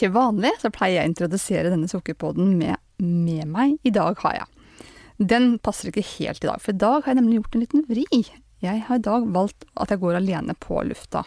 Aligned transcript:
Til 0.00 0.14
vanlig 0.14 0.54
så 0.62 0.70
pleier 0.72 1.02
jeg 1.02 1.08
å 1.08 1.10
introdusere 1.10 1.70
denne 1.72 1.88
sukkerpodden 1.90 2.54
med 2.56 2.76
'Med 3.00 3.48
meg 3.48 3.78
i 3.84 3.90
dag 3.90 4.16
har 4.20 4.32
jeg'. 4.32 5.26
Den 5.28 5.58
passer 5.58 5.88
ikke 5.88 6.04
helt 6.16 6.44
i 6.44 6.46
dag, 6.46 6.60
for 6.60 6.72
i 6.72 6.80
dag 6.80 7.02
har 7.04 7.12
jeg 7.12 7.16
nemlig 7.16 7.40
gjort 7.40 7.54
en 7.54 7.60
liten 7.60 7.84
vri. 7.88 8.04
Jeg 8.62 8.84
har 8.88 8.96
i 8.96 9.04
dag 9.04 9.26
valgt 9.28 9.64
at 9.76 9.90
jeg 9.90 10.00
går 10.00 10.16
alene 10.16 10.54
på 10.54 10.80
lufta. 10.84 11.24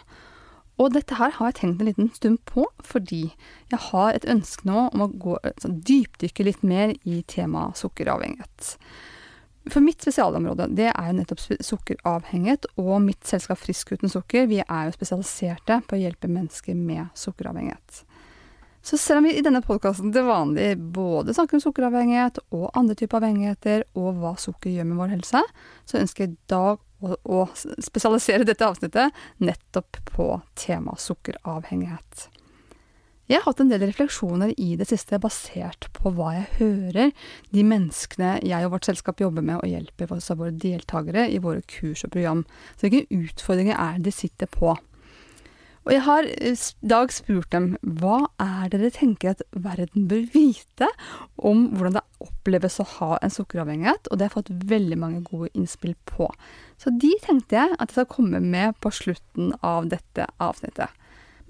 Og 0.78 0.92
dette 0.92 1.14
her 1.14 1.30
har 1.30 1.52
jeg 1.52 1.54
tenkt 1.54 1.80
en 1.80 1.86
liten 1.86 2.10
stund 2.14 2.38
på, 2.46 2.66
fordi 2.82 3.32
jeg 3.70 3.78
har 3.78 4.12
et 4.12 4.26
ønske 4.26 4.66
nå 4.66 4.90
om 4.92 5.02
å 5.02 5.12
gå, 5.22 5.38
sånn, 5.62 5.82
dypdykke 5.86 6.44
litt 6.44 6.62
mer 6.64 6.94
i 7.04 7.22
temaet 7.22 7.78
sukkeravhengighet. 7.78 8.76
For 9.70 9.80
mitt 9.80 10.02
spesialområde 10.02 10.66
det 10.74 10.90
er 10.90 11.06
jo 11.06 11.18
nettopp 11.20 11.40
sukkeravhengighet, 11.62 12.66
og 12.76 13.02
mitt 13.02 13.22
selskap 13.24 13.58
Frisk 13.58 13.92
uten 13.92 14.10
sukker 14.10 14.50
vi 14.50 14.58
er 14.64 14.88
jo 14.88 14.96
spesialiserte 14.96 15.80
på 15.86 15.94
å 15.94 16.02
hjelpe 16.02 16.28
mennesker 16.28 16.74
med 16.74 17.06
sukkeravhengighet. 17.14 18.02
Så 18.84 18.98
selv 18.98 19.18
om 19.18 19.24
vi 19.24 19.32
i 19.32 19.42
denne 19.44 19.62
podkasten 19.64 20.10
til 20.12 20.26
vanlig 20.28 20.74
både 20.76 21.32
snakker 21.32 21.56
om 21.56 21.62
sukkeravhengighet 21.64 22.42
og 22.52 22.66
andre 22.76 22.92
typer 23.00 23.22
avhengigheter, 23.22 23.86
og 23.96 24.18
hva 24.20 24.34
sukker 24.36 24.74
gjør 24.74 24.90
med 24.90 25.00
vår 25.00 25.14
helse, 25.14 25.40
så 25.88 26.02
ønsker 26.02 26.26
jeg 26.26 26.34
i 26.34 26.42
dag 26.52 26.82
å, 27.00 27.16
å 27.24 27.46
spesialisere 27.80 28.44
dette 28.44 28.68
avsnittet 28.68 29.24
nettopp 29.40 30.02
på 30.12 30.28
temaet 30.60 31.00
sukkeravhengighet. 31.00 32.28
Jeg 33.24 33.40
har 33.40 33.46
hatt 33.48 33.64
en 33.64 33.72
del 33.72 33.86
refleksjoner 33.86 34.52
i 34.60 34.74
det 34.76 34.90
siste 34.90 35.16
basert 35.16 35.88
på 35.96 36.12
hva 36.12 36.34
jeg 36.34 36.48
hører 36.58 37.30
de 37.56 37.64
menneskene 37.64 38.34
jeg 38.44 38.66
og 38.66 38.74
vårt 38.76 38.90
selskap 38.90 39.22
jobber 39.24 39.46
med 39.48 39.62
og 39.62 39.70
hjelper 39.70 40.12
altså 40.12 40.36
våre 40.36 40.52
deltakere 40.52 41.30
i 41.32 41.40
våre 41.40 41.64
kurs 41.64 42.04
og 42.04 42.12
program. 42.12 42.44
Så 42.76 42.90
hvilke 42.90 43.08
utfordringer 43.08 43.80
er 43.80 43.96
det 43.96 44.10
de 44.10 44.18
sitter 44.18 44.52
på? 44.52 44.76
Og 45.84 45.92
jeg 45.92 46.02
har 46.06 46.24
i 46.24 46.50
eh, 46.50 46.66
dag 46.88 47.12
spurt 47.12 47.50
dem 47.52 47.74
hva 48.00 48.24
er 48.40 48.70
det 48.72 48.80
dere 48.80 48.94
tenker 48.94 49.34
at 49.34 49.42
verden 49.52 50.06
bør 50.08 50.24
vite 50.32 50.88
om 51.36 51.66
hvordan 51.74 51.98
det 51.98 52.04
oppleves 52.24 52.80
å 52.80 52.88
ha 52.96 53.10
en 53.20 53.32
sukkeravhengighet, 53.32 54.08
og 54.08 54.16
det 54.16 54.26
har 54.26 54.32
jeg 54.32 54.36
fått 54.38 54.68
veldig 54.72 54.98
mange 55.00 55.20
gode 55.28 55.50
innspill 55.52 55.92
på. 56.08 56.30
Så 56.80 56.92
de 57.00 57.12
tenkte 57.24 57.58
jeg 57.60 57.76
at 57.76 57.90
jeg 57.90 57.98
skal 57.98 58.12
komme 58.16 58.40
med 58.40 58.78
på 58.80 58.92
slutten 58.96 59.52
av 59.60 59.90
dette 59.92 60.28
avsnittet. 60.40 60.88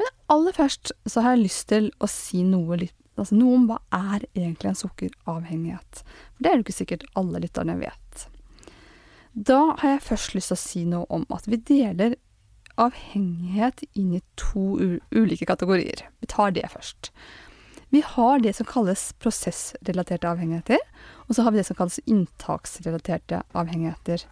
Men 0.01 0.11
aller 0.35 0.57
først 0.57 0.91
så 1.07 1.23
har 1.23 1.37
jeg 1.37 1.47
lyst 1.47 1.69
til 1.71 1.91
å 2.03 2.11
si 2.11 2.43
noe, 2.43 2.81
litt, 2.83 2.97
altså 3.15 3.39
noe 3.39 3.61
om 3.61 3.69
hva 3.71 3.79
er 3.95 4.27
egentlig 4.35 4.73
en 4.73 4.83
sukkeravhengighet. 4.83 6.03
For 6.03 6.43
det 6.43 6.51
er 6.51 6.59
det 6.59 6.67
ikke 6.67 6.81
sikkert 6.83 7.07
alle 7.15 7.45
lytterne 7.47 7.79
vet. 7.79 8.27
Da 9.35 9.75
har 9.81 9.97
jeg 9.97 10.07
først 10.09 10.35
lyst 10.35 10.51
til 10.51 10.59
å 10.59 10.63
si 10.63 10.85
noe 10.87 11.07
om 11.15 11.25
at 11.35 11.47
vi 11.51 11.59
deler 11.59 12.19
avhengighet 12.81 13.85
inn 13.95 14.15
i 14.19 14.23
to 14.41 14.79
ulike 15.15 15.47
kategorier. 15.47 16.07
Vi 16.21 16.29
tar 16.31 16.55
det 16.57 16.69
først. 16.73 17.11
Vi 17.95 18.03
har 18.03 18.41
det 18.43 18.57
som 18.57 18.67
kalles 18.67 19.13
prosessrelaterte 19.23 20.27
avhengigheter, 20.27 20.81
og 21.29 21.37
så 21.37 21.45
har 21.45 21.55
vi 21.55 21.61
det 21.61 21.69
som 21.69 21.79
kalles 21.79 22.01
inntaksrelaterte 22.11 23.45
avhengigheter. 23.55 24.25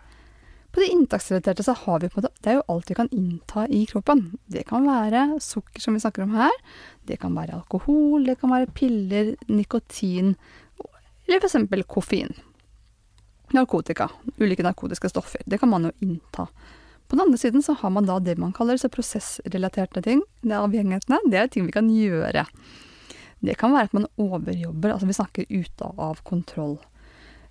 På 0.73 0.81
det 0.81 0.89
inntaksrelaterte 0.91 1.63
så 1.63 1.75
har 1.85 2.01
vi 2.01 2.09
på 2.09 2.25
det, 2.25 2.33
det 2.41 2.51
er 2.51 2.59
jo 2.59 2.67
alt 2.73 2.91
vi 2.91 2.97
kan 2.97 3.11
innta 3.13 3.67
i 3.69 3.85
kroppen. 3.87 4.25
Det 4.51 4.65
kan 4.67 4.89
være 4.89 5.37
sukker, 5.45 5.85
som 5.85 5.95
vi 5.95 6.01
snakker 6.03 6.25
om 6.25 6.35
her. 6.35 6.55
Det 7.07 7.21
kan 7.21 7.37
være 7.37 7.61
alkohol, 7.61 8.25
det 8.27 8.39
kan 8.41 8.51
være 8.51 8.73
piller, 8.73 9.35
nikotin, 9.53 10.35
eller 11.29 11.45
f.eks. 11.45 11.87
koffein. 11.87 12.33
Narkotika. 13.53 14.09
Ulike 14.41 14.65
narkotiske 14.65 15.13
stoffer. 15.13 15.43
Det 15.47 15.61
kan 15.61 15.69
man 15.69 15.87
jo 15.87 15.93
innta. 16.01 16.49
På 17.13 17.17
den 17.19 17.27
andre 17.27 17.39
siden 17.39 17.61
så 17.63 17.75
har 17.77 17.91
man 17.93 18.07
da 18.09 18.15
det 18.25 18.39
man 18.41 18.55
kaller 18.57 18.81
prosessrelaterte 18.89 20.01
ting. 20.01 20.23
Det 20.41 20.55
er 20.55 20.63
avhengighetene. 20.65 21.19
Det 21.29 21.37
er 21.37 21.51
ting 21.53 21.67
vi 21.67 21.75
kan 21.75 21.91
gjøre. 21.93 22.47
Det 23.45 23.59
kan 23.61 23.75
være 23.75 23.91
at 23.91 23.93
man 23.99 24.07
overjobber, 24.17 24.95
altså 24.95 25.11
vi 25.11 25.17
snakker 25.19 25.51
ute 25.51 25.91
av 26.01 26.23
kontroll. 26.25 26.79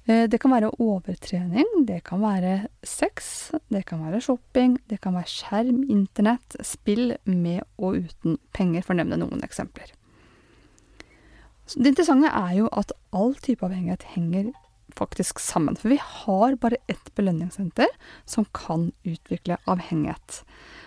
Eh, 0.10 0.24
det 0.26 0.40
kan 0.42 0.56
være 0.56 0.72
overtrening, 0.82 1.70
det 1.86 2.00
kan 2.10 2.24
være 2.24 2.56
sex, 2.82 3.52
det 3.70 3.84
kan 3.86 4.02
være 4.02 4.24
shopping, 4.26 4.80
det 4.90 4.98
kan 5.04 5.14
være 5.14 5.30
skjerm, 5.30 5.84
internett, 5.94 6.58
spill 6.66 7.20
med 7.30 7.62
og 7.78 8.02
uten 8.08 8.40
penger, 8.58 8.82
for 8.82 8.96
å 8.96 9.04
nevne 9.04 9.22
noen 9.22 9.46
eksempler. 9.46 9.94
Det 11.70 11.94
interessante 11.94 12.34
er 12.34 12.58
jo 12.64 12.74
at 12.74 12.98
all 13.14 13.38
type 13.38 13.62
avhengighet 13.62 14.10
henger 14.16 14.50
faktisk 14.98 15.40
sammen. 15.40 15.78
For 15.80 15.92
vi 15.94 16.00
har 16.02 16.58
bare 16.62 16.80
ett 16.92 17.12
belønningssenter 17.16 17.90
som 18.26 18.46
kan 18.56 18.90
utvikle 19.04 19.58
avhengighet. 19.70 20.42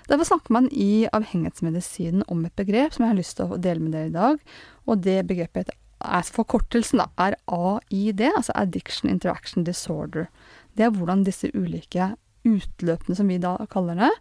Derfor 0.09 0.29
snakker 0.29 0.53
man 0.53 0.69
i 0.73 1.07
avhengighetsmedisinen 1.13 2.27
om 2.29 2.45
et 2.45 2.57
begrep 2.57 2.95
som 2.95 3.05
jeg 3.05 3.15
har 3.15 3.21
lyst 3.21 3.39
til 3.39 3.55
å 3.55 3.61
dele 3.61 3.81
med 3.81 3.97
dere 3.97 4.11
i 4.11 4.17
dag. 4.17 4.43
Og 4.85 5.01
det 5.07 5.23
begrepet 5.31 5.73
er 6.05 6.29
forkortelsen 6.37 7.01
da, 7.01 7.09
er 7.17 7.39
AID, 7.49 8.21
altså 8.35 8.53
Addiction 8.59 9.11
Interaction 9.11 9.65
Disorder. 9.65 10.29
Det 10.77 10.87
er 10.87 10.93
hvordan 10.93 11.25
disse 11.25 11.49
ulike 11.55 12.13
utløpene, 12.45 13.17
som 13.17 13.31
vi 13.33 13.41
da 13.41 13.57
kaller 13.73 13.99
det, 14.03 14.13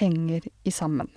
henger 0.00 0.48
i 0.66 0.74
sammen. 0.74 1.10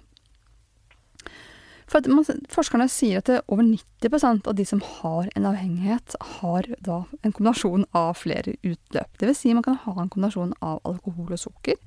For 1.92 2.08
man, 2.08 2.24
forskerne 2.52 2.88
sier 2.92 3.20
at 3.20 3.30
over 3.52 3.66
90% 3.68 4.48
av 4.48 4.56
de 4.56 4.66
som 4.68 4.80
har 5.02 5.28
en 5.36 5.48
avhengighet, 5.50 6.16
har 6.40 6.70
da 6.80 7.02
en 7.20 7.34
kombinasjon 7.36 7.84
av 7.98 8.16
flere 8.22 8.56
utløp. 8.64 9.20
Vil 9.20 9.36
si 9.36 9.52
man 9.58 9.66
kan 9.66 9.80
ha 9.84 9.98
en 10.00 10.12
kombinasjon 10.12 10.56
av 10.64 10.80
alkohol 10.88 11.36
og 11.36 11.42
sukker. 11.42 11.80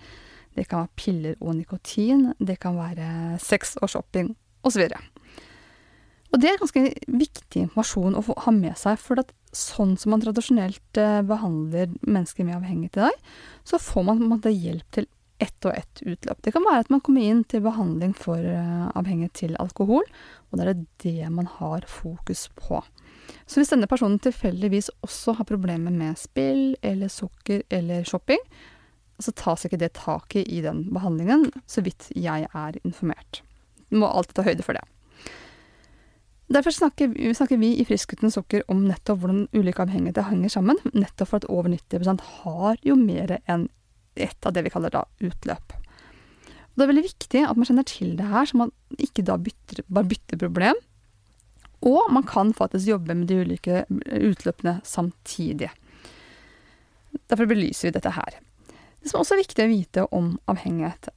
Det 0.55 0.69
kan 0.69 0.85
være 0.85 1.01
piller 1.01 1.41
og 1.41 1.57
nikotin. 1.57 2.35
Det 2.39 2.59
kan 2.61 2.77
være 2.77 3.41
sex 3.43 3.79
og 3.81 3.91
shopping 3.95 4.35
osv. 4.65 4.93
Og 6.35 6.43
det 6.43 6.51
er 6.51 6.61
ganske 6.61 6.85
viktig 7.09 7.65
informasjon 7.65 8.19
å 8.19 8.23
ha 8.45 8.53
med 8.55 8.77
seg, 8.77 9.01
for 9.01 9.23
sånn 9.55 9.95
som 10.01 10.13
man 10.13 10.23
tradisjonelt 10.25 10.99
eh, 10.99 11.21
behandler 11.27 11.93
mennesker 12.03 12.45
med 12.45 12.59
avhengighet 12.59 12.99
i 12.99 13.05
dag, 13.05 13.21
så 13.63 13.79
får 13.79 14.09
man, 14.09 14.25
man 14.33 14.43
hjelp 14.43 14.89
til 14.97 15.07
ett 15.45 15.69
og 15.69 15.77
ett 15.77 16.03
utløp. 16.03 16.41
Det 16.43 16.53
kan 16.55 16.65
være 16.67 16.85
at 16.85 16.93
man 16.93 17.03
kommer 17.05 17.25
inn 17.25 17.45
til 17.49 17.63
behandling 17.65 18.15
for 18.19 18.41
uh, 18.41 18.91
avhengighet 18.97 19.37
til 19.39 19.57
alkohol, 19.63 20.05
og 20.51 20.59
da 20.59 20.67
er 20.67 20.73
det 20.73 20.87
det 21.05 21.31
man 21.33 21.49
har 21.59 21.87
fokus 21.91 22.49
på. 22.59 22.83
Så 23.47 23.61
hvis 23.61 23.73
denne 23.73 23.89
personen 23.91 24.21
tilfeldigvis 24.23 24.91
også 25.05 25.37
har 25.39 25.49
problemer 25.49 25.93
med 25.93 26.19
spill 26.21 26.75
eller 26.83 27.13
sukker 27.13 27.65
eller 27.73 28.07
shopping, 28.09 28.41
så 29.23 29.33
tas 29.37 29.65
ikke 29.67 29.79
det 29.81 29.95
taket 30.01 30.49
i 30.51 30.61
den 30.65 30.89
behandlingen, 30.95 31.51
så 31.71 31.85
vidt 31.85 32.11
jeg 32.17 32.49
er 32.51 32.81
informert. 32.83 33.43
Du 33.91 34.01
må 34.01 34.11
alltid 34.11 34.41
ta 34.41 34.47
høyde 34.49 34.67
for 34.67 34.77
det. 34.77 34.85
Derfor 36.55 36.75
snakker, 36.75 37.15
snakker 37.35 37.57
vi 37.57 37.71
i 37.81 37.85
Frisk 37.89 38.13
uten 38.13 38.33
sukker 38.33 38.67
om 38.69 38.83
nettopp 38.85 39.23
hvordan 39.23 39.47
ulike 39.57 39.81
avhengigheter 39.83 40.27
henger 40.29 40.53
sammen, 40.53 40.81
nettopp 40.93 41.31
for 41.31 41.41
at 41.41 41.49
over 41.49 41.71
90% 41.73 42.21
har 42.43 42.83
jo 42.85 42.99
mer 43.01 43.39
enn 43.49 43.69
et 44.17 44.47
av 44.47 44.55
det 44.55 44.65
vi 44.67 44.73
kaller 44.73 44.93
da 44.95 45.05
utløp. 45.25 45.75
Og 45.75 46.81
det 46.81 46.85
er 46.85 46.91
veldig 46.91 47.07
viktig 47.07 47.45
at 47.47 47.59
man 47.59 47.69
kjenner 47.69 47.87
til 47.87 48.17
det 48.19 48.27
her, 48.31 48.49
så 48.51 48.59
man 48.59 48.73
ikke 48.99 49.25
da 49.27 49.39
bytter, 49.39 49.85
bare 49.87 50.11
bytter 50.11 50.41
problem. 50.41 50.81
Og 51.85 52.09
man 52.15 52.25
kan 52.27 52.55
faktisk 52.57 52.89
jobbe 52.89 53.15
med 53.15 53.29
de 53.29 53.43
ulike 53.45 53.85
utløpene 53.91 54.81
samtidig. 54.89 55.71
Derfor 57.31 57.47
belyser 57.47 57.89
vi 57.89 57.95
dette 57.95 58.15
her. 58.17 58.41
Det 59.05 59.13
som 59.13 59.21
også 59.21 59.37
er 59.37 59.43
viktig 59.45 59.65
å 59.65 59.71
vite 59.71 60.07
om 60.17 60.31
avhengighet 60.51 61.11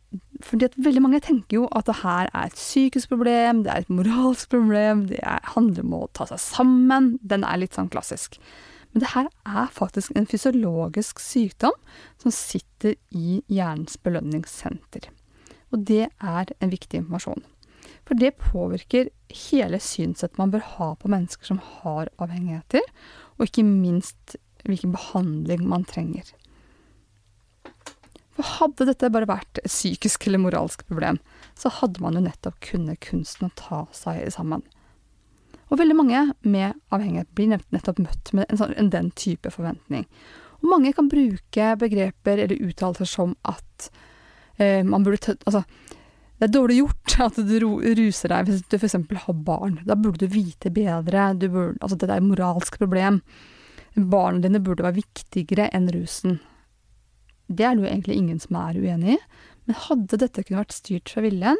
fordi 0.45 0.67
at 0.67 0.75
veldig 0.77 1.01
mange 1.01 1.19
tenker 1.23 1.57
jo 1.57 1.67
at 1.75 1.87
det 1.87 1.95
her 2.03 2.29
er 2.29 2.49
et 2.49 2.57
psykisk 2.57 3.09
problem, 3.09 3.63
det 3.65 3.71
er 3.73 3.83
et 3.83 3.93
moralsk 3.93 4.51
problem, 4.51 5.07
det 5.09 5.17
er, 5.23 5.41
handler 5.55 5.85
om 5.85 5.95
å 5.97 6.01
ta 6.13 6.27
seg 6.29 6.41
sammen. 6.43 7.15
Den 7.25 7.45
er 7.47 7.57
litt 7.61 7.77
sånn 7.77 7.89
klassisk. 7.89 8.37
Men 8.97 9.03
det 9.03 9.11
her 9.13 9.27
er 9.45 9.67
faktisk 9.69 10.15
en 10.17 10.25
fysiologisk 10.25 11.19
sykdom 11.21 11.75
som 12.17 12.33
sitter 12.33 12.95
i 13.13 13.43
hjernens 13.45 13.93
belønningssenter. 14.01 15.03
Og 15.69 15.83
det 15.85 16.07
er 16.17 16.49
en 16.57 16.71
viktig 16.71 17.03
informasjon. 17.03 17.43
For 18.09 18.17
det 18.17 18.39
påvirker 18.41 19.11
hele 19.51 19.77
synsettet 19.85 20.41
man 20.41 20.49
bør 20.49 20.65
ha 20.79 20.87
på 20.97 21.11
mennesker 21.13 21.45
som 21.45 21.61
har 21.61 22.09
avhengigheter, 22.17 22.81
og 23.37 23.45
ikke 23.45 23.67
minst 23.67 24.33
hvilken 24.65 24.95
behandling 24.97 25.61
man 25.69 25.85
trenger. 25.85 26.33
For 28.33 28.49
hadde 28.55 28.89
dette 28.89 29.13
bare 29.13 29.29
vært 29.29 29.61
et 29.61 29.69
psykisk 29.69 30.25
eller 30.25 30.41
moralsk 30.41 30.87
problem, 30.89 31.21
så 31.53 31.69
hadde 31.83 32.01
man 32.01 32.17
jo 32.17 32.25
nettopp 32.25 32.57
kunnet 32.65 33.05
kunsten 33.05 33.51
å 33.51 33.53
ta 33.61 33.85
seg 33.93 34.25
sammen. 34.33 34.65
Og 35.67 35.79
veldig 35.81 35.97
mange 35.97 36.23
med 36.47 36.77
avhengighet 36.95 37.29
blir 37.35 37.51
nettopp 37.51 37.99
møtt 37.99 38.31
med 38.37 38.47
en, 38.47 38.59
sånn, 38.59 38.75
en 38.79 38.91
den 38.93 39.11
type 39.19 39.51
forventning. 39.51 40.05
Og 40.61 40.69
mange 40.71 40.93
kan 40.95 41.09
bruke 41.11 41.73
begreper 41.81 42.39
eller 42.43 42.69
uttalelser 42.69 43.09
som 43.09 43.35
at 43.47 43.89
eh, 44.57 44.81
man 44.87 45.05
burde 45.05 45.19
ta 45.21 45.35
Altså, 45.43 45.63
det 46.37 46.47
er 46.47 46.53
dårlig 46.53 46.79
gjort 46.79 47.17
at 47.27 47.39
du 47.49 47.55
ruser 47.59 48.33
deg 48.33 48.49
hvis 48.49 48.65
du 48.69 48.77
f.eks. 48.77 48.97
har 49.25 49.39
barn. 49.47 49.79
Da 49.85 49.97
burde 49.99 50.25
du 50.25 50.33
vite 50.33 50.71
bedre. 50.73 51.31
Du 51.35 51.49
burde, 51.49 51.77
altså, 51.81 51.97
dette 51.97 52.13
er 52.13 52.21
et 52.21 52.29
moralsk 52.29 52.79
problem. 52.79 53.21
Barna 53.97 54.43
dine 54.43 54.61
burde 54.61 54.85
være 54.85 55.01
viktigere 55.01 55.71
enn 55.73 55.89
rusen. 55.93 56.39
Det 57.47 57.65
er 57.65 57.75
det 57.75 57.85
jo 57.85 57.89
egentlig 57.89 58.17
ingen 58.19 58.39
som 58.43 58.59
er 58.59 58.77
uenig 58.77 59.15
i, 59.15 59.21
men 59.67 59.79
hadde 59.87 60.19
dette 60.19 60.43
kunne 60.43 60.61
vært 60.61 60.75
styrt 60.75 61.11
fra 61.11 61.23
viljen, 61.23 61.59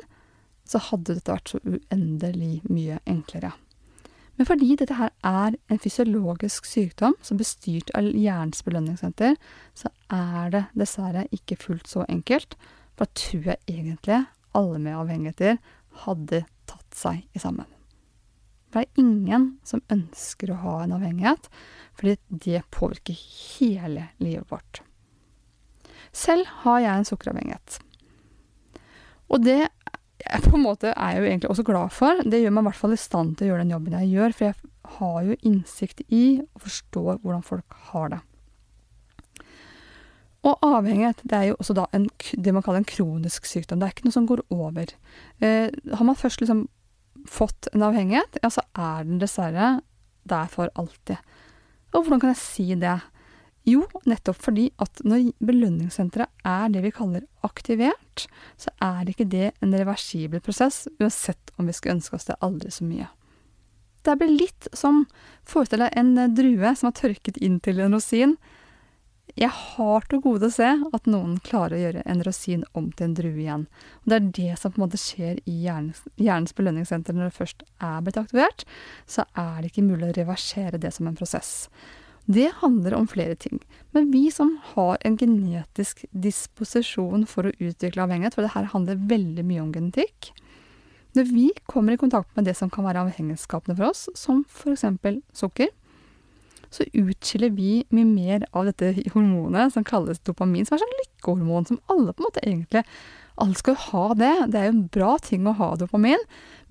så 0.67 0.81
hadde 0.83 1.15
dette 1.15 1.31
vært 1.31 1.53
så 1.53 1.61
uendelig 1.63 2.59
mye 2.67 2.99
enklere. 3.07 3.53
Men 4.37 4.45
fordi 4.45 4.75
dette 4.77 4.97
her 4.99 5.09
er 5.25 5.55
en 5.57 5.79
fysiologisk 5.81 6.67
sykdom 6.69 7.15
som 7.25 7.39
blir 7.39 7.49
styrt 7.49 7.89
av 7.97 8.11
hjernens 8.13 8.61
belønningssenter, 8.65 9.37
så 9.73 9.89
er 10.13 10.51
det 10.53 10.65
dessverre 10.77 11.25
ikke 11.33 11.57
fullt 11.57 11.89
så 11.89 12.05
enkelt. 12.05 12.53
For 12.97 13.05
da 13.05 13.17
tror 13.17 13.49
jeg 13.51 13.63
egentlig 13.65 14.19
alle 14.57 14.81
med 14.81 14.97
avhengigheter 14.97 15.57
hadde 16.05 16.43
tatt 16.69 16.97
seg 16.97 17.25
i 17.33 17.41
sammen. 17.41 17.65
Det 18.73 18.83
er 18.83 19.01
ingen 19.01 19.55
som 19.65 19.81
ønsker 19.93 20.51
å 20.51 20.59
ha 20.61 20.75
en 20.83 20.93
avhengighet, 20.97 21.47
fordi 21.97 22.17
det 22.29 22.65
påvirker 22.75 23.17
hele 23.17 24.09
livet 24.21 24.51
vårt. 24.51 24.83
Selv 26.13 26.49
har 26.63 26.81
jeg 26.83 26.99
en 26.99 27.07
sukkeravhengighet. 27.09 27.79
Og 29.33 29.43
det 29.43 29.63
jeg 30.27 30.45
på 30.47 30.55
en 30.57 30.63
måte 30.63 30.93
er 30.93 31.15
jeg 31.15 31.21
jo 31.21 31.29
egentlig 31.29 31.51
også 31.51 31.65
glad 31.67 31.93
for. 31.95 32.23
Det 32.23 32.41
gjør 32.41 32.55
meg 32.55 32.65
i 32.65 32.69
hvert 32.69 32.81
fall 32.81 32.95
i 32.95 33.01
stand 33.01 33.35
til 33.37 33.47
å 33.47 33.51
gjøre 33.51 33.65
den 33.65 33.73
jobben 33.75 33.97
jeg 33.99 34.11
gjør, 34.13 34.35
for 34.37 34.49
jeg 34.49 34.73
har 34.97 35.19
jo 35.27 35.37
innsikt 35.49 36.03
i 36.07 36.23
og 36.41 36.65
forstår 36.65 37.19
hvordan 37.21 37.45
folk 37.45 37.77
har 37.91 38.11
det. 38.15 38.21
Og 40.47 40.63
avhengighet 40.63 41.21
det 41.27 41.37
er 41.37 41.45
jo 41.49 41.57
også 41.59 41.75
da 41.75 41.87
en, 41.97 42.07
det 42.37 42.53
man 42.55 42.63
kaller 42.63 42.83
en 42.83 42.87
kronisk 42.87 43.47
sykdom. 43.49 43.81
Det 43.81 43.87
er 43.87 43.95
ikke 43.95 44.07
noe 44.07 44.15
som 44.15 44.27
går 44.29 44.45
over. 44.53 44.93
Eh, 45.43 45.67
har 45.73 46.07
man 46.07 46.19
først 46.19 46.43
liksom 46.43 46.67
fått 47.27 47.67
en 47.73 47.83
avhengighet, 47.83 48.39
ja, 48.43 48.51
så 48.53 48.63
er 48.77 49.03
den 49.07 49.19
dessverre 49.19 49.79
der 50.27 50.47
for 50.51 50.71
alltid. 50.79 51.19
Og 51.95 52.05
hvordan 52.05 52.21
kan 52.21 52.31
jeg 52.31 52.41
si 52.43 52.67
det? 52.79 52.99
Jo, 53.67 53.83
nettopp 54.07 54.39
fordi 54.39 54.69
at 54.79 55.01
når 55.03 55.33
belønningssenteret 55.43 56.47
er 56.47 56.69
det 56.71 56.85
vi 56.85 56.93
kaller 56.95 57.25
aktivert, 57.43 58.27
så 58.55 58.71
er 58.83 59.09
ikke 59.11 59.27
det 59.27 59.49
en 59.59 59.75
reversibel 59.75 60.39
prosess, 60.43 60.85
uansett 61.01 61.51
om 61.59 61.67
vi 61.67 61.75
skulle 61.75 61.97
ønske 61.97 62.15
oss 62.15 62.29
det 62.29 62.39
aldri 62.39 62.71
så 62.71 62.87
mye. 62.87 63.09
Det 64.07 64.15
blir 64.21 64.31
litt 64.31 64.69
som 64.71 65.03
Forestill 65.47 65.83
deg 65.83 65.99
en 65.99 66.15
drue 66.35 66.71
som 66.79 66.87
har 66.87 66.95
tørket 66.95 67.41
inn 67.43 67.59
til 67.63 67.83
en 67.83 67.97
rosin. 67.97 68.37
Jeg 69.35 69.51
har 69.51 70.07
til 70.07 70.23
gode 70.23 70.47
å 70.47 70.53
se 70.53 70.69
at 70.95 71.11
noen 71.11 71.35
klarer 71.43 71.75
å 71.75 71.81
gjøre 71.81 72.07
en 72.07 72.23
rosin 72.23 72.63
om 72.71 72.87
til 72.95 73.09
en 73.09 73.19
drue 73.19 73.43
igjen. 73.43 73.67
Og 74.01 74.09
det 74.09 74.17
er 74.17 74.31
det 74.39 74.59
som 74.61 74.71
på 74.71 74.79
en 74.79 74.87
måte 74.87 75.01
skjer 75.01 75.41
i 75.43 75.59
hjernens, 75.65 76.05
hjernens 76.15 76.55
belønningssenter 76.55 77.15
når 77.17 77.29
det 77.29 77.39
først 77.41 77.67
er 77.83 77.99
blitt 78.05 78.19
aktivert. 78.23 78.63
Så 79.05 79.27
er 79.35 79.59
det 79.59 79.73
ikke 79.73 79.89
mulig 79.89 80.13
å 80.13 80.17
reversere 80.21 80.79
det 80.79 80.95
som 80.95 81.11
en 81.11 81.19
prosess. 81.19 81.67
Det 82.27 82.49
handler 82.59 82.93
om 82.93 83.07
flere 83.07 83.35
ting. 83.39 83.61
Men 83.95 84.11
vi 84.11 84.27
som 84.31 84.57
har 84.73 84.97
en 85.07 85.15
genetisk 85.17 86.03
disposisjon 86.11 87.23
for 87.29 87.47
å 87.47 87.55
utvikle 87.55 88.03
avhengighet, 88.03 88.35
for 88.35 88.43
det 88.43 88.51
her 88.51 88.67
handler 88.73 88.99
veldig 88.99 89.45
mye 89.47 89.63
om 89.63 89.71
genetikk 89.73 90.33
Når 91.15 91.31
vi 91.31 91.47
kommer 91.65 91.95
i 91.95 91.97
kontakt 91.97 92.35
med 92.35 92.45
det 92.45 92.53
som 92.59 92.69
kan 92.69 92.85
være 92.85 93.05
avhengighetsskapende 93.07 93.77
for 93.79 93.89
oss, 93.89 94.09
som 94.13 94.43
f.eks. 94.45 94.83
sukker, 95.33 95.71
så 96.69 96.83
utskiller 96.93 97.49
vi 97.55 97.85
mye 97.95 98.05
mer 98.05 98.45
av 98.51 98.67
dette 98.67 98.91
hormonet 99.13 99.73
som 99.73 99.87
kalles 99.87 100.19
dopamin, 100.19 100.67
som 100.67 100.75
er 100.75 100.83
sånn 100.83 100.99
lykkehormon 100.99 101.65
som 101.69 101.79
alle 101.87 102.11
på 102.11 102.21
en 102.21 102.27
måte 102.27 102.43
egentlig 102.43 102.83
Alle 103.37 103.53
skal 103.53 103.75
jo 103.75 103.81
ha 103.91 104.13
det. 104.17 104.35
Det 104.49 104.57
er 104.57 104.63
jo 104.65 104.73
en 104.73 104.87
bra 104.89 105.11
ting 105.21 105.43
å 105.45 105.51
ha 105.59 105.67
dopamin. 105.77 106.23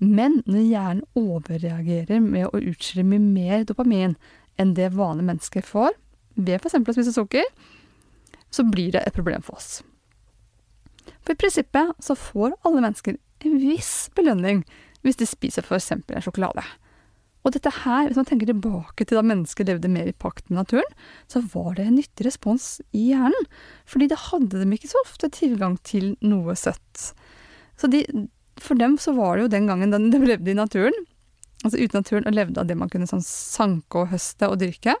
Men 0.03 0.41
når 0.43 0.65
hjernen 0.65 1.05
overreagerer 1.15 2.19
med 2.19 2.49
å 2.49 2.59
utskille 2.59 3.05
mye 3.07 3.23
mer 3.23 3.63
dopamin 3.63 4.17
enn 4.61 4.73
det 4.77 4.93
vanlige 4.95 5.29
mennesker 5.31 5.65
får 5.65 5.93
ved 6.37 6.59
f.eks. 6.61 6.77
å 6.77 6.95
spise 6.95 7.13
sukker, 7.15 7.45
så 8.53 8.65
blir 8.67 8.93
det 8.95 9.03
et 9.05 9.15
problem 9.15 9.43
for 9.45 9.59
oss. 9.59 9.81
For 11.21 11.33
i 11.33 11.39
prinsippet 11.39 11.95
så 12.03 12.15
får 12.17 12.55
alle 12.65 12.83
mennesker 12.83 13.17
en 13.17 13.57
viss 13.61 14.09
belønning 14.17 14.63
hvis 15.05 15.19
de 15.19 15.27
spiser 15.29 15.65
f.eks. 15.65 15.91
en 15.93 16.23
sjokolade. 16.23 16.63
Og 17.45 17.53
dette 17.55 17.71
her, 17.71 18.09
hvis 18.09 18.17
man 18.19 18.27
tenker 18.27 18.49
tilbake 18.49 19.05
til 19.07 19.15
da 19.15 19.23
mennesker 19.23 19.67
levde 19.69 19.91
mer 19.91 20.09
i 20.09 20.15
pakt 20.19 20.49
med 20.49 20.59
naturen, 20.59 20.95
så 21.31 21.39
var 21.53 21.77
det 21.77 21.85
en 21.87 21.95
nyttig 21.95 22.25
respons 22.27 22.81
i 22.91 23.05
hjernen, 23.13 23.45
fordi 23.87 24.09
det 24.11 24.19
hadde 24.25 24.59
dem 24.59 24.73
ikke 24.75 24.89
så 24.91 25.03
ofte 25.05 25.29
tilgang 25.31 25.77
til 25.87 26.15
noe 26.19 26.57
søtt. 26.59 27.11
Så 27.79 27.87
de, 27.93 28.03
for 28.59 28.79
dem 28.79 28.97
så 28.99 29.13
var 29.15 29.37
det 29.37 29.45
jo 29.45 29.53
den 29.53 29.69
gangen 29.69 30.11
de 30.11 30.19
levde 30.25 30.51
i 30.51 30.57
naturen, 30.57 31.07
altså 31.63 31.79
ute 31.79 31.97
naturen 31.97 32.27
og 32.29 32.35
levde 32.35 32.61
av 32.61 32.69
det 32.69 32.77
man 32.77 32.91
kunne 32.91 33.09
sånn 33.09 33.25
sanke 33.25 34.03
og 34.03 34.11
høste 34.13 34.49
og 34.51 34.59
dyrke, 34.61 34.95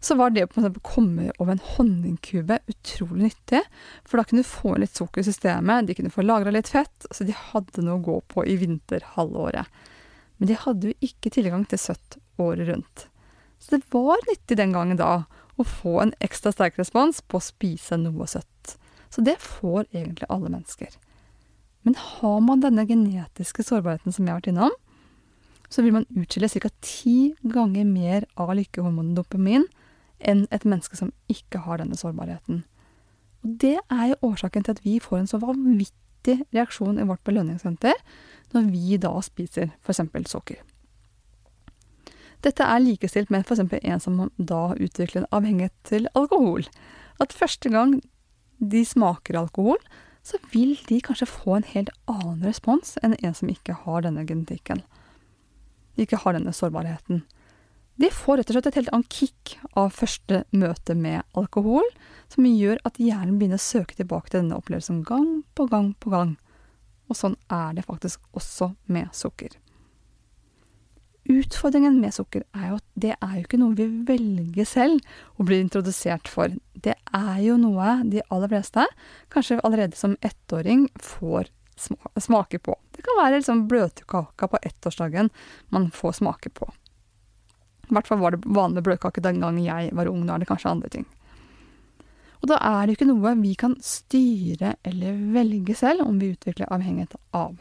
så 0.00 0.16
var 0.16 0.32
det 0.32 0.46
å 0.48 0.70
komme 0.80 1.28
over 1.36 1.52
en 1.52 1.64
honningkube 1.74 2.56
utrolig 2.72 3.28
nyttig. 3.28 3.60
For 4.08 4.16
da 4.16 4.24
kunne 4.24 4.44
du 4.44 4.48
få 4.48 4.78
litt 4.80 4.96
sukker 4.96 5.20
i 5.20 5.28
systemet, 5.28 5.86
de 5.86 5.96
kunne 5.98 6.12
få 6.12 6.24
lagra 6.24 6.52
litt 6.54 6.70
fett, 6.72 7.06
så 7.10 7.26
de 7.28 7.36
hadde 7.36 7.84
noe 7.84 7.98
å 7.98 8.06
gå 8.06 8.16
på 8.32 8.46
i 8.48 8.56
vinterhalvåret. 8.62 9.68
Men 10.40 10.48
de 10.48 10.56
hadde 10.56 10.88
jo 10.88 11.04
ikke 11.04 11.32
tilgang 11.34 11.66
til 11.68 11.82
søtt 11.82 12.16
året 12.40 12.70
rundt. 12.70 13.06
Så 13.60 13.76
det 13.76 13.84
var 13.92 14.24
nyttig 14.30 14.56
den 14.56 14.72
gangen 14.72 14.96
da 14.96 15.26
å 15.60 15.68
få 15.68 15.98
en 16.00 16.14
ekstra 16.24 16.54
sterk 16.54 16.80
respons 16.80 17.20
på 17.20 17.36
å 17.36 17.44
spise 17.44 18.00
noe 18.00 18.24
søtt. 18.30 18.78
Så 19.12 19.20
det 19.26 19.36
får 19.42 19.84
egentlig 19.90 20.30
alle 20.32 20.48
mennesker. 20.48 20.96
Men 21.84 21.96
har 22.00 22.40
man 22.44 22.64
denne 22.64 22.86
genetiske 22.88 23.64
sårbarheten 23.66 24.16
som 24.16 24.24
jeg 24.24 24.32
har 24.32 24.40
vært 24.40 24.52
innom, 24.54 24.72
så 25.70 25.82
vil 25.82 25.94
man 25.94 26.06
utskille 26.18 26.48
ca. 26.50 26.70
ti 26.82 27.34
ganger 27.42 27.86
mer 27.86 28.26
av 28.36 28.50
lykkehormonet 28.58 29.16
dopamin 29.16 29.66
enn 30.18 30.46
et 30.50 30.66
menneske 30.66 30.98
som 30.98 31.12
ikke 31.30 31.62
har 31.64 31.80
denne 31.80 31.96
sårbarheten. 31.96 32.64
Og 33.44 33.56
Det 33.62 33.78
er 33.78 34.06
jo 34.10 34.32
årsaken 34.32 34.64
til 34.66 34.76
at 34.76 34.84
vi 34.84 34.98
får 35.00 35.18
en 35.22 35.30
så 35.30 35.40
vanvittig 35.40 36.42
reaksjon 36.52 36.98
i 36.98 37.06
vårt 37.06 37.24
belønningssenter 37.24 37.94
når 38.52 38.68
vi 38.74 38.98
da 39.00 39.14
spiser 39.22 39.70
f.eks. 39.80 40.02
sukker. 40.26 40.60
Dette 42.42 42.64
er 42.64 42.80
likestilt 42.80 43.30
med 43.30 43.44
f.eks. 43.46 43.60
en 43.60 44.00
som 44.00 44.20
da 44.36 44.74
utvikler 44.74 45.22
en 45.22 45.32
avhengighet 45.32 45.76
til 45.84 46.08
alkohol. 46.14 46.66
At 47.20 47.32
første 47.32 47.70
gang 47.70 48.00
de 48.58 48.84
smaker 48.84 49.38
alkohol, 49.38 49.78
så 50.22 50.36
vil 50.52 50.76
de 50.88 51.00
kanskje 51.00 51.28
få 51.28 51.56
en 51.56 51.68
helt 51.72 51.92
annen 52.08 52.42
respons 52.44 52.98
enn 53.04 53.16
en 53.22 53.36
som 53.36 53.48
ikke 53.48 53.76
har 53.84 54.04
denne 54.04 54.26
genetikken 54.28 54.82
ikke 55.98 56.20
har 56.22 56.36
denne 56.36 56.54
sårbarheten. 56.54 57.24
De 58.00 58.08
får 58.14 58.40
rett 58.40 58.50
og 58.50 58.56
slett 58.56 58.68
et 58.70 58.78
helt 58.80 58.92
annet 58.96 59.12
kick 59.12 59.56
av 59.76 59.90
første 59.92 60.44
møte 60.56 60.94
med 60.96 61.20
alkohol, 61.36 61.84
som 62.32 62.46
gjør 62.48 62.80
at 62.88 63.00
hjernen 63.02 63.36
begynner 63.36 63.60
å 63.60 63.64
søke 63.64 63.98
tilbake 63.98 64.30
til 64.30 64.40
denne 64.40 64.56
opplevelsen 64.56 65.02
gang 65.04 65.42
på 65.58 65.66
gang 65.68 65.92
på 66.00 66.12
gang. 66.14 66.36
Og 67.10 67.18
sånn 67.18 67.36
er 67.52 67.74
det 67.76 67.84
faktisk 67.84 68.22
også 68.32 68.70
med 68.88 69.10
sukker. 69.16 69.52
Utfordringen 71.30 71.98
med 72.00 72.14
sukker 72.16 72.46
er 72.56 72.70
jo 72.70 72.78
at 72.80 72.86
det 73.04 73.12
er 73.18 73.34
jo 73.36 73.44
ikke 73.44 73.60
noe 73.60 73.76
vi 73.76 73.86
velger 74.08 74.66
selv 74.66 75.04
å 75.36 75.44
bli 75.46 75.60
introdusert 75.60 76.30
for. 76.30 76.54
Det 76.72 76.96
er 76.96 77.38
jo 77.44 77.58
noe 77.60 77.98
de 78.08 78.24
aller 78.32 78.50
fleste, 78.50 78.86
kanskje 79.30 79.60
allerede 79.60 79.98
som 79.98 80.16
ettåring, 80.24 80.88
får 80.96 81.52
smake 81.80 82.60
på. 82.62 82.76
Det 82.96 83.04
kan 83.06 83.18
være 83.20 83.38
liksom 83.38 83.64
bløtkaka 83.70 84.50
på 84.50 84.60
ettårsdagen 84.62 85.30
man 85.74 85.88
får 85.94 86.20
smake 86.20 86.52
på. 86.56 86.68
I 87.90 87.94
hvert 87.96 88.06
fall 88.06 88.20
var 88.22 88.36
det 88.36 88.46
vanlig 88.46 88.84
bløtkake 88.86 89.22
den 89.24 89.40
gang 89.42 89.58
jeg 89.62 89.90
var 89.98 90.10
ung, 90.10 90.22
nå 90.24 90.34
er 90.34 90.42
det 90.42 90.50
kanskje 90.50 90.70
andre 90.70 90.92
ting. 90.92 91.08
Og 92.40 92.48
da 92.48 92.56
er 92.64 92.86
det 92.86 92.96
ikke 92.96 93.08
noe 93.10 93.34
vi 93.40 93.52
kan 93.58 93.74
styre 93.84 94.76
eller 94.86 95.18
velge 95.34 95.76
selv 95.76 96.06
om 96.06 96.20
vi 96.20 96.32
utvikler 96.32 96.70
avhengighet 96.72 97.18
av. 97.36 97.58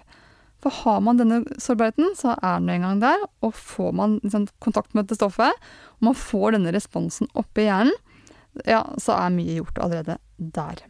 For 0.60 0.76
har 0.84 1.00
man 1.04 1.20
denne 1.20 1.42
sårbarheten, 1.62 2.14
så 2.20 2.36
er 2.36 2.60
den 2.60 2.72
en 2.74 2.86
gang 2.86 3.02
der, 3.04 3.26
og 3.44 3.56
får 3.56 3.94
man 3.96 4.18
liksom 4.24 4.48
kontakt 4.64 4.94
med 4.94 5.08
dette 5.08 5.20
stoffet, 5.20 5.56
og 6.00 6.08
man 6.10 6.18
får 6.20 6.58
denne 6.58 6.74
responsen 6.76 7.32
oppe 7.40 7.64
i 7.64 7.70
hjernen, 7.70 7.96
ja, 8.68 8.82
så 9.00 9.16
er 9.16 9.36
mye 9.36 9.60
gjort 9.60 9.80
allerede 9.80 10.18
der. 10.38 10.82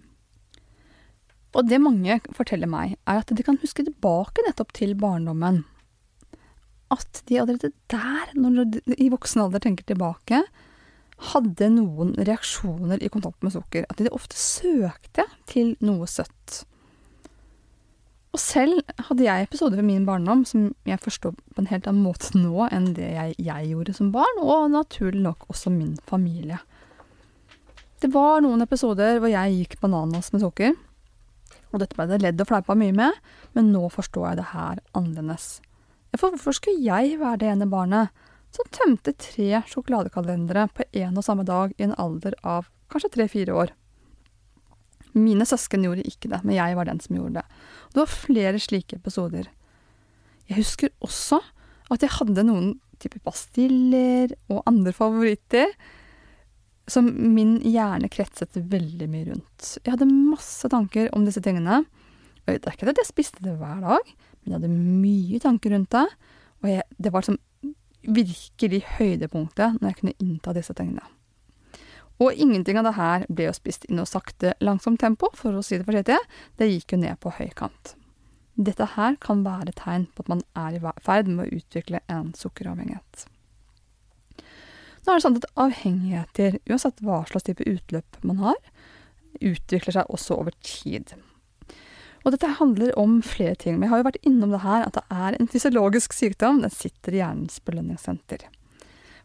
Og 1.58 1.66
det 1.66 1.82
mange 1.82 2.20
forteller 2.36 2.70
meg, 2.70 2.96
er 3.10 3.24
at 3.24 3.34
de 3.34 3.46
kan 3.46 3.58
huske 3.62 3.86
tilbake 3.86 4.44
nettopp 4.46 4.74
til 4.78 4.94
barndommen. 5.00 5.64
At 6.94 7.22
de 7.30 7.40
allerede 7.42 7.72
der, 7.90 8.34
når 8.38 8.70
de 8.74 8.98
i 8.98 9.10
voksen 9.10 9.44
alder 9.44 9.62
tenker 9.64 9.86
tilbake, 9.90 10.44
hadde 11.34 11.68
noen 11.74 12.14
reaksjoner 12.16 13.02
i 13.04 13.10
kontakt 13.12 13.44
med 13.44 13.54
sukker. 13.54 13.86
At 13.90 14.00
de 14.00 14.12
ofte 14.14 14.38
søkte 14.40 15.26
til 15.50 15.76
noe 15.84 16.08
søtt. 16.10 16.64
Og 18.30 18.42
selv 18.42 18.84
hadde 19.08 19.26
jeg 19.26 19.48
episoder 19.48 19.80
ved 19.80 19.88
min 19.88 20.06
barndom 20.06 20.44
som 20.46 20.68
jeg 20.86 21.02
forstår 21.02 21.34
på 21.34 21.64
en 21.64 21.70
helt 21.72 21.88
annen 21.90 22.06
måte 22.06 22.38
nå 22.38 22.68
enn 22.70 22.92
det 22.94 23.08
jeg, 23.10 23.38
jeg 23.42 23.72
gjorde 23.72 23.96
som 23.98 24.12
barn, 24.14 24.44
og 24.44 24.70
naturlig 24.70 25.24
nok 25.26 25.48
også 25.50 25.74
min 25.74 25.96
familie. 26.10 26.60
Det 28.00 28.12
var 28.14 28.44
noen 28.46 28.62
episoder 28.64 29.18
hvor 29.20 29.34
jeg 29.34 29.58
gikk 29.58 29.80
bananas 29.82 30.30
med 30.32 30.46
sukker. 30.46 30.78
Og 31.70 31.82
dette 31.82 31.98
ble 31.98 32.08
det 32.10 32.22
ledd 32.24 32.42
og 32.42 32.50
fleipa 32.50 32.76
mye 32.78 32.96
med, 32.96 33.18
men 33.54 33.72
nå 33.74 33.84
forstår 33.94 34.32
jeg 34.32 34.40
det 34.40 34.48
her 34.54 34.82
annerledes. 34.98 35.60
For 36.18 36.34
hvorfor 36.34 36.58
skulle 36.58 36.82
jeg 36.82 37.20
være 37.22 37.44
det 37.44 37.52
ene 37.52 37.70
barnet 37.70 38.16
som 38.56 38.72
tømte 38.74 39.14
tre 39.22 39.62
sjokoladekalendere 39.70 40.66
på 40.74 40.88
en 41.04 41.20
og 41.20 41.26
samme 41.26 41.46
dag 41.46 41.76
i 41.78 41.86
en 41.86 41.94
alder 42.02 42.34
av 42.42 42.72
kanskje 42.90 43.14
tre-fire 43.14 43.54
år? 43.54 43.76
Mine 45.14 45.46
søsken 45.46 45.86
gjorde 45.86 46.06
ikke 46.06 46.32
det, 46.32 46.42
men 46.46 46.58
jeg 46.58 46.78
var 46.78 46.90
den 46.90 47.02
som 47.02 47.18
gjorde 47.18 47.42
det. 47.42 47.46
Og 47.90 47.96
det 47.96 48.04
var 48.04 48.18
flere 48.18 48.62
slike 48.62 48.98
episoder. 48.98 49.50
Jeg 50.50 50.62
husker 50.64 50.94
også 51.06 51.42
at 51.94 52.06
jeg 52.06 52.14
hadde 52.18 52.46
noen 52.46 52.76
typer 53.02 53.22
pastiller 53.24 54.34
og 54.52 54.64
andre 54.70 54.94
favoritter 54.94 55.72
som 56.92 57.08
min 57.10 57.58
hjerne 57.66 58.10
kretset 58.12 58.58
veldig 58.72 59.08
mye 59.12 59.28
rundt. 59.32 59.70
Jeg 59.84 59.94
hadde 59.94 60.10
masse 60.10 60.70
tanker 60.72 61.10
om 61.16 61.26
disse 61.28 61.44
tingene. 61.46 61.84
Og 62.46 62.56
det 62.56 62.66
er 62.66 62.76
ikke 62.76 62.90
at 62.90 63.02
jeg 63.04 63.12
spiste 63.12 63.44
det 63.46 63.58
hver 63.60 63.84
dag, 63.84 64.12
men 64.42 64.52
jeg 64.52 64.58
hadde 64.58 64.74
mye 64.74 65.40
tanker 65.44 65.76
rundt 65.76 65.94
det. 65.94 66.08
Og 66.64 66.72
jeg, 66.72 66.88
det 66.98 67.14
var 67.14 67.28
som 67.28 67.38
virkelig 68.04 68.84
høydepunktet 68.98 69.80
når 69.80 69.92
jeg 69.92 70.00
kunne 70.00 70.18
innta 70.24 70.54
disse 70.56 70.76
tingene. 70.76 71.06
Og 72.20 72.36
ingenting 72.36 72.80
av 72.80 72.90
det 72.90 72.98
her 72.98 73.24
ble 73.32 73.48
jo 73.48 73.56
spist 73.56 73.86
i 73.88 73.96
noe 73.96 74.08
sakte, 74.10 74.52
langsomt 74.60 75.00
tempo, 75.00 75.30
for 75.40 75.56
å 75.56 75.64
si 75.64 75.78
det 75.80 75.88
forsiktig. 75.88 76.18
Det 76.60 76.68
gikk 76.68 76.96
jo 76.96 77.04
ned 77.06 77.20
på 77.24 77.32
høykant. 77.38 77.96
Dette 78.60 78.90
her 78.98 79.16
kan 79.24 79.46
være 79.46 79.72
tegn 79.78 80.10
på 80.12 80.26
at 80.26 80.32
man 80.34 80.42
er 80.60 80.76
i 80.76 80.82
ferd 81.06 81.30
med 81.32 81.46
å 81.46 81.60
utvikle 81.62 82.02
en 82.12 82.34
sukkeravhengighet. 82.36 83.30
Nå 85.06 85.14
er 85.14 85.18
det 85.18 85.24
sånn 85.24 85.40
at 85.40 85.50
avhengigheter, 85.60 86.60
uansett 86.70 87.02
hva 87.06 87.24
slags 87.30 87.48
type 87.48 87.66
utløp 87.68 88.20
man 88.28 88.42
har, 88.44 88.60
utvikler 89.40 89.96
seg 89.96 90.12
også 90.12 90.38
over 90.42 90.56
tid. 90.66 91.14
Og 92.26 92.34
dette 92.36 92.52
handler 92.60 92.92
om 93.00 93.20
flere 93.24 93.56
ting. 93.56 93.78
Men 93.78 93.88
jeg 93.88 93.94
har 93.94 94.02
jo 94.02 94.08
vært 94.10 94.26
innom 94.28 94.54
det 94.54 94.64
her 94.66 94.86
at 94.86 94.98
det 94.98 95.06
er 95.08 95.38
en 95.38 95.50
fysiologisk 95.50 96.16
sykdom. 96.16 96.60
Den 96.66 96.74
sitter 96.74 97.16
i 97.16 97.22
hjernens 97.22 97.62
belønningssenter. 97.64 98.44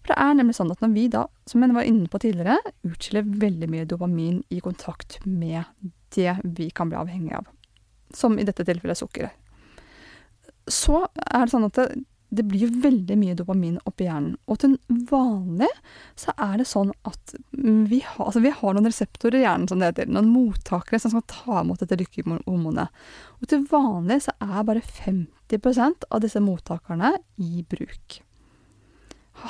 For 0.04 0.12
det 0.12 0.20
er 0.20 0.34
nemlig 0.36 0.56
sånn 0.58 0.70
at 0.72 0.82
når 0.84 0.92
vi 0.94 1.06
da, 1.12 1.24
som 1.48 1.64
jeg 1.64 1.74
var 1.74 1.88
inne 1.88 2.10
på 2.12 2.20
tidligere, 2.22 2.74
utskiller 2.86 3.28
veldig 3.44 3.68
mye 3.72 3.86
dopamin 3.88 4.42
i 4.52 4.60
kontakt 4.62 5.16
med 5.24 5.64
det 6.14 6.36
vi 6.44 6.68
kan 6.76 6.90
bli 6.90 7.00
avhengig 7.00 7.32
av, 7.38 7.48
som 8.14 8.36
i 8.38 8.44
dette 8.46 8.66
tilfellet 8.68 9.00
sukkeret, 9.00 9.32
så 10.70 11.06
er 11.08 11.46
det 11.46 11.52
sånn 11.52 11.66
at 11.66 11.80
det, 11.80 11.88
det 12.36 12.44
blir 12.48 12.66
jo 12.66 12.82
veldig 12.82 13.16
mye 13.20 13.36
dopamin 13.38 13.76
oppi 13.88 14.08
hjernen. 14.08 14.34
Og 14.50 14.60
til 14.62 14.76
vanlig 15.10 15.70
så 16.18 16.34
er 16.34 16.58
det 16.60 16.66
sånn 16.68 16.92
at 17.08 17.34
vi 17.52 18.00
har, 18.04 18.26
altså 18.26 18.42
vi 18.44 18.52
har 18.54 18.76
noen 18.76 18.88
reseptorer 18.88 19.40
i 19.40 19.44
hjernen, 19.44 19.68
som 19.70 19.80
det 19.80 19.92
heter. 19.92 20.10
Noen 20.10 20.32
mottakere 20.32 21.00
som 21.02 21.14
skal 21.14 21.26
ta 21.30 21.62
imot 21.62 21.82
dette 21.84 21.98
lykkehormonet. 22.02 23.02
Og 23.40 23.50
til 23.50 23.64
vanlig 23.70 24.22
så 24.26 24.36
er 24.42 24.68
bare 24.68 24.84
50% 24.84 26.08
av 26.10 26.22
disse 26.24 26.42
mottakerne 26.42 27.14
i 27.42 27.64
bruk. 27.70 28.20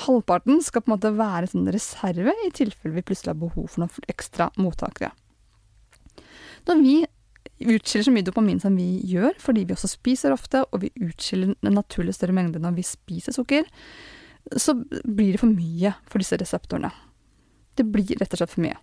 Halvparten 0.05 0.63
skal 0.65 0.83
på 0.83 0.91
en 0.91 0.97
måte 0.97 1.13
være 1.17 1.51
en 1.53 1.69
reserve 1.73 2.33
i 2.47 2.53
tilfelle 2.57 2.97
vi 2.97 3.05
plutselig 3.05 3.35
har 3.35 3.43
behov 3.43 3.69
for 3.69 3.85
noen 3.85 4.09
ekstra 4.13 4.49
mottakere. 4.57 5.13
Når 6.65 6.81
vi 6.81 6.97
utskiller 7.61 8.05
så 8.09 8.15
mye 8.15 8.27
dopamin 8.27 8.61
som 8.61 8.77
vi 8.77 8.99
gjør, 9.07 9.37
fordi 9.41 9.65
vi 9.69 9.77
også 9.77 9.91
spiser 9.93 10.35
ofte, 10.35 10.65
og 10.73 10.83
vi 10.83 10.93
utskiller 11.05 11.55
en 11.55 11.77
naturlig 11.79 12.17
større 12.17 12.35
mengde 12.37 12.63
når 12.63 12.79
vi 12.79 12.87
spiser 12.87 13.37
sukker, 13.37 13.69
så 14.57 14.75
blir 14.77 15.35
det 15.35 15.41
for 15.41 15.53
mye 15.53 15.95
for 16.11 16.21
disse 16.21 16.39
reseptorene. 16.41 16.91
Det 17.79 17.87
blir 17.91 18.19
rett 18.21 18.35
og 18.35 18.43
slett 18.43 18.53
for 18.53 18.65
mye. 18.65 18.77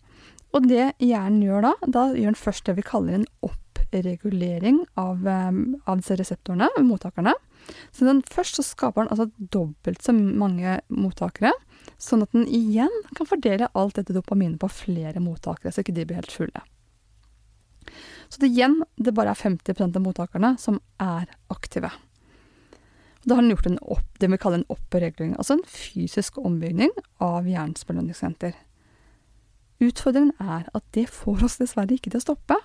Og 0.55 0.67
det 0.67 0.91
hjernen 0.99 1.43
gjør 1.45 1.67
da, 1.69 1.73
da 1.87 2.05
gjør 2.11 2.33
den 2.33 2.39
først 2.39 2.67
det 2.67 2.75
vi 2.79 2.87
kaller 2.87 3.19
en 3.19 3.27
oppregulering 3.45 4.81
av, 4.99 5.21
um, 5.23 5.61
av 5.85 6.01
disse 6.01 6.17
reseptorene, 6.19 6.67
mottakerne. 6.83 7.35
Så 7.95 8.07
den 8.07 8.23
først 8.27 8.57
så 8.57 8.65
skaper 8.65 9.05
den 9.05 9.13
altså 9.13 9.29
dobbelt 9.53 10.01
så 10.03 10.15
mange 10.15 10.79
mottakere, 10.91 11.53
sånn 12.01 12.25
at 12.25 12.33
den 12.35 12.49
igjen 12.49 12.91
kan 13.15 13.29
fordele 13.29 13.69
alt 13.77 13.99
dette 13.99 14.15
dopaminet 14.15 14.59
på 14.61 14.69
flere 14.73 15.21
mottakere, 15.23 15.71
så 15.71 15.85
ikke 15.85 15.95
de 15.95 16.07
blir 16.09 16.19
helt 16.19 16.35
fulle. 16.35 16.65
Så 18.31 18.39
det 18.39 18.53
igjen, 18.53 18.79
det 18.95 19.11
bare 19.15 19.33
er 19.33 19.39
50% 19.39 19.97
av 19.99 20.03
mottakerne 20.05 20.53
som 20.61 20.79
er 21.03 21.27
aktive. 21.51 21.91
Da 23.27 23.35
har 23.35 23.43
den 23.43 23.51
gjort 23.51 23.67
opp, 23.81 24.07
det 24.19 24.29
vi 24.31 24.39
kaller 24.41 24.61
en 24.61 24.71
oppregulering, 24.71 25.35
altså 25.37 25.57
en 25.57 25.67
fysisk 25.67 26.39
ombygging 26.41 26.93
av 27.21 27.45
hjernens 27.45 27.83
belønningssenter. 27.85 28.55
Utfordringen 29.81 30.31
er 30.39 30.69
at 30.73 30.85
det 30.95 31.09
får 31.11 31.43
oss 31.45 31.59
dessverre 31.59 31.97
ikke 31.97 32.13
til 32.13 32.21
å 32.21 32.25
stoppe, 32.25 32.57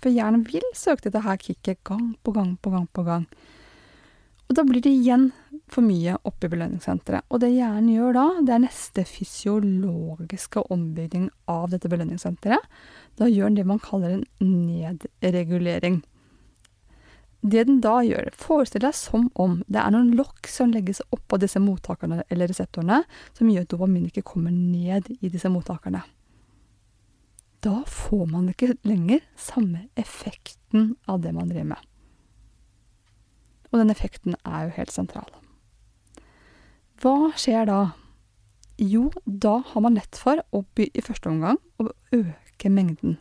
for 0.00 0.12
hjernen 0.12 0.46
vil 0.46 0.64
søke 0.76 1.08
dette 1.08 1.24
her 1.24 1.40
kicket 1.40 1.82
gang 1.84 2.14
på 2.22 2.32
gang 2.36 2.54
på 2.62 2.72
gang 2.72 2.86
på 2.92 3.04
gang. 3.06 3.26
Og 4.48 4.56
da 4.56 4.64
blir 4.68 4.84
det 4.84 4.92
igjen 4.92 5.30
for 5.70 5.84
mye 5.84 6.16
oppi 6.28 6.48
belønningssenteret. 6.52 7.24
Og 7.32 7.40
det 7.42 7.54
hjernen 7.54 7.92
gjør 7.94 8.16
da, 8.16 8.24
det 8.44 8.54
er 8.54 8.64
neste 8.66 9.04
fysiologiske 9.08 10.66
ombygging 10.74 11.28
av 11.50 11.70
dette 11.72 11.90
belønningssenteret. 11.92 12.66
Da 13.18 13.28
gjør 13.30 13.50
den 13.50 13.60
det 13.60 13.68
man 13.68 13.82
kaller 13.82 14.18
en 14.18 14.26
nedregulering. 14.42 16.02
Det 17.44 17.66
den 17.68 17.82
da 17.84 17.98
gjør, 18.00 18.30
forestill 18.40 18.86
deg 18.86 18.96
som 18.96 19.26
om 19.40 19.58
det 19.68 19.80
er 19.80 19.92
noen 19.92 20.14
lokk 20.16 20.48
som 20.48 20.72
legges 20.72 21.02
oppå 21.12 21.36
disse 21.40 21.60
mottakerne 21.60 22.22
eller 22.32 22.48
reseptorene, 22.48 23.02
som 23.36 23.50
gjør 23.52 23.66
at 23.66 23.72
dopamin 23.74 24.06
ikke 24.08 24.24
kommer 24.30 24.54
ned 24.54 25.10
i 25.18 25.28
disse 25.28 25.50
mottakerne. 25.52 26.00
Da 27.64 27.82
får 27.88 28.26
man 28.32 28.48
ikke 28.52 28.74
lenger 28.84 29.24
samme 29.40 29.86
effekten 30.00 30.94
av 31.08 31.20
det 31.24 31.32
man 31.36 31.52
driver 31.52 31.74
med. 31.74 31.90
Og 33.72 33.80
den 33.80 33.92
effekten 33.92 34.36
er 34.44 34.68
jo 34.68 34.76
helt 34.76 34.92
sentral. 34.92 35.43
Hva 37.02 37.32
skjer 37.38 37.66
da? 37.68 37.80
Jo, 38.76 39.10
da 39.24 39.60
har 39.66 39.84
man 39.84 39.94
lett 39.94 40.18
for 40.18 40.40
å 40.50 40.64
by, 40.74 40.88
i 40.90 41.02
første 41.04 41.30
omgang 41.30 41.60
å 41.78 41.90
øke 42.14 42.70
mengden. 42.70 43.18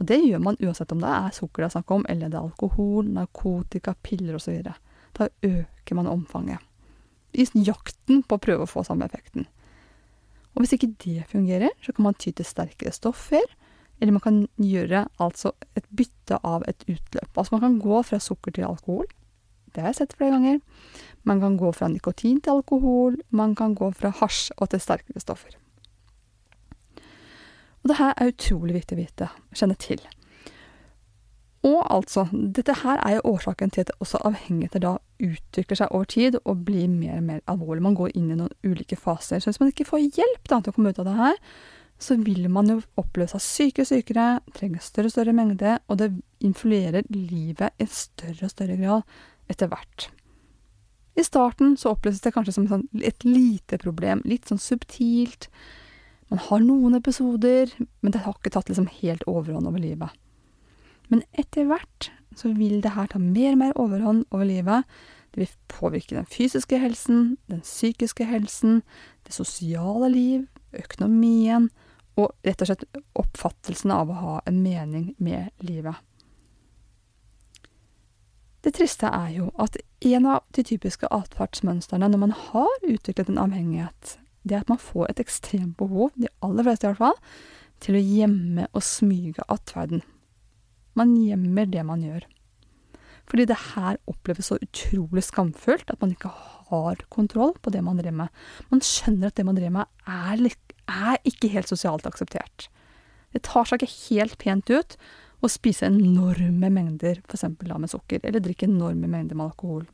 Og 0.00 0.08
det 0.10 0.18
gjør 0.20 0.42
man 0.42 0.58
uansett 0.60 0.92
om 0.92 1.00
det 1.00 1.10
er 1.10 1.34
sukker 1.36 1.62
det 1.62 1.68
er 1.68 1.74
snakk 1.76 1.92
om, 1.94 2.06
eller 2.10 2.30
det 2.30 2.38
er 2.38 2.44
alkohol, 2.44 3.08
narkotika, 3.14 3.94
piller 4.02 4.36
osv. 4.38 4.60
Da 5.14 5.28
øker 5.46 5.98
man 5.98 6.10
omfanget. 6.10 6.60
I 7.34 7.46
jakten 7.66 8.22
på 8.22 8.36
å 8.36 8.42
prøve 8.42 8.66
å 8.66 8.70
få 8.70 8.84
samme 8.86 9.06
effekten. 9.08 9.46
Og 10.54 10.62
hvis 10.62 10.76
ikke 10.76 10.92
det 11.02 11.24
fungerer, 11.30 11.72
så 11.82 11.94
kan 11.94 12.06
man 12.06 12.18
ty 12.18 12.30
til 12.30 12.46
sterkere 12.46 12.94
stoffer, 12.94 13.46
eller 14.00 14.14
man 14.14 14.22
kan 14.22 14.40
gjøre 14.60 15.06
altså 15.22 15.54
et 15.78 15.86
bytte 15.94 16.38
av 16.42 16.66
et 16.70 16.82
utløp. 16.86 17.30
Altså 17.34 17.54
man 17.54 17.62
kan 17.64 17.78
gå 17.82 18.02
fra 18.06 18.20
sukker 18.22 18.54
til 18.54 18.66
alkohol, 18.68 19.06
det 19.74 19.82
har 19.82 19.92
jeg 19.92 20.00
sett 20.02 20.16
flere 20.16 20.36
ganger. 20.36 20.60
Man 21.24 21.40
kan 21.42 21.58
gå 21.60 21.72
fra 21.74 21.88
nikotin 21.88 22.40
til 22.40 22.58
alkohol, 22.58 23.18
man 23.30 23.54
kan 23.58 23.74
gå 23.74 23.90
fra 23.96 24.12
hasj 24.20 24.52
og 24.58 24.70
til 24.70 24.82
sterkere 24.82 25.22
stoffer. 25.22 25.56
Og 27.84 27.90
det 27.90 27.98
her 27.98 28.14
er 28.16 28.30
utrolig 28.32 28.78
viktig 28.78 28.96
å 28.96 29.00
vite, 29.02 29.30
kjenne 29.52 29.76
til. 29.80 30.00
Og 31.64 31.80
altså, 31.92 32.26
dette 32.32 32.76
her 32.82 33.00
er 33.00 33.16
jo 33.16 33.34
årsaken 33.34 33.72
til 33.72 33.86
at 33.86 33.92
også 34.00 34.20
avhengigheter 34.28 34.82
da 34.84 34.96
utvikler 35.24 35.78
seg 35.80 35.92
over 35.96 36.08
tid 36.12 36.36
og 36.44 36.64
blir 36.66 36.90
mer 36.92 37.18
og 37.18 37.28
mer 37.28 37.40
alvorlig. 37.48 37.84
Man 37.84 37.96
går 37.96 38.12
inn 38.16 38.30
i 38.32 38.36
noen 38.36 38.52
ulike 38.64 38.98
faser. 39.00 39.40
Så 39.40 39.48
hvis 39.48 39.60
man 39.62 39.72
ikke 39.72 39.88
får 39.88 40.04
hjelp 40.04 40.50
da, 40.50 40.60
til 40.60 40.74
å 40.74 40.76
komme 40.76 40.92
ut 40.92 41.00
av 41.00 41.08
det 41.08 41.16
her, 41.16 41.40
så 42.04 42.18
vil 42.20 42.50
man 42.52 42.68
jo 42.68 42.80
oppleve 43.00 43.32
seg 43.32 43.44
sykere 43.44 43.86
og 43.86 43.90
sykere, 43.92 44.26
trenger 44.56 44.84
større 44.84 45.08
og 45.08 45.14
større 45.14 45.36
mengde, 45.36 45.78
og 45.88 46.00
det 46.00 46.10
influerer 46.44 47.06
livet 47.14 47.80
i 47.80 47.86
større 47.88 48.48
og 48.48 48.52
større 48.52 48.76
grad 48.80 49.16
etter 49.50 49.70
hvert. 49.70 50.08
I 51.14 51.24
starten 51.24 51.76
så 51.78 51.92
oppleves 51.94 52.22
det 52.24 52.34
kanskje 52.34 52.56
som 52.56 52.66
sånn 52.70 52.86
et 53.06 53.24
lite 53.26 53.78
problem, 53.78 54.22
litt 54.26 54.50
sånn 54.50 54.62
subtilt. 54.62 55.48
Man 56.32 56.42
har 56.48 56.64
noen 56.64 56.98
episoder, 56.98 57.70
men 58.02 58.14
det 58.14 58.24
har 58.24 58.34
ikke 58.34 58.54
tatt 58.56 58.70
liksom 58.70 58.90
helt 59.00 59.22
overhånd 59.30 59.70
over 59.70 59.82
livet. 59.82 60.10
Men 61.12 61.22
etter 61.38 61.68
hvert 61.68 62.10
så 62.34 62.50
vil 62.56 62.80
det 62.82 62.96
her 62.96 63.06
ta 63.12 63.20
mer 63.22 63.52
og 63.52 63.60
mer 63.60 63.76
overhånd 63.78 64.24
over 64.34 64.48
livet. 64.48 64.88
Det 65.30 65.44
vil 65.44 65.54
påvirke 65.70 66.16
den 66.16 66.26
fysiske 66.30 66.78
helsen, 66.82 67.36
den 67.50 67.62
psykiske 67.62 68.26
helsen, 68.26 68.82
det 69.26 69.36
sosiale 69.36 70.10
liv, 70.10 70.48
økonomien 70.74 71.70
og 72.18 72.34
rett 72.46 72.62
og 72.62 72.70
slett 72.70 72.84
oppfattelsen 73.18 73.92
av 73.94 74.10
å 74.10 74.18
ha 74.18 74.34
en 74.46 74.60
mening 74.62 75.12
med 75.18 75.50
livet. 75.62 75.94
Det 78.64 78.72
triste 78.78 79.10
er 79.12 79.32
jo 79.34 79.50
at 79.60 79.76
en 80.08 80.26
av 80.32 80.44
de 80.56 80.64
typiske 80.64 81.08
atferdsmønstrene 81.12 82.08
når 82.08 82.20
man 82.22 82.32
har 82.32 82.86
utviklet 82.88 83.28
en 83.28 83.42
avhengighet, 83.42 84.14
det 84.44 84.56
er 84.56 84.64
at 84.64 84.72
man 84.72 84.80
får 84.80 85.10
et 85.10 85.20
ekstremt 85.20 85.76
behov, 85.80 86.12
de 86.16 86.30
aller 86.44 86.64
fleste 86.64 86.86
i 86.86 86.92
hvert 86.92 87.02
fall, 87.02 87.18
til 87.84 87.98
å 87.98 88.04
gjemme 88.04 88.68
og 88.72 88.84
smyge 88.84 89.44
atferden. 89.52 90.00
Man 90.96 91.12
gjemmer 91.18 91.68
det 91.68 91.84
man 91.84 92.04
gjør. 92.06 92.24
Fordi 93.28 93.46
det 93.48 93.56
her 93.72 93.98
oppleves 94.08 94.50
så 94.50 94.58
utrolig 94.62 95.24
skamfullt 95.24 95.90
at 95.92 96.00
man 96.00 96.12
ikke 96.12 96.32
har 96.70 97.00
kontroll 97.12 97.54
på 97.60 97.72
det 97.72 97.82
man 97.84 98.00
driver 98.00 98.24
med. 98.24 98.42
Man 98.72 98.84
skjønner 98.84 99.32
at 99.32 99.36
det 99.36 99.46
man 99.48 99.58
driver 99.58 99.80
med 99.80 100.08
er, 100.08 100.56
er 100.92 101.20
ikke 101.28 101.52
helt 101.52 101.72
sosialt 101.72 102.08
akseptert. 102.08 102.68
Det 103.34 103.42
tar 103.48 103.66
seg 103.66 103.82
ikke 103.82 103.96
helt 104.14 104.36
pent 104.40 104.70
ut 104.70 104.96
å 105.44 105.52
spise 105.52 105.88
enorme 105.90 106.70
mengder 106.72 107.20
f.eks. 107.24 107.46
med 107.60 107.90
sukker, 107.92 108.22
eller 108.22 108.42
drikke 108.42 108.68
enorme 108.68 109.10
mengder 109.10 109.38
med 109.38 109.50
alkohol. 109.50 109.84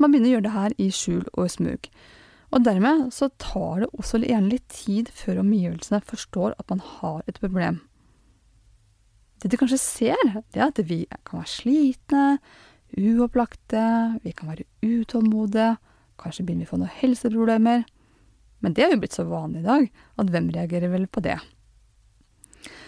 Man 0.00 0.12
begynner 0.12 0.30
å 0.30 0.34
gjøre 0.36 0.46
det 0.46 0.56
her 0.56 0.74
i 0.80 0.88
skjul 0.94 1.24
og 1.34 1.46
i 1.46 1.52
smug. 1.52 1.88
Og 2.52 2.64
dermed 2.66 3.08
så 3.16 3.30
tar 3.40 3.82
det 3.82 3.88
også 3.96 4.20
gjerne 4.22 4.52
litt 4.52 4.68
tid 4.72 5.08
før 5.16 5.40
omgivelsene 5.42 6.02
forstår 6.04 6.54
at 6.58 6.68
man 6.72 6.82
har 6.98 7.22
et 7.28 7.40
problem. 7.40 7.80
Det 9.42 9.50
de 9.50 9.58
kanskje 9.58 9.80
ser, 9.80 10.20
det 10.54 10.60
er 10.60 10.68
at 10.68 10.80
vi 10.86 11.00
kan 11.26 11.40
være 11.40 11.50
slitne, 11.50 12.26
uopplagte, 12.92 13.86
vi 14.22 14.34
kan 14.36 14.52
være 14.52 14.68
utålmodige, 14.84 15.72
kanskje 16.20 16.44
begynner 16.46 16.66
vi 16.66 16.68
å 16.68 16.72
få 16.74 16.80
noen 16.82 16.96
helseproblemer. 17.00 17.82
Men 18.62 18.76
det 18.76 18.84
er 18.84 18.94
jo 18.94 19.00
blitt 19.02 19.16
så 19.16 19.24
vanlig 19.26 19.64
i 19.64 19.66
dag, 19.66 19.88
at 20.22 20.30
hvem 20.30 20.52
reagerer 20.54 20.92
vel 20.92 21.08
på 21.10 21.24
det? 21.24 21.40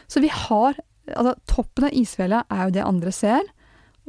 Så 0.08 0.24
vi 0.24 0.32
har 0.32 0.80
Altså, 1.04 1.34
toppen 1.44 1.84
av 1.84 1.92
isfjellet 1.92 2.48
er 2.48 2.62
jo 2.64 2.72
det 2.72 2.80
andre 2.80 3.10
ser, 3.12 3.42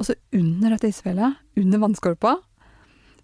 og 0.00 0.06
så 0.08 0.14
under 0.32 0.72
dette 0.72 0.88
isfjellet, 0.88 1.42
under 1.60 1.82
vannskorpa, 1.82 2.30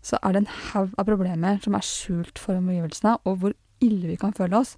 så 0.05 0.19
er 0.21 0.35
det 0.35 0.43
en 0.43 0.51
haug 0.73 0.93
av 1.01 1.09
problemer 1.09 1.57
som 1.65 1.79
er 1.79 1.87
skjult 1.87 2.37
for 2.43 2.59
omgivelsene, 2.59 3.15
og 3.25 3.39
hvor 3.41 3.55
ille 3.81 4.11
vi 4.11 4.19
kan 4.21 4.37
føle 4.37 4.61
oss, 4.61 4.75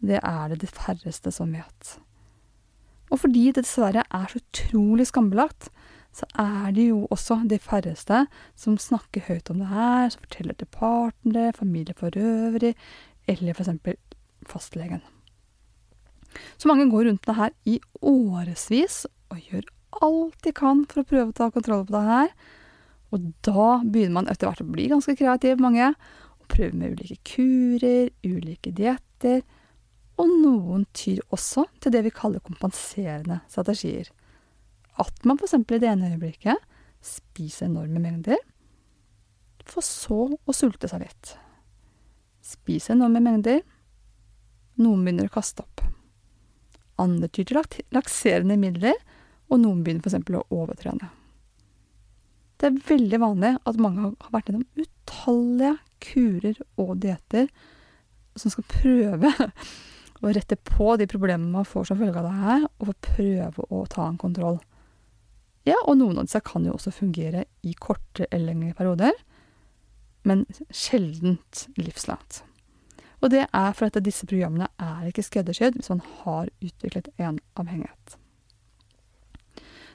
det 0.00 0.22
er 0.22 0.48
det 0.48 0.62
de 0.62 0.70
færreste 0.72 1.32
som 1.36 1.52
vet. 1.52 1.92
Og 3.10 3.20
fordi 3.26 3.50
det 3.50 3.64
dessverre 3.66 4.06
er 4.08 4.26
så 4.30 4.40
utrolig 4.40 5.08
skambelagt, 5.10 5.68
så 6.16 6.26
er 6.40 6.72
det 6.74 6.88
jo 6.88 7.04
også 7.10 7.42
de 7.50 7.58
færreste 7.62 8.24
som 8.58 8.78
snakker 8.80 9.28
høyt 9.28 9.50
om 9.52 9.60
det 9.62 9.70
her, 9.70 10.08
som 10.10 10.24
forteller 10.24 10.58
til 10.58 10.70
partnere, 10.74 11.54
familie 11.54 11.94
for 11.98 12.16
øvrig, 12.16 12.74
eller 13.28 13.54
eksempel 13.54 13.98
fastlegen. 14.46 15.02
Så 16.56 16.70
mange 16.70 16.88
går 16.90 17.08
rundt 17.08 17.26
det 17.26 17.36
her 17.36 17.52
i 17.68 17.76
årevis 18.00 19.04
og 19.30 19.38
gjør 19.50 19.68
alt 20.06 20.42
de 20.44 20.52
kan 20.54 20.84
for 20.88 21.02
å 21.02 21.08
prøve 21.08 21.32
å 21.32 21.36
ta 21.36 21.50
kontroll 21.52 21.86
på 21.88 21.94
det 21.96 22.06
her. 22.06 22.34
Og 23.10 23.30
da 23.46 23.68
begynner 23.82 24.20
man 24.20 24.30
etter 24.30 24.48
hvert 24.48 24.62
å 24.62 24.68
bli 24.70 24.86
ganske 24.90 25.16
kreativ, 25.18 25.58
mange, 25.62 25.90
og 26.38 26.50
prøver 26.50 26.76
med 26.78 26.94
ulike 26.94 27.18
kurer, 27.26 28.12
ulike 28.22 28.72
dietter. 28.76 29.42
Og 30.20 30.30
noen 30.44 30.86
tyr 30.96 31.22
også 31.34 31.66
til 31.82 31.94
det 31.94 32.04
vi 32.06 32.14
kaller 32.14 32.44
kompenserende 32.44 33.40
strategier. 33.50 34.10
At 35.00 35.24
man 35.24 35.40
f.eks. 35.40 35.56
i 35.56 35.80
det 35.80 35.88
ene 35.90 36.12
øyeblikket 36.12 36.68
spiser 37.00 37.70
enorme 37.70 38.02
mengder, 38.02 38.38
for 39.64 39.86
så 39.86 40.26
å 40.34 40.54
sulte 40.56 40.90
seg 40.90 41.04
litt. 41.04 41.34
Spise 42.44 42.94
enorme 42.96 43.22
mengder. 43.22 43.62
Noen 44.80 45.04
begynner 45.04 45.30
å 45.30 45.32
kaste 45.32 45.64
opp. 45.64 45.89
Andre 47.00 47.30
til 47.32 47.56
lakserende 47.94 48.58
midler, 48.60 48.98
og 49.50 49.62
noen 49.62 49.82
begynner 49.84 50.04
f.eks. 50.04 50.36
å 50.36 50.46
overtrene. 50.54 51.10
Det 52.60 52.68
er 52.68 52.82
veldig 52.90 53.20
vanlig 53.22 53.54
at 53.66 53.78
mange 53.80 54.10
har 54.10 54.34
vært 54.34 54.50
gjennom 54.50 54.66
utallige 54.76 55.76
kurer 56.04 56.58
og 56.80 56.98
dietter 57.00 57.48
som 58.38 58.52
skal 58.52 58.66
prøve 58.68 59.30
å 60.20 60.34
rette 60.36 60.58
på 60.60 60.92
de 61.00 61.08
problemene 61.10 61.54
man 61.54 61.68
får 61.68 61.88
som 61.88 62.00
følge 62.00 62.20
av 62.20 62.28
det 62.28 62.36
her, 62.42 62.66
og 62.84 62.92
prøve 63.06 63.64
å 63.72 63.86
ta 63.88 64.04
en 64.06 64.20
kontroll. 64.20 64.60
Ja, 65.68 65.78
og 65.86 65.96
noen 66.00 66.20
av 66.20 66.28
disse 66.28 66.42
kan 66.44 66.64
jo 66.68 66.76
også 66.76 66.92
fungere 66.94 67.46
i 67.64 67.72
korte 67.76 68.28
eller 68.28 68.52
lengre 68.52 68.76
perioder, 68.76 69.16
men 70.28 70.44
sjeldent 70.68 71.66
livslangt. 71.80 72.42
Og 73.20 73.30
det 73.32 73.44
er 73.46 73.76
for 73.76 73.90
at 73.90 74.00
disse 74.04 74.26
programmene 74.28 74.70
er 74.80 75.10
ikke 75.10 75.24
skreddersydd 75.24 75.76
hvis 75.76 75.92
man 75.92 76.02
har 76.22 76.50
utviklet 76.64 77.10
en 77.20 77.38
avhengighet. 77.60 78.16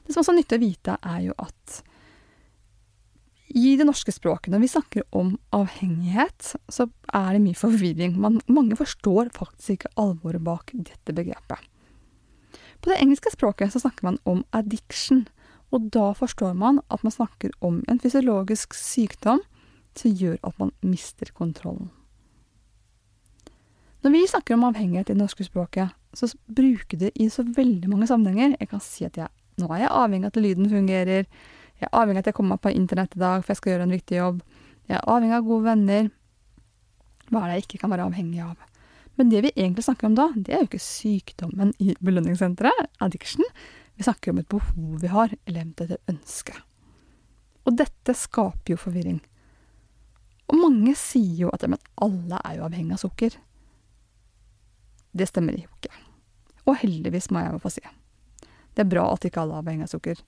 Det 0.06 0.14
som 0.14 0.22
også 0.22 0.36
er 0.36 0.40
nyttig 0.40 0.58
å 0.60 0.62
vite, 0.62 0.98
er 1.02 1.22
jo 1.26 1.36
at 1.42 1.82
i 3.56 3.76
det 3.80 3.86
norske 3.88 4.12
språket, 4.12 4.52
når 4.52 4.62
vi 4.66 4.70
snakker 4.70 5.06
om 5.16 5.36
avhengighet, 5.56 6.56
så 6.70 6.88
er 7.16 7.30
det 7.34 7.44
mye 7.46 7.58
forvirring. 7.58 8.18
Man, 8.20 8.42
mange 8.52 8.78
forstår 8.78 9.32
faktisk 9.38 9.78
ikke 9.78 9.94
alvoret 10.02 10.44
bak 10.44 10.74
dette 10.76 11.16
begrepet. 11.16 11.62
På 12.82 12.92
det 12.92 13.00
engelske 13.00 13.32
språket 13.34 13.72
så 13.74 13.82
snakker 13.82 14.10
man 14.10 14.20
om 14.30 14.44
addiction, 14.54 15.24
og 15.74 15.88
da 15.96 16.12
forstår 16.18 16.54
man 16.58 16.82
at 16.94 17.06
man 17.06 17.16
snakker 17.16 17.54
om 17.66 17.80
en 17.90 18.02
fysiologisk 18.02 18.76
sykdom 18.78 19.42
som 19.96 20.12
gjør 20.12 20.38
at 20.44 20.60
man 20.60 20.74
mister 20.84 21.32
kontrollen. 21.34 21.90
Når 24.06 24.12
vi 24.14 24.28
snakker 24.30 24.54
om 24.54 24.64
avhengighet 24.68 25.10
i 25.10 25.14
det 25.16 25.18
norske 25.18 25.42
språket, 25.48 25.90
så 26.14 26.28
bruker 26.46 27.00
det 27.02 27.10
i 27.18 27.26
så 27.34 27.42
veldig 27.42 27.90
mange 27.90 28.06
sammenhenger. 28.06 28.52
Jeg 28.60 28.70
kan 28.70 28.82
si 28.86 29.08
at 29.08 29.16
jeg, 29.18 29.32
nå 29.58 29.66
er 29.74 29.80
jeg 29.82 29.90
avhengig 29.98 30.28
av 30.28 30.36
at 30.36 30.44
lyden 30.44 30.68
fungerer. 30.70 31.26
Jeg 31.82 31.88
er 31.88 31.98
avhengig 31.98 32.20
av 32.20 32.22
at 32.22 32.30
jeg 32.30 32.36
kommer 32.38 32.54
meg 32.54 32.62
på 32.62 32.74
internett 32.78 33.16
i 33.18 33.22
dag, 33.24 33.42
for 33.42 33.50
jeg 33.56 33.60
skal 33.64 33.74
gjøre 33.74 33.88
en 33.88 33.96
viktig 33.96 34.20
jobb. 34.20 34.44
Jeg 34.86 35.00
er 35.00 35.10
avhengig 35.10 35.38
av 35.40 35.48
gode 35.48 35.66
venner. 35.72 36.12
Hva 37.32 37.42
er 37.42 37.48
det 37.48 37.56
jeg 37.56 37.66
ikke 37.66 37.80
kan 37.82 37.96
være 37.96 38.06
avhengig 38.06 38.44
av? 38.46 38.68
Men 39.18 39.32
det 39.34 39.42
vi 39.48 39.54
egentlig 39.56 39.88
snakker 39.88 40.12
om 40.12 40.20
da, 40.20 40.28
det 40.36 40.54
er 40.54 40.62
jo 40.62 40.70
ikke 40.70 40.84
sykdommen 40.86 41.74
i 41.82 41.98
belønningssenteret, 41.98 42.94
addiction. 43.02 43.50
Vi 43.98 44.06
snakker 44.06 44.36
om 44.36 44.44
et 44.44 44.50
behov 44.54 45.02
vi 45.02 45.14
har, 45.16 45.34
eller 45.48 45.64
eventuelt 45.64 45.98
et 45.98 46.14
ønske. 46.14 46.54
Og 47.66 47.82
dette 47.82 48.14
skaper 48.14 48.76
jo 48.76 48.78
forvirring. 48.86 49.18
Og 50.46 50.62
mange 50.62 50.94
sier 50.94 51.48
jo 51.48 51.54
at 51.58 51.66
alle 51.66 52.46
er 52.46 52.60
jo 52.60 52.70
avhengig 52.70 53.00
av 53.00 53.02
sukker. 53.08 53.42
Det 55.16 55.30
stemmer 55.30 55.56
jo 55.56 55.64
ikke. 55.66 55.94
Og 56.66 56.80
heldigvis, 56.82 57.30
må 57.32 57.44
jeg 57.44 57.56
jo 57.56 57.62
få 57.64 57.72
si. 57.78 57.84
Det 58.76 58.84
er 58.84 58.92
bra 58.92 59.06
at 59.14 59.26
ikke 59.28 59.42
alle 59.42 59.56
er 59.56 59.64
avhengig 59.64 59.88
av 59.88 59.94
sukker. 59.94 60.22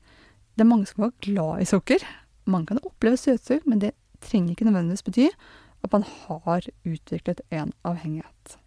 Det 0.56 0.63
er 0.63 0.69
mange 0.69 0.88
som 0.89 1.04
er 1.06 1.15
glad 1.26 1.62
i 1.62 1.67
sukker. 1.67 2.06
Man 2.47 2.65
kan 2.65 2.80
oppleve 2.86 3.19
søtsug, 3.19 3.65
men 3.67 3.82
det 3.84 3.91
trenger 4.23 4.56
ikke 4.56 4.69
nødvendigvis 4.69 5.06
bety 5.06 5.28
at 5.84 5.91
man 5.93 6.06
har 6.08 6.65
utviklet 6.88 7.41
en 7.54 7.73
avhengighet. 7.86 8.58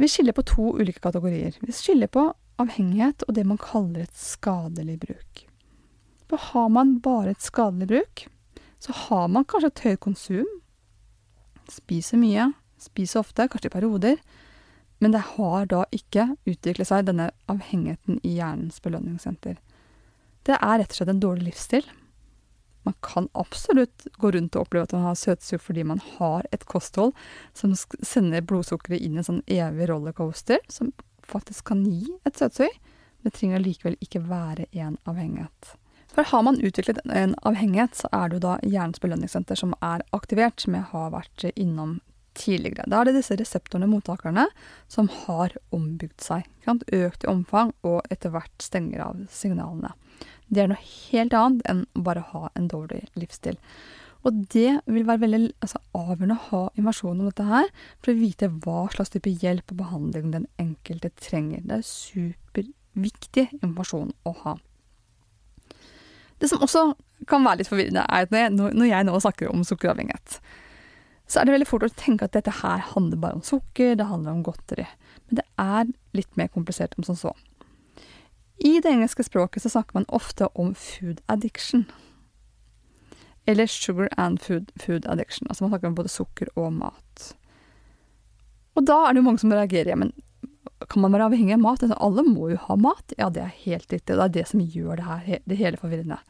Vi 0.00 0.08
skiller 0.08 0.32
på 0.32 0.46
to 0.48 0.70
ulike 0.78 1.02
kategorier. 1.04 1.58
Vi 1.60 1.72
skiller 1.76 2.08
på 2.08 2.30
avhengighet 2.60 3.26
og 3.26 3.34
det 3.36 3.44
man 3.44 3.60
kaller 3.60 4.06
et 4.06 4.16
skadelig 4.16 4.96
bruk. 5.02 5.42
For 6.30 6.40
har 6.40 6.70
man 6.72 7.00
bare 7.04 7.34
et 7.34 7.42
skadelig 7.42 7.88
bruk, 7.90 8.24
så 8.78 8.94
har 8.96 9.28
man 9.28 9.44
kanskje 9.44 9.72
et 9.72 9.84
høyt 9.84 10.00
konsum, 10.00 10.50
spiser 11.68 12.20
mye, 12.22 12.46
spiser 12.82 13.22
ofte, 13.22 13.48
kanskje 13.48 13.70
i 13.70 13.74
perioder, 13.74 14.20
men 15.00 15.14
det 15.14 15.22
har 15.36 15.66
da 15.70 15.86
ikke 15.96 16.34
utviklet 16.44 16.90
seg, 16.90 17.06
denne 17.08 17.30
avhengigheten 17.48 18.20
i 18.20 18.34
hjernens 18.36 18.82
belønningssenter. 18.84 19.56
Det 20.44 20.56
er 20.56 20.80
rett 20.80 20.92
og 20.92 20.98
slett 20.98 21.12
en 21.12 21.22
dårlig 21.22 21.46
livsstil. 21.48 21.88
Man 22.84 22.96
kan 23.04 23.28
absolutt 23.32 24.06
gå 24.20 24.30
rundt 24.32 24.56
og 24.56 24.66
oppleve 24.66 24.88
at 24.88 24.94
man 24.96 25.08
har 25.08 25.18
søtsug 25.20 25.60
fordi 25.60 25.84
man 25.88 26.00
har 26.18 26.46
et 26.52 26.64
kosthold 26.68 27.12
som 27.56 27.74
sender 27.76 28.44
blodsukkeret 28.44 29.00
inn 29.00 29.18
i 29.18 29.20
en 29.20 29.28
sånn 29.28 29.42
evig 29.48 29.88
rollercoaster, 29.90 30.60
som 30.68 30.92
faktisk 31.28 31.68
kan 31.72 31.84
gi 31.88 32.08
et 32.28 32.40
søtsug. 32.40 32.72
Det 33.20 33.34
trenger 33.36 33.60
likevel 33.60 33.98
ikke 34.00 34.24
være 34.24 34.68
en 34.72 34.96
avhengighet. 35.08 35.74
For 36.10 36.26
har 36.26 36.42
man 36.42 36.58
utviklet 36.60 36.98
en 37.04 37.36
avhengighet, 37.46 37.94
så 37.94 38.08
er 38.12 38.28
det 38.28 38.40
jo 38.40 38.46
da 38.48 38.54
hjernens 38.66 39.00
belønningssenter 39.02 39.60
som 39.60 39.76
er 39.84 40.02
aktivert, 40.16 40.58
som 40.60 40.74
jeg 40.74 40.88
har 40.90 41.12
vært 41.14 41.44
innom 41.54 42.00
tidligere. 42.40 42.88
Da 42.88 43.00
er 43.00 43.08
det 43.08 43.18
disse 43.18 43.36
reseptorene, 43.38 43.88
mottakerne, 43.90 44.46
som 44.88 45.10
har 45.26 45.54
ombygd 45.76 46.18
seg. 46.24 46.48
Økt 46.66 47.24
i 47.26 47.30
omfang, 47.30 47.72
og 47.86 48.00
etter 48.12 48.32
hvert 48.34 48.64
stenger 48.64 49.04
av 49.04 49.24
signalene. 49.32 49.92
Det 50.50 50.64
er 50.64 50.70
noe 50.72 50.82
helt 50.82 51.34
annet 51.36 51.66
enn 51.70 51.84
å 51.94 52.04
bare 52.06 52.24
ha 52.32 52.48
en 52.58 52.68
dårlig 52.70 53.04
livsstil. 53.18 53.58
Og 54.26 54.40
det 54.52 54.80
vil 54.84 55.06
være 55.08 55.22
veldig 55.22 55.52
altså, 55.64 55.78
avgjørende 55.96 56.36
å 56.36 56.46
ha 56.50 56.62
informasjon 56.74 57.20
om 57.22 57.28
dette 57.30 57.46
her, 57.48 57.70
for 58.02 58.12
å 58.12 58.20
vite 58.20 58.50
hva 58.64 58.80
slags 58.92 59.14
type 59.14 59.32
hjelp 59.42 59.72
og 59.72 59.80
behandling 59.80 60.34
den 60.34 60.48
enkelte 60.60 61.12
trenger. 61.16 61.62
Det 61.64 61.78
er 61.78 61.86
superviktig 61.88 63.46
informasjon 63.62 64.12
å 64.28 64.34
ha. 64.42 64.56
Det 66.40 66.48
som 66.48 66.60
også 66.64 66.84
kan 67.28 67.44
være 67.44 67.60
litt 67.60 67.70
forvirrende, 67.70 68.04
er 68.08 68.28
at 68.28 68.52
når 68.56 68.88
jeg 68.88 69.06
nå 69.06 69.16
snakker 69.20 69.52
om 69.52 69.64
sukkeravhengighet, 69.66 70.40
så 71.30 71.40
er 71.40 71.46
det 71.46 71.54
veldig 71.54 71.68
fort 71.70 71.86
å 71.86 71.92
tenke 71.94 72.26
at 72.26 72.34
dette 72.34 72.52
her 72.58 72.82
handler 72.90 73.20
bare 73.22 73.38
om 73.38 73.44
sukker, 73.46 73.94
det 73.94 74.08
handler 74.10 74.34
om 74.34 74.44
godteri. 74.46 74.86
Men 75.28 75.38
det 75.38 75.46
er 75.62 75.92
litt 76.18 76.38
mer 76.40 76.50
komplisert 76.50 76.96
enn 76.98 77.06
som 77.06 77.18
så. 77.18 77.34
I 78.60 78.80
det 78.82 78.90
engelske 78.90 79.24
språket 79.24 79.62
så 79.62 79.70
snakker 79.72 79.96
man 79.96 80.08
ofte 80.12 80.50
om 80.58 80.74
food 80.74 81.22
addiction. 81.32 81.86
Eller 83.48 83.70
sugar 83.70 84.10
and 84.18 84.42
food, 84.42 84.72
food 84.76 85.06
addiction. 85.06 85.46
Altså 85.48 85.64
man 85.64 85.72
snakker 85.72 85.92
om 85.92 86.00
både 86.00 86.12
sukker 86.12 86.50
og 86.58 86.74
mat. 86.76 87.30
Og 88.76 88.84
da 88.90 88.98
er 89.06 89.14
det 89.14 89.22
jo 89.22 89.28
mange 89.30 89.42
som 89.42 89.54
reagerer. 89.54 89.94
Ja, 89.94 90.00
men 90.02 90.12
kan 90.90 91.02
man 91.04 91.14
være 91.14 91.30
avhengig 91.30 91.54
av 91.56 91.62
mat? 91.62 91.82
Altså, 91.84 91.96
alle 92.02 92.24
må 92.26 92.50
jo 92.52 92.60
ha 92.66 92.76
mat. 92.80 93.14
Ja, 93.18 93.30
det 93.32 93.44
er 93.44 93.58
helt 93.64 93.92
riktig. 93.92 94.16
Det 94.16 94.24
er 94.24 94.34
det 94.34 94.46
som 94.50 94.60
gjør 94.60 94.98
det 94.98 95.08
her 95.08 95.42
det 95.46 95.58
hele 95.60 95.80
forvirrende. 95.80 96.20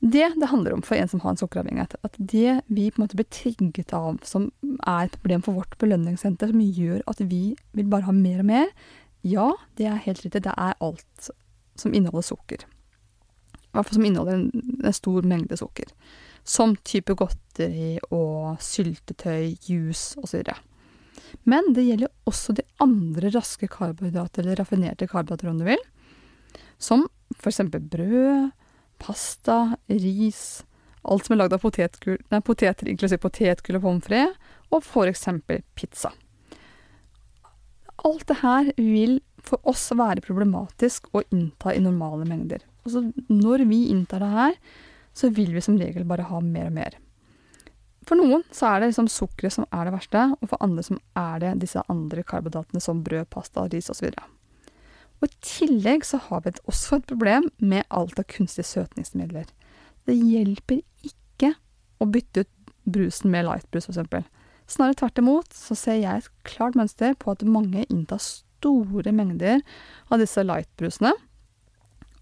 Det 0.00 0.30
det 0.40 0.48
handler 0.48 0.72
om 0.72 0.82
for 0.82 0.96
en 0.96 1.08
som 1.08 1.20
har 1.20 1.34
en 1.34 1.36
sukkeravhengighet, 1.36 1.94
at 2.02 2.14
det 2.16 2.62
vi 2.72 2.86
på 2.88 3.00
en 3.00 3.04
måte 3.04 3.18
blir 3.18 3.28
trigget 3.28 3.92
av, 3.92 4.22
som 4.24 4.48
er 4.88 5.04
et 5.04 5.18
problem 5.20 5.44
for 5.44 5.58
vårt 5.60 5.76
belønningssenter, 5.82 6.54
som 6.54 6.62
gjør 6.64 7.02
at 7.10 7.20
vi 7.20 7.42
vil 7.76 7.90
bare 7.92 8.08
ha 8.08 8.14
mer 8.16 8.40
og 8.40 8.48
mer, 8.48 8.72
ja, 9.20 9.50
det 9.76 9.90
er 9.90 10.00
helt 10.06 10.24
riktig. 10.24 10.46
Det 10.46 10.54
er 10.56 10.78
alt 10.80 11.30
som 11.76 11.92
inneholder 11.92 12.24
sukker. 12.30 12.64
I 12.64 13.76
hvert 13.76 13.86
fall 13.90 13.98
som 13.98 14.06
inneholder 14.08 14.38
en, 14.38 14.78
en 14.80 14.96
stor 14.96 15.26
mengde 15.28 15.58
sukker. 15.60 15.92
Som 16.48 16.72
type 16.88 17.14
godteri 17.14 17.98
og 18.08 18.56
syltetøy, 18.64 19.52
juice 19.68 20.16
osv. 20.24 20.48
Men 21.44 21.74
det 21.76 21.84
gjelder 21.86 22.10
også 22.28 22.56
de 22.56 22.64
andre 22.80 23.30
raske 23.36 23.68
karbohydrater, 23.70 24.46
eller 24.46 24.62
raffinerte 24.62 25.10
karbohydrater 25.10 25.52
om 25.52 25.60
du 25.60 25.68
vil. 25.68 25.84
Som 26.80 27.04
eksempel 27.44 27.84
brød, 27.92 28.50
pasta, 29.00 29.76
ris, 29.88 30.62
alt 31.02 31.26
som 31.26 31.34
er 31.34 31.42
lagd 31.42 31.56
av 31.56 31.62
potetgull, 31.64 32.20
nei, 32.32 32.42
poteter, 32.44 32.90
inklusiv 32.92 33.22
potetgull 33.22 33.80
og 33.80 33.86
pommes 33.86 34.06
frites, 34.06 34.36
og 34.70 35.08
eksempel 35.08 35.64
pizza. 35.74 36.12
Alt 38.06 38.28
det 38.30 38.38
her 38.40 38.70
vil 38.76 39.18
for 39.44 39.60
oss 39.68 39.90
være 39.96 40.22
problematisk 40.24 41.08
å 41.16 41.24
innta 41.32 41.74
i 41.74 41.82
normale 41.82 42.28
mengder. 42.28 42.62
Altså, 42.84 43.08
når 43.28 43.64
vi 43.68 43.86
inntar 43.92 44.22
det 44.24 44.32
her, 44.32 44.58
så 45.16 45.30
vil 45.34 45.52
vi 45.56 45.62
som 45.64 45.78
regel 45.80 46.06
bare 46.08 46.28
ha 46.28 46.40
mer 46.44 46.68
og 46.70 46.76
mer. 46.76 46.96
For 48.08 48.16
noen 48.16 48.44
så 48.54 48.70
er 48.70 48.80
det 48.80 48.92
liksom 48.92 49.10
sukkeret 49.12 49.54
som 49.54 49.66
er 49.68 49.88
det 49.88 49.94
verste, 49.94 50.22
og 50.40 50.52
for 50.52 50.64
andre 50.64 50.84
som 50.86 51.00
er 51.18 51.42
det 51.42 51.56
disse 51.64 51.82
andre 51.92 52.24
karbohydratene 52.26 52.80
som 52.82 53.02
brød, 53.04 53.28
pasta, 53.32 53.66
ris 53.72 53.90
osv. 53.92 54.08
Og 55.20 55.28
I 55.28 55.38
tillegg 55.44 56.04
så 56.08 56.20
har 56.28 56.44
vi 56.44 56.54
også 56.70 57.00
et 57.00 57.08
problem 57.10 57.50
med 57.58 57.84
alt 57.92 58.18
av 58.20 58.28
kunstige 58.32 58.68
søtningsmidler. 58.68 59.48
Det 60.08 60.16
hjelper 60.16 60.80
ikke 61.06 61.54
å 62.00 62.08
bytte 62.08 62.46
ut 62.46 62.74
brusen 62.90 63.32
med 63.32 63.44
lightbrus, 63.46 63.90
f.eks. 63.90 64.28
Snarere 64.70 64.96
tvert 65.00 65.18
imot 65.20 65.54
så 65.54 65.76
ser 65.76 65.98
jeg 66.00 66.22
et 66.22 66.30
klart 66.46 66.78
mønster 66.78 67.16
på 67.18 67.34
at 67.34 67.42
mange 67.44 67.84
inntar 67.90 68.22
store 68.22 69.12
mengder 69.12 69.60
av 70.08 70.22
disse 70.22 70.44
lightbrusene. 70.46 71.12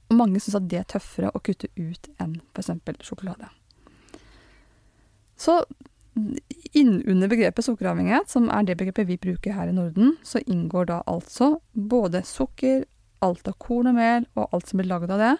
Og 0.08 0.16
mange 0.16 0.40
syns 0.40 0.56
at 0.56 0.68
det 0.70 0.80
er 0.80 0.88
tøffere 0.88 1.30
å 1.36 1.42
kutte 1.44 1.68
ut 1.76 2.08
enn 2.18 2.38
f.eks. 2.56 2.72
sjokolade. 3.04 3.50
Så 5.38 5.60
innunder 6.76 7.30
begrepet 7.30 7.66
sukkeravhengighet, 7.66 8.30
som 8.30 8.48
er 8.52 8.66
det 8.66 8.78
begrepet 8.80 9.08
vi 9.08 9.18
bruker 9.20 9.54
her 9.56 9.70
i 9.70 9.76
Norden, 9.76 10.16
så 10.22 10.42
inngår 10.46 10.90
da 10.90 11.00
altså 11.06 11.56
både 11.72 12.22
sukker, 12.26 12.84
alt 13.24 13.48
av 13.50 13.56
korn 13.58 13.90
og 13.90 13.96
mel 13.96 14.28
og 14.38 14.52
alt 14.54 14.68
som 14.68 14.78
blir 14.78 14.86
laget 14.90 15.10
av 15.10 15.22
det, 15.22 15.32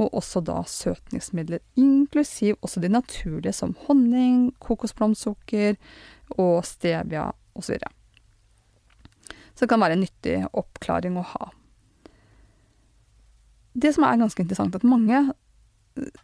og 0.00 0.14
også 0.18 0.40
da 0.42 0.62
søtningsmidler, 0.66 1.60
inklusiv 1.78 2.56
også 2.64 2.80
de 2.82 2.90
naturlige 2.90 3.54
som 3.54 3.76
honning, 3.86 4.50
kokosblomstsukker 4.62 5.76
og 6.38 6.62
stevia 6.66 7.28
osv. 7.52 7.62
Så, 7.62 7.74
videre. 7.74 7.90
så 9.54 9.64
det 9.64 9.68
kan 9.70 9.82
være 9.84 9.98
en 9.98 10.06
nyttig 10.06 10.38
oppklaring 10.56 11.18
å 11.20 11.26
ha. 11.34 11.50
Det 13.72 13.92
som 13.94 14.04
er 14.08 14.20
ganske 14.20 14.42
interessant, 14.42 14.74
at 14.76 14.84
mange 14.88 15.20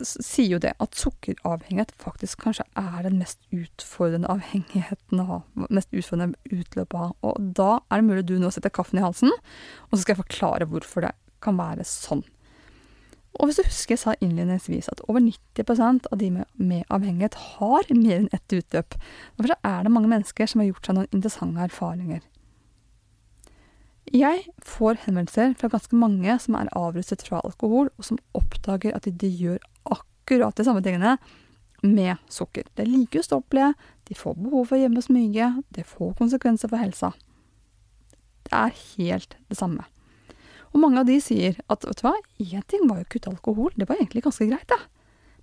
sier 0.05 0.55
jo 0.55 0.61
det 0.63 0.75
at 0.83 0.97
sukkeravhengighet 0.99 1.93
faktisk 2.01 2.45
kanskje 2.47 2.65
er 2.79 3.03
den 3.07 3.19
mest 3.21 3.41
utfordrende 3.55 4.31
avhengigheten 4.33 5.23
å 5.23 5.29
ha. 5.29 5.39
Mest 5.69 5.93
utfordrende 5.93 6.39
utløpet 6.49 6.97
å 6.97 7.03
ha. 7.03 7.11
Og 7.29 7.53
da 7.59 7.71
er 7.89 8.01
det 8.01 8.09
mulig 8.09 8.27
du 8.29 8.37
nå 8.41 8.53
setter 8.55 8.73
kaffen 8.75 9.01
i 9.01 9.05
halsen, 9.05 9.33
og 9.89 9.95
så 9.95 10.03
skal 10.03 10.15
jeg 10.17 10.25
forklare 10.25 10.69
hvorfor 10.71 11.07
det 11.07 11.15
kan 11.45 11.59
være 11.61 11.87
sånn. 11.87 12.25
Og 13.39 13.47
hvis 13.47 13.61
du 13.61 13.67
husker 13.67 13.95
jeg 13.95 14.03
sa 14.03 14.15
innledningsvis 14.25 14.89
at 14.91 15.03
over 15.07 15.23
90% 15.23 16.09
av 16.11 16.19
de 16.19 16.31
med, 16.35 16.49
med 16.57 16.89
avhengighet 16.91 17.37
har 17.59 17.87
mer 17.93 18.17
enn 18.23 18.33
ett 18.35 18.57
utløp. 18.57 18.97
Derfor 19.37 19.55
er 19.61 19.85
det 19.85 19.93
mange 19.95 20.11
mennesker 20.11 20.51
som 20.51 20.63
har 20.63 20.73
gjort 20.73 20.89
seg 20.89 20.99
noen 20.99 21.13
interessante 21.13 21.69
erfaringer. 21.69 22.25
Jeg 24.15 24.47
får 24.65 25.03
henvendelser 25.05 25.53
fra 25.61 25.69
ganske 25.69 25.97
mange 25.99 26.39
som 26.41 26.57
er 26.57 26.71
avrustet 26.77 27.25
fra 27.27 27.43
alkohol, 27.45 27.91
og 27.99 28.07
som 28.07 28.21
oppdager 28.37 28.95
at 28.97 29.05
de, 29.05 29.29
gjør 29.29 29.59
akkurat 29.85 30.57
de 30.57 30.65
samme 30.65 30.81
tingene 30.85 31.17
med 31.83 32.17
sukker. 32.33 32.65
Det 32.75 32.87
er 32.87 32.91
like 32.91 33.21
ustoppelige, 33.21 33.75
de 34.09 34.17
får 34.17 34.39
behov 34.41 34.71
for 34.71 34.79
å 34.79 34.81
gjemme 34.81 35.05
smyge, 35.05 35.51
det 35.77 35.85
får 35.87 36.17
konsekvenser 36.19 36.73
for 36.73 36.81
helsa. 36.81 37.13
Det 38.49 38.57
er 38.57 38.77
helt 38.97 39.37
det 39.51 39.59
samme. 39.61 39.85
Og 40.73 40.81
mange 40.81 41.03
av 41.03 41.09
de 41.09 41.19
sier 41.21 41.59
at 41.69 41.85
vet 41.85 42.01
du 42.01 42.07
hva, 42.07 42.17
én 42.41 42.65
ting 42.69 42.89
var 42.89 43.03
jo 43.03 43.09
å 43.09 43.13
kutte 43.13 43.33
alkohol, 43.33 43.73
det 43.77 43.89
var 43.89 44.01
egentlig 44.01 44.25
ganske 44.25 44.49
greit, 44.49 44.69
da. 44.73 44.81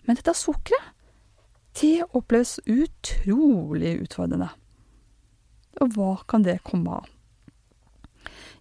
Men 0.06 0.18
dette 0.18 0.34
sukkeret, 0.38 0.94
det 1.76 2.06
oppleves 2.16 2.58
utrolig 2.66 3.98
utfordrende. 4.06 4.48
Og 5.84 5.92
hva 5.98 6.14
kan 6.30 6.46
det 6.46 6.62
komme 6.66 7.02
av? 7.02 7.15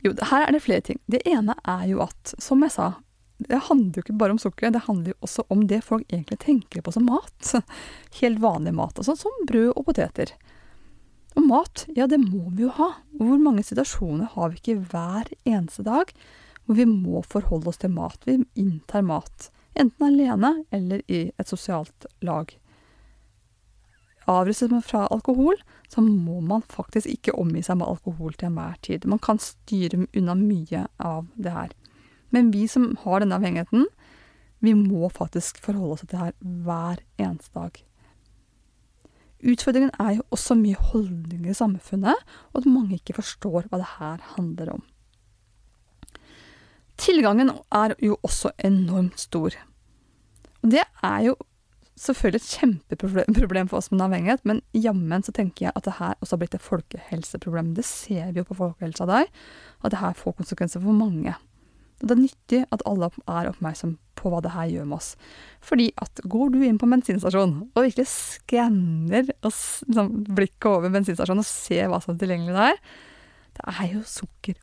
Jo, 0.05 0.13
her 0.31 0.45
er 0.45 0.53
det 0.53 0.63
flere 0.65 0.85
ting. 0.85 1.01
Det 1.09 1.23
ene 1.29 1.57
er 1.65 1.87
jo 1.89 2.03
at, 2.05 2.35
som 2.43 2.63
jeg 2.65 2.75
sa, 2.75 2.91
det 3.45 3.61
handler 3.69 3.99
jo 3.99 4.05
ikke 4.05 4.19
bare 4.21 4.35
om 4.37 4.41
sukker, 4.41 4.71
det 4.71 4.85
handler 4.87 5.15
jo 5.15 5.27
også 5.27 5.45
om 5.53 5.65
det 5.69 5.81
folk 5.85 6.05
egentlig 6.13 6.39
tenker 6.45 6.85
på 6.85 6.93
som 6.95 7.07
mat. 7.09 7.55
Helt 8.21 8.43
vanlig 8.43 8.75
mat, 8.77 8.99
altså 9.01 9.17
som 9.19 9.47
brød 9.49 9.73
og 9.73 9.87
poteter. 9.89 10.35
Og 11.35 11.47
mat, 11.49 11.87
ja 11.97 12.07
det 12.11 12.21
må 12.23 12.47
vi 12.55 12.67
jo 12.67 12.73
ha. 12.77 12.93
Hvor 13.19 13.41
mange 13.43 13.65
situasjoner 13.67 14.31
har 14.37 14.53
vi 14.53 14.61
ikke 14.61 14.83
hver 14.93 15.33
eneste 15.43 15.87
dag 15.87 16.13
hvor 16.65 16.79
vi 16.79 16.87
må 16.89 17.21
forholde 17.29 17.69
oss 17.73 17.81
til 17.83 17.93
mat? 17.93 18.21
Vi 18.25 18.39
inntar 18.61 19.05
mat. 19.05 19.51
Enten 19.75 20.07
alene 20.07 20.53
eller 20.73 21.03
i 21.11 21.27
et 21.35 21.51
sosialt 21.51 22.07
lag 22.25 22.55
avrustet 24.31 24.73
man 24.73 24.85
fra 24.85 25.07
alkohol, 25.13 25.59
så 25.89 26.03
må 26.05 26.41
man 26.41 26.65
faktisk 26.71 27.11
ikke 27.11 27.35
omgi 27.39 27.63
seg 27.65 27.79
med 27.81 27.89
alkohol 27.89 28.35
til 28.35 28.51
enhver 28.51 28.77
tid. 28.83 29.07
Man 29.11 29.23
kan 29.23 29.41
styre 29.43 30.07
unna 30.17 30.37
mye 30.39 30.87
av 30.99 31.27
det 31.37 31.53
her. 31.55 31.75
Men 32.35 32.53
vi 32.55 32.67
som 32.71 32.95
har 33.05 33.23
denne 33.23 33.37
avhengigheten, 33.39 33.87
vi 34.65 34.73
må 34.75 35.11
faktisk 35.13 35.61
forholde 35.63 35.97
oss 35.97 36.05
til 36.05 36.15
det 36.15 36.23
her 36.23 36.33
hver 36.41 37.03
eneste 37.21 37.53
dag. 37.55 37.83
Utfordringen 39.45 39.93
er 40.01 40.17
jo 40.17 40.25
også 40.33 40.57
mye 40.57 40.81
holdninger 40.93 41.53
i 41.53 41.57
samfunnet, 41.59 42.17
og 42.53 42.63
at 42.63 42.71
mange 42.71 42.97
ikke 42.97 43.19
forstår 43.19 43.69
hva 43.69 43.81
det 43.83 43.91
her 43.99 44.23
handler 44.39 44.73
om. 44.79 44.85
Tilgangen 46.97 47.51
er 47.75 47.93
jo 48.01 48.17
også 48.23 48.55
enormt 48.65 49.21
stor. 49.21 49.53
Og 50.63 50.71
det 50.73 50.85
er 51.03 51.19
jo 51.27 51.35
selvfølgelig 52.01 52.41
et 52.43 52.53
kjempeproblem 52.59 53.71
for 53.71 53.79
oss 53.79 53.91
med 53.93 54.03
avhengighet, 54.05 54.45
men 54.49 54.63
jammen 54.75 55.25
så 55.25 55.35
tenker 55.35 55.69
jeg 55.69 55.75
at 55.79 55.87
det 55.87 55.97
her 56.01 56.15
også 56.21 56.35
har 56.35 56.43
blitt 56.43 56.57
et 56.59 56.65
folkehelseproblem. 56.65 57.75
Det 57.77 57.87
ser 57.87 58.33
vi 58.33 58.43
jo 58.43 58.49
på 58.49 58.59
folkehelsa 58.59 59.07
der, 59.11 59.29
at 59.85 59.95
det 59.95 60.01
her 60.01 60.17
får 60.19 60.39
konsekvenser 60.41 60.83
for 60.83 60.97
mange. 60.97 61.37
Og 62.03 62.09
det 62.11 62.17
er 62.17 62.25
nyttig 62.25 62.61
at 62.75 62.83
alle 62.89 63.09
er 63.31 63.49
oppmerksom 63.49 63.95
på 64.19 64.33
hva 64.33 64.41
det 64.45 64.53
her 64.55 64.69
gjør 64.73 64.89
med 64.91 64.99
oss. 64.99 65.15
Fordi 65.65 65.87
at 66.03 66.21
går 66.31 66.53
du 66.55 66.59
inn 66.65 66.81
på 66.81 66.89
bensinstasjonen 66.91 67.61
bensinstasjon 67.61 67.79
og 67.79 67.87
virkelig 67.87 68.09
skanner 68.11 69.31
liksom, 69.31 70.11
blikket 70.35 70.71
over 70.71 70.93
bensinstasjonen 70.95 71.45
og 71.45 71.49
ser 71.49 71.89
hva 71.93 72.03
som 72.03 72.15
er 72.15 72.21
tilgjengelig 72.23 72.57
der, 72.59 72.83
det 73.55 73.67
er 73.71 73.91
jo 73.93 74.03
sukker 74.09 74.59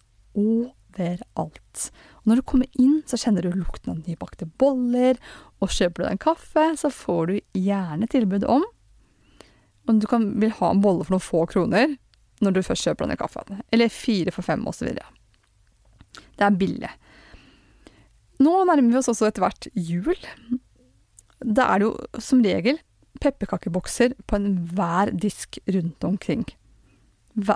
overalt. 0.92 1.88
Og 2.22 2.30
når 2.30 2.40
du 2.40 2.46
kommer 2.52 2.80
inn, 2.80 3.02
så 3.08 3.20
kjenner 3.20 3.46
du 3.46 3.56
lukten 3.56 3.94
av 3.94 4.04
nybakte 4.04 4.48
boller, 4.62 5.20
og 5.62 5.74
kjøper 5.74 6.02
du 6.02 6.06
deg 6.06 6.14
en 6.16 6.24
kaffe, 6.28 6.68
så 6.78 6.92
får 6.94 7.32
du 7.32 7.36
gjerne 7.58 8.10
tilbud 8.12 8.48
om 8.50 8.66
om 9.90 9.98
du 10.00 10.06
kan, 10.08 10.28
vil 10.40 10.54
ha 10.60 10.72
en 10.72 10.82
bolle 10.82 11.04
for 11.04 11.16
noen 11.16 11.26
få 11.26 11.46
kroner 11.50 11.96
når 12.42 12.54
du 12.54 12.62
først 12.66 12.86
kjøper 12.86 13.10
en 13.10 13.18
kaffe. 13.20 13.42
Eller 13.74 13.92
fire 13.94 14.34
for 14.34 14.46
fem, 14.46 14.62
osv. 14.70 14.94
Det 14.94 16.46
er 16.46 16.58
billig. 16.58 16.92
Nå 18.42 18.54
nærmer 18.66 18.88
vi 18.88 19.00
oss 19.02 19.10
også 19.12 19.28
etter 19.30 19.44
hvert 19.44 19.68
jul. 19.78 20.18
Da 21.42 21.68
er 21.70 21.82
det 21.82 21.90
jo 21.90 22.22
som 22.22 22.42
regel 22.46 22.80
pepperkakebokser 23.22 24.16
på 24.26 24.40
enhver 24.40 25.12
disk 25.14 25.60
rundt 25.70 26.08
omkring. 26.08 26.46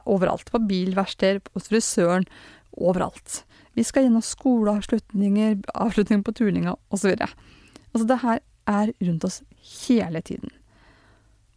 Overalt. 0.06 0.52
På 0.52 0.62
bilverksteder, 0.62 1.42
hos 1.56 1.72
frisøren. 1.72 2.28
Overalt. 2.76 3.44
Vi 3.76 3.84
skal 3.84 4.06
gjennom 4.06 4.24
skoleavslutninger, 4.24 5.58
avslutninger 5.74 6.24
på 6.24 6.36
turninga 6.36 6.76
osv. 6.94 7.16
Altså, 7.16 8.06
det 8.08 8.22
her 8.22 8.40
er 8.68 8.94
rundt 9.08 9.28
oss 9.28 9.42
hele 9.88 10.22
tiden. 10.22 10.52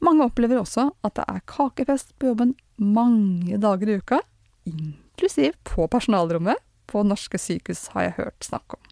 Mange 0.04 0.26
opplever 0.26 0.60
også 0.60 0.90
at 1.06 1.16
det 1.18 1.26
er 1.26 1.44
kakefest 1.50 2.14
på 2.18 2.30
jobben 2.30 2.54
mange 2.78 3.58
dager 3.58 3.90
i 3.90 3.98
uka, 3.98 4.20
inklusiv 4.68 5.56
på 5.66 5.88
personalrommet 5.90 6.60
på 6.88 7.02
norske 7.04 7.38
sykehus, 7.40 7.88
har 7.94 8.06
jeg 8.06 8.18
hørt 8.20 8.46
snakk 8.46 8.78
om. 8.78 8.84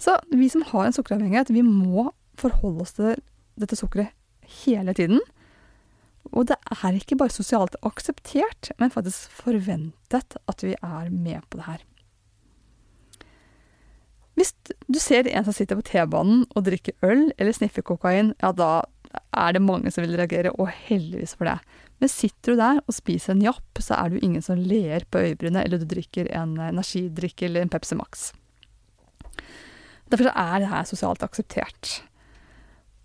Så 0.00 0.16
vi 0.32 0.48
som 0.48 0.64
har 0.66 0.86
en 0.86 0.96
sukkeravhengighet, 0.96 1.52
vi 1.52 1.62
må 1.62 2.10
forholde 2.40 2.86
oss 2.86 2.96
til 2.96 3.20
dette 3.60 3.76
sukkeret 3.76 4.14
hele 4.64 4.94
tiden. 4.96 5.20
Og 6.30 6.46
det 6.50 6.56
er 6.70 6.96
ikke 6.96 7.18
bare 7.18 7.32
sosialt 7.32 7.76
akseptert, 7.86 8.70
men 8.78 8.92
faktisk 8.92 9.32
forventet 9.40 10.36
at 10.48 10.64
vi 10.64 10.76
er 10.76 11.10
med 11.10 11.42
på 11.50 11.60
det 11.60 11.66
her. 11.66 11.86
Hvis 14.38 14.54
du 14.88 14.96
ser 15.02 15.28
en 15.28 15.44
som 15.44 15.52
sitter 15.52 15.76
på 15.76 15.84
T-banen 15.84 16.46
og 16.54 16.64
drikker 16.64 16.96
øl 17.04 17.26
eller 17.36 17.52
sniffer 17.52 17.84
kokain, 17.84 18.32
ja, 18.40 18.52
da 18.56 18.70
er 19.10 19.56
det 19.56 19.62
mange 19.64 19.90
som 19.90 20.04
vil 20.04 20.16
reagere, 20.16 20.52
og 20.54 20.70
heldigvis 20.86 21.34
for 21.36 21.48
det. 21.50 21.58
Men 22.00 22.12
sitter 22.12 22.54
du 22.54 22.60
der 22.60 22.78
og 22.86 22.94
spiser 22.94 23.34
en 23.34 23.42
japp, 23.44 23.80
så 23.82 23.98
er 23.98 24.08
det 24.08 24.20
jo 24.20 24.28
ingen 24.28 24.44
som 24.44 24.60
ler 24.60 25.04
på 25.10 25.24
øyebrynet, 25.26 25.64
eller 25.64 25.82
du 25.82 25.88
drikker 25.90 26.30
en 26.30 26.54
energidrikk 26.70 27.42
eller 27.48 27.64
en 27.64 27.72
Pepsi 27.72 27.98
Max. 27.98 28.30
Derfor 30.10 30.30
er 30.30 30.62
det 30.62 30.70
her 30.70 30.86
sosialt 30.88 31.22
akseptert. 31.26 32.00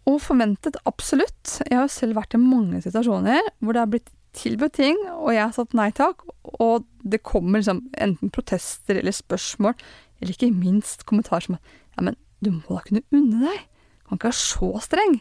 Og 0.05 0.19
forventet 0.21 0.77
absolutt. 0.85 1.59
Jeg 1.65 1.79
har 1.79 1.89
selv 1.89 2.19
vært 2.19 2.35
i 2.37 2.41
mange 2.41 2.81
situasjoner 2.83 3.41
hvor 3.59 3.73
det 3.73 3.81
har 3.81 3.91
blitt 3.93 4.11
tilbudt 4.35 4.75
ting, 4.77 4.97
og 5.15 5.31
jeg 5.33 5.45
har 5.45 5.53
sagt 5.55 5.75
nei 5.77 5.89
takk, 5.95 6.25
og 6.59 6.85
det 7.07 7.23
kommer 7.25 7.61
liksom 7.61 7.85
enten 8.03 8.33
protester 8.35 8.99
eller 8.99 9.15
spørsmål, 9.15 9.77
eller 10.19 10.35
ikke 10.35 10.51
minst 10.51 11.05
kommentarer 11.07 11.47
som 11.47 11.57
ja, 11.57 12.03
men 12.03 12.17
du 12.43 12.51
må 12.51 12.75
da 12.75 12.83
kunne 12.85 13.05
unne 13.15 13.47
deg, 13.47 13.63
du 13.63 14.09
kan 14.09 14.19
ikke 14.19 14.29
være 14.29 14.43
så 14.43 14.71
streng. 14.83 15.17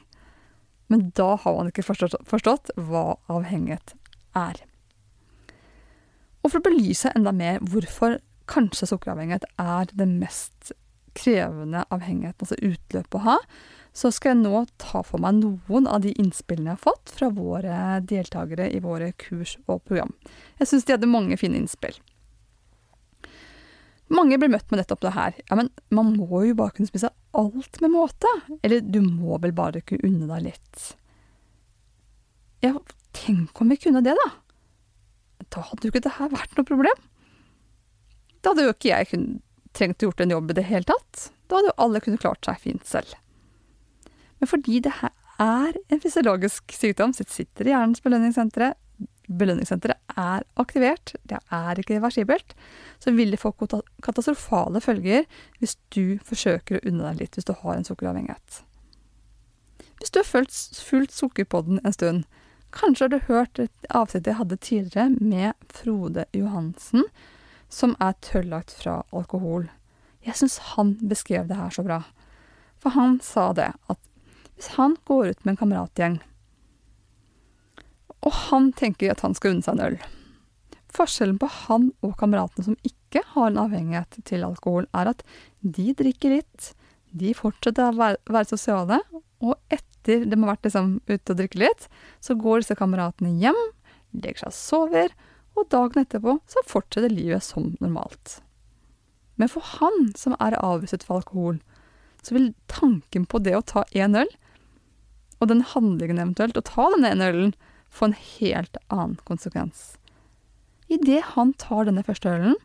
Men 0.92 1.09
da 1.16 1.31
har 1.40 1.57
man 1.57 1.70
ikke 1.70 1.87
forstått, 1.87 2.18
forstått 2.29 2.75
hva 2.77 3.14
avhengighet 3.33 3.94
er. 4.37 4.61
Og 6.44 6.51
for 6.51 6.61
å 6.61 6.66
belyse 6.66 7.12
enda 7.16 7.33
mer 7.33 7.62
hvorfor 7.64 8.18
kanskje 8.51 8.90
sukkeravhengighet 8.90 9.47
er 9.62 9.88
det 9.97 10.09
mest 10.11 10.75
krevende 11.16 11.87
avhengigheten, 11.94 12.42
altså 12.44 12.59
utløp 12.61 13.16
å 13.16 13.23
ha, 13.25 13.38
så 13.94 14.11
skal 14.11 14.35
jeg 14.35 14.42
nå 14.42 14.64
ta 14.83 15.04
for 15.07 15.22
meg 15.22 15.38
noen 15.38 15.87
av 15.87 16.02
de 16.02 16.11
innspillene 16.18 16.72
jeg 16.72 16.80
har 16.80 16.83
fått 16.83 17.12
fra 17.14 17.28
våre 17.30 18.00
deltakere 18.02 18.66
i 18.74 18.80
våre 18.83 19.12
kurs 19.22 19.54
og 19.68 19.85
program. 19.87 20.11
Jeg 20.59 20.70
syns 20.70 20.88
de 20.88 20.96
hadde 20.96 21.11
mange 21.11 21.38
fine 21.38 21.61
innspill. 21.61 21.94
Mange 24.14 24.37
blir 24.38 24.50
møtt 24.52 24.66
med 24.70 24.83
nettopp 24.83 25.04
det 25.07 25.14
her. 25.14 25.38
Ja, 25.48 25.57
men 25.59 25.70
man 25.94 26.12
må 26.18 26.42
jo 26.44 26.59
bare 26.59 26.74
kunne 26.74 26.90
spise 26.90 27.12
alt 27.38 27.80
med 27.80 27.94
måte. 27.94 28.30
Eller 28.66 28.83
du 28.83 29.00
må 29.00 29.38
vel 29.42 29.54
bare 29.57 29.83
kunne 29.87 30.11
unne 30.11 30.28
deg 30.28 30.50
litt. 30.50 30.85
Ja, 32.66 32.74
tenk 33.16 33.62
om 33.62 33.72
vi 33.72 33.78
kunne 33.80 34.02
det, 34.04 34.16
da. 34.18 34.28
Da 35.54 35.64
hadde 35.70 35.87
jo 35.87 35.94
ikke 35.94 36.04
det 36.04 36.16
her 36.18 36.35
vært 36.35 36.59
noe 36.59 36.68
problem. 36.68 37.02
Da 38.42 38.52
hadde 38.52 38.66
jo 38.66 38.74
ikke 38.74 38.90
jeg 38.90 39.24
trengt 39.74 40.02
å 40.02 40.11
gjort 40.11 40.22
en 40.24 40.35
jobb 40.35 40.52
i 40.52 40.59
det 40.59 40.66
hele 40.68 40.88
tatt. 40.88 41.28
Da 41.48 41.59
hadde 41.59 41.72
jo 41.72 41.78
alle 41.87 42.02
kunnet 42.04 42.22
klart 42.22 42.44
seg 42.46 42.61
fint 42.61 42.87
selv. 42.88 43.14
Men 44.44 44.50
fordi 44.50 44.83
det 44.85 44.98
her 44.98 45.12
er 45.40 45.76
en 45.88 46.00
fysiologisk 46.02 46.74
sykdom 46.76 47.14
så 47.16 47.24
sitter 47.33 47.64
i 47.64 47.70
hjernens 47.72 48.02
belønningssentre, 48.04 48.74
belønningssenteret 49.24 50.20
er 50.20 50.44
aktivert, 50.61 51.14
det 51.24 51.38
er 51.48 51.80
ikke 51.80 51.96
reversibelt, 51.96 52.52
så 53.00 53.14
vil 53.16 53.33
det 53.33 53.40
få 53.40 53.54
katastrofale 54.04 54.85
følger 54.85 55.24
hvis 55.62 55.78
du 55.96 56.20
forsøker 56.28 56.76
å 56.76 56.85
unne 56.90 57.09
deg 57.09 57.24
litt 57.24 57.40
hvis 57.40 57.48
du 57.48 57.54
har 57.62 57.78
en 57.78 57.88
sukkeravhengighet. 57.88 58.61
Hvis 60.02 60.12
du 60.12 60.20
har 60.20 60.28
fulgt, 60.28 60.61
fulgt 60.90 61.16
Sukkerpodden 61.16 61.80
en 61.80 61.96
stund, 61.96 62.28
kanskje 62.76 63.07
har 63.09 63.16
du 63.16 63.33
hørt 63.33 63.64
et 63.64 63.92
avsnitt 63.96 64.28
jeg 64.28 64.42
hadde 64.44 64.61
tidligere 64.61 65.09
med 65.24 65.57
Frode 65.72 66.28
Johansen, 66.37 67.09
som 67.72 67.96
er 67.96 68.12
tørrlagt 68.20 68.76
fra 68.76 69.00
alkohol. 69.09 69.70
Jeg 70.20 70.37
syns 70.37 70.61
han 70.76 70.98
beskrev 71.00 71.48
det 71.48 71.57
her 71.57 71.72
så 71.72 71.88
bra. 71.88 72.02
For 72.85 72.92
han 72.92 73.22
sa 73.24 73.54
det 73.57 73.72
at 73.88 74.11
hvis 74.55 74.75
han 74.79 74.97
går 75.09 75.33
ut 75.33 75.45
med 75.45 75.55
en 75.55 75.61
kameratgjeng, 75.62 76.21
og 78.25 78.37
han 78.49 78.71
tenker 78.73 79.12
at 79.12 79.25
han 79.25 79.35
skal 79.37 79.55
unne 79.55 79.67
seg 79.67 79.77
en 79.77 79.87
øl 79.88 79.99
Forskjellen 80.95 81.40
på 81.43 81.49
han 81.51 81.88
og 82.07 82.14
kameratene 82.21 82.69
som 82.69 82.77
ikke 82.87 83.25
har 83.33 83.51
en 83.51 83.59
avhengighet 83.64 84.21
til 84.29 84.45
alkohol, 84.47 84.87
er 84.95 85.11
at 85.11 85.25
de 85.59 85.88
drikker 85.99 86.37
litt, 86.37 86.69
de 87.11 87.33
fortsetter 87.35 87.90
å 87.90 87.97
være, 87.99 88.45
sosiale, 88.47 89.01
og 89.43 89.59
etter 89.75 90.23
de 90.23 90.38
har 90.38 90.53
vært 90.53 90.69
liksom, 90.69 90.93
ute 91.11 91.35
og 91.35 91.40
drikke 91.40 91.62
litt, 91.64 91.88
så 92.23 92.38
går 92.38 92.62
disse 92.62 92.79
kameratene 92.79 93.35
hjem, 93.43 93.59
legger 94.14 94.45
seg 94.45 94.53
og 94.53 94.59
sover, 94.61 95.17
og 95.59 95.69
dagen 95.75 96.05
etterpå 96.05 96.37
så 96.51 96.62
fortsetter 96.71 97.11
livet 97.11 97.43
som 97.47 97.73
normalt. 97.83 98.38
Men 99.35 99.51
for 99.51 99.67
han 99.81 100.12
som 100.19 100.38
er 100.38 100.59
avruset 100.62 101.03
for 101.07 101.19
alkohol, 101.19 101.59
så 102.23 102.37
vil 102.37 102.53
tanken 102.71 103.27
på 103.27 103.43
det 103.43 103.59
å 103.59 103.67
ta 103.67 103.83
én 103.99 104.14
øl 104.19 104.31
og 105.44 105.50
den 105.50 105.64
handlingen 105.74 106.20
eventuelt, 106.20 106.57
å 106.57 106.64
ta 106.64 106.88
denne 106.94 107.12
ene 107.12 107.28
ølen, 107.33 107.50
få 107.92 108.09
en 108.09 108.16
helt 108.16 108.78
annen 108.88 109.18
konsekvens. 109.28 109.94
Idet 110.92 111.20
han 111.35 111.52
tar 111.61 111.87
denne 111.88 112.04
første 112.07 112.33
ølen, 112.33 112.57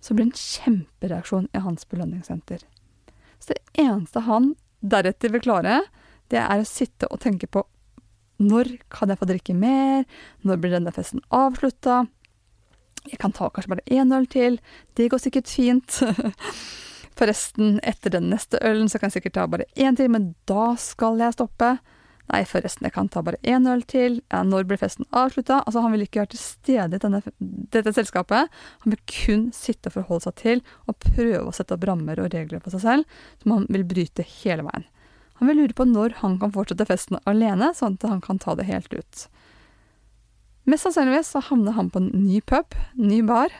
så 0.00 0.16
blir 0.16 0.26
det 0.26 0.34
en 0.34 0.40
kjempereaksjon 0.40 1.46
i 1.52 1.62
hans 1.64 1.86
belønningssenter. 1.88 2.64
Så 3.40 3.52
det 3.52 3.84
eneste 3.84 4.24
han 4.26 4.52
deretter 4.84 5.32
vil 5.32 5.44
klare, 5.44 5.82
det 6.32 6.40
er 6.40 6.60
å 6.60 6.68
sitte 6.68 7.08
og 7.12 7.22
tenke 7.24 7.48
på 7.48 7.64
når 8.42 8.74
kan 8.90 9.12
jeg 9.12 9.20
få 9.20 9.28
drikke 9.30 9.54
mer, 9.56 10.04
når 10.42 10.60
blir 10.60 10.74
denne 10.74 10.92
festen 10.92 11.22
avslutta, 11.32 12.02
jeg 13.04 13.20
kan 13.20 13.34
ta 13.36 13.50
kanskje 13.52 13.74
bare 13.74 13.84
én 13.92 14.12
øl 14.16 14.26
til, 14.32 14.58
det 14.96 15.10
går 15.12 15.20
sikkert 15.20 15.50
fint. 15.52 16.00
Forresten, 17.18 17.76
etter 17.86 18.10
den 18.10 18.30
neste 18.32 18.58
ølen 18.66 18.88
så 18.90 18.98
kan 18.98 19.10
jeg 19.10 19.20
sikkert 19.20 19.36
ta 19.36 19.44
bare 19.50 19.68
én 19.78 19.96
til, 19.98 20.10
men 20.10 20.32
da 20.50 20.72
skal 20.80 21.20
jeg 21.22 21.36
stoppe. 21.36 21.76
Nei, 22.32 22.40
forresten, 22.48 22.86
jeg 22.88 22.94
kan 22.94 23.10
ta 23.12 23.20
bare 23.22 23.38
én 23.44 23.68
øl 23.68 23.82
til. 23.86 24.16
Ja, 24.32 24.40
når 24.48 24.64
blir 24.68 24.80
festen 24.80 25.06
avslutta? 25.12 25.60
Altså, 25.62 25.82
han 25.84 25.92
vil 25.92 26.06
ikke 26.06 26.22
være 26.22 26.32
til 26.32 26.40
stede 26.40 26.96
i 26.96 27.02
denne, 27.02 27.20
dette 27.74 27.92
selskapet. 27.92 28.48
Han 28.84 28.94
vil 28.94 29.02
kun 29.10 29.44
sitte 29.54 29.92
og 29.92 29.98
forholde 29.98 30.26
seg 30.26 30.38
til 30.40 30.64
og 30.88 30.96
prøve 31.04 31.44
å 31.44 31.54
sette 31.54 31.76
opp 31.76 31.84
rammer 31.86 32.22
og 32.22 32.32
regler 32.32 32.64
på 32.64 32.72
seg 32.72 32.82
selv, 32.82 33.20
som 33.42 33.54
han 33.58 33.68
vil 33.68 33.84
bryte 33.86 34.24
hele 34.40 34.64
veien. 34.66 34.88
Han 35.42 35.50
vil 35.50 35.60
lure 35.60 35.76
på 35.76 35.86
når 35.90 36.16
han 36.22 36.38
kan 36.40 36.54
fortsette 36.54 36.86
festen 36.88 37.20
alene, 37.28 37.72
sånn 37.76 37.98
at 38.00 38.08
han 38.08 38.24
kan 38.24 38.40
ta 38.40 38.56
det 38.56 38.70
helt 38.70 38.90
ut. 38.94 39.26
Mest 40.64 40.86
sannsynligvis 40.86 41.34
så 41.34 41.44
havner 41.44 41.76
han 41.76 41.92
på 41.92 42.00
en 42.00 42.10
ny 42.24 42.40
pub, 42.40 42.72
ny 42.96 43.20
bar, 43.26 43.52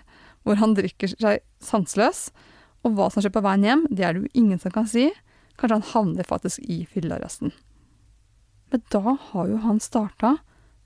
hvor 0.47 0.57
han 0.57 0.73
drikker 0.79 1.13
seg 1.13 1.45
sanseløs 1.61 2.31
og 2.85 2.97
hva 2.97 3.09
som 3.11 3.25
skjer 3.25 3.33
på 3.33 3.43
veien 3.45 3.65
hjem, 3.65 3.87
det 3.91 4.05
er 4.05 4.15
det 4.15 4.25
jo 4.25 4.41
ingen 4.43 4.61
som 4.61 4.73
kan 4.75 4.89
si. 4.89 5.09
Kanskje 5.57 5.79
han 5.79 5.89
havner 5.93 6.29
faktisk 6.29 6.61
i 6.69 6.83
fyllearresten. 6.91 7.55
Men 8.73 8.83
da 8.93 9.17
har 9.31 9.49
jo 9.49 9.61
han 9.63 9.81
starta 9.81 10.37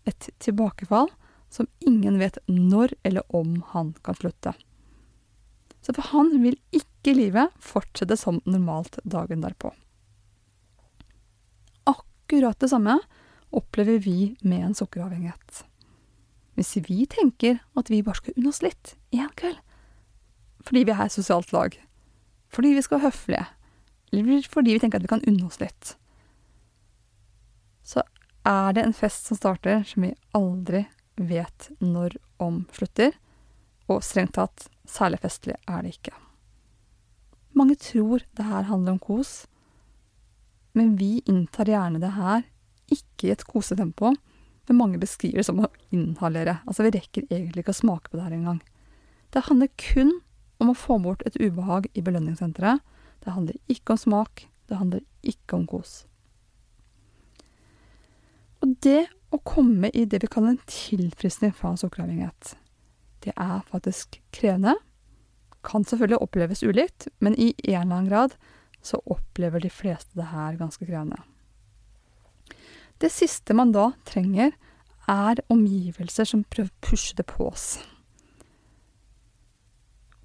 et 0.08 0.28
tilbakefall 0.44 1.10
som 1.50 1.68
ingen 1.80 2.18
vet 2.20 2.38
når 2.46 2.94
eller 3.02 3.24
om 3.34 3.62
han 3.72 3.94
kan 4.04 4.18
slutte. 4.18 4.52
Så 5.80 5.94
for 5.96 6.10
han 6.12 6.34
vil 6.42 6.58
ikke 6.74 7.14
livet 7.16 7.54
fortsette 7.62 8.18
som 8.20 8.42
normalt 8.44 8.98
dagen 9.08 9.40
derpå. 9.40 9.72
Akkurat 11.88 12.60
det 12.60 12.68
samme 12.74 12.98
opplever 13.56 14.02
vi 14.04 14.36
med 14.42 14.66
en 14.66 14.76
sukkeravhengighet. 14.76 15.64
Hvis 16.58 16.76
vi 16.84 17.06
tenker 17.08 17.62
at 17.78 17.88
vi 17.88 18.02
bare 18.04 18.20
skal 18.20 18.36
unne 18.36 18.52
oss 18.52 18.60
litt 18.64 18.96
én 19.14 19.30
kveld, 19.38 19.60
fordi 20.66 20.84
vi 20.84 20.92
er 20.92 21.08
sosialt 21.08 21.54
lag, 21.54 21.78
fordi 22.52 22.74
vi 22.76 22.84
skal 22.84 22.98
være 22.98 23.10
høflige, 23.10 23.46
eller 24.12 24.46
fordi 24.50 24.76
vi 24.76 24.82
tenker 24.82 25.00
at 25.00 25.06
vi 25.06 25.10
kan 25.12 25.24
unne 25.28 25.48
oss 25.48 25.60
litt. 25.60 25.94
Så 27.84 28.04
er 28.48 28.72
det 28.76 28.84
en 28.84 28.96
fest 28.96 29.28
som 29.28 29.38
starter 29.38 29.84
som 29.88 30.06
vi 30.06 30.14
aldri 30.36 30.86
vet 31.18 31.70
når 31.80 32.16
om 32.42 32.62
slutter, 32.72 33.12
og 33.88 34.04
strengt 34.04 34.36
tatt, 34.36 34.66
særlig 34.88 35.20
festlig 35.22 35.56
er 35.68 35.84
det 35.84 35.94
ikke. 35.96 36.14
Mange 37.56 37.78
tror 37.80 38.22
det 38.36 38.44
her 38.44 38.68
handler 38.68 38.94
om 38.94 39.02
kos, 39.02 39.46
men 40.76 40.94
vi 41.00 41.18
inntar 41.26 41.68
gjerne 41.68 42.00
det 42.02 42.12
her 42.14 42.44
ikke 42.92 43.28
i 43.28 43.32
et 43.34 43.44
kosetempo, 43.48 44.12
men 44.68 44.76
mange 44.76 45.00
beskriver 45.00 45.40
det 45.40 45.48
som 45.48 45.62
å 45.64 45.70
inhalere. 45.94 46.58
Altså, 46.68 46.84
vi 46.84 46.92
rekker 46.94 47.26
egentlig 47.30 47.64
ikke 47.64 47.74
å 47.74 47.80
smake 47.80 48.10
på 48.10 48.18
det 48.18 48.26
her 48.26 48.36
engang. 48.36 48.60
Det 49.32 49.46
handler 49.48 49.72
kun 49.80 50.12
om 50.58 50.72
å 50.72 50.76
få 50.76 50.98
bort 51.02 51.22
et 51.26 51.38
ubehag 51.40 51.88
i 51.94 52.02
belønningssenteret. 52.04 52.82
Det 53.24 53.34
handler 53.34 53.58
ikke 53.70 53.94
om 53.94 54.00
smak, 54.02 54.46
det 54.68 54.78
handler 54.78 55.04
ikke 55.22 55.58
om 55.58 55.66
kos. 55.70 56.02
Og 58.62 58.74
det 58.82 59.06
å 59.34 59.40
komme 59.46 59.90
i 59.94 60.04
det 60.08 60.22
vi 60.22 60.30
kaller 60.30 60.56
en 60.56 60.68
tilfriskning 60.70 61.52
fra 61.54 61.74
sukkeravhengighet, 61.78 62.54
det 63.26 63.34
er 63.34 63.66
faktisk 63.70 64.20
krevende. 64.34 64.76
Kan 65.66 65.84
selvfølgelig 65.84 66.22
oppleves 66.22 66.62
ulikt, 66.62 67.08
men 67.18 67.34
i 67.34 67.52
en 67.66 67.82
eller 67.82 67.82
annen 67.82 68.10
grad 68.10 68.38
så 68.82 69.00
opplever 69.10 69.62
de 69.62 69.70
fleste 69.70 70.14
det 70.18 70.30
her 70.30 70.56
ganske 70.58 70.86
krevende. 70.86 71.18
Det 72.98 73.10
siste 73.14 73.54
man 73.54 73.74
da 73.74 73.92
trenger, 74.08 74.54
er 75.08 75.40
omgivelser 75.48 76.26
som 76.28 76.44
prøver 76.44 76.68
å 76.68 76.84
pushe 76.84 77.14
det 77.16 77.24
på 77.30 77.46
oss 77.48 77.78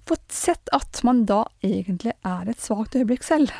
fått 0.08 0.32
sett 0.32 0.68
at 0.76 1.00
man 1.06 1.24
da 1.28 1.44
egentlig 1.64 2.14
er 2.26 2.50
et 2.50 2.60
svakt 2.60 2.96
øyeblikk 2.98 3.24
selv. 3.26 3.52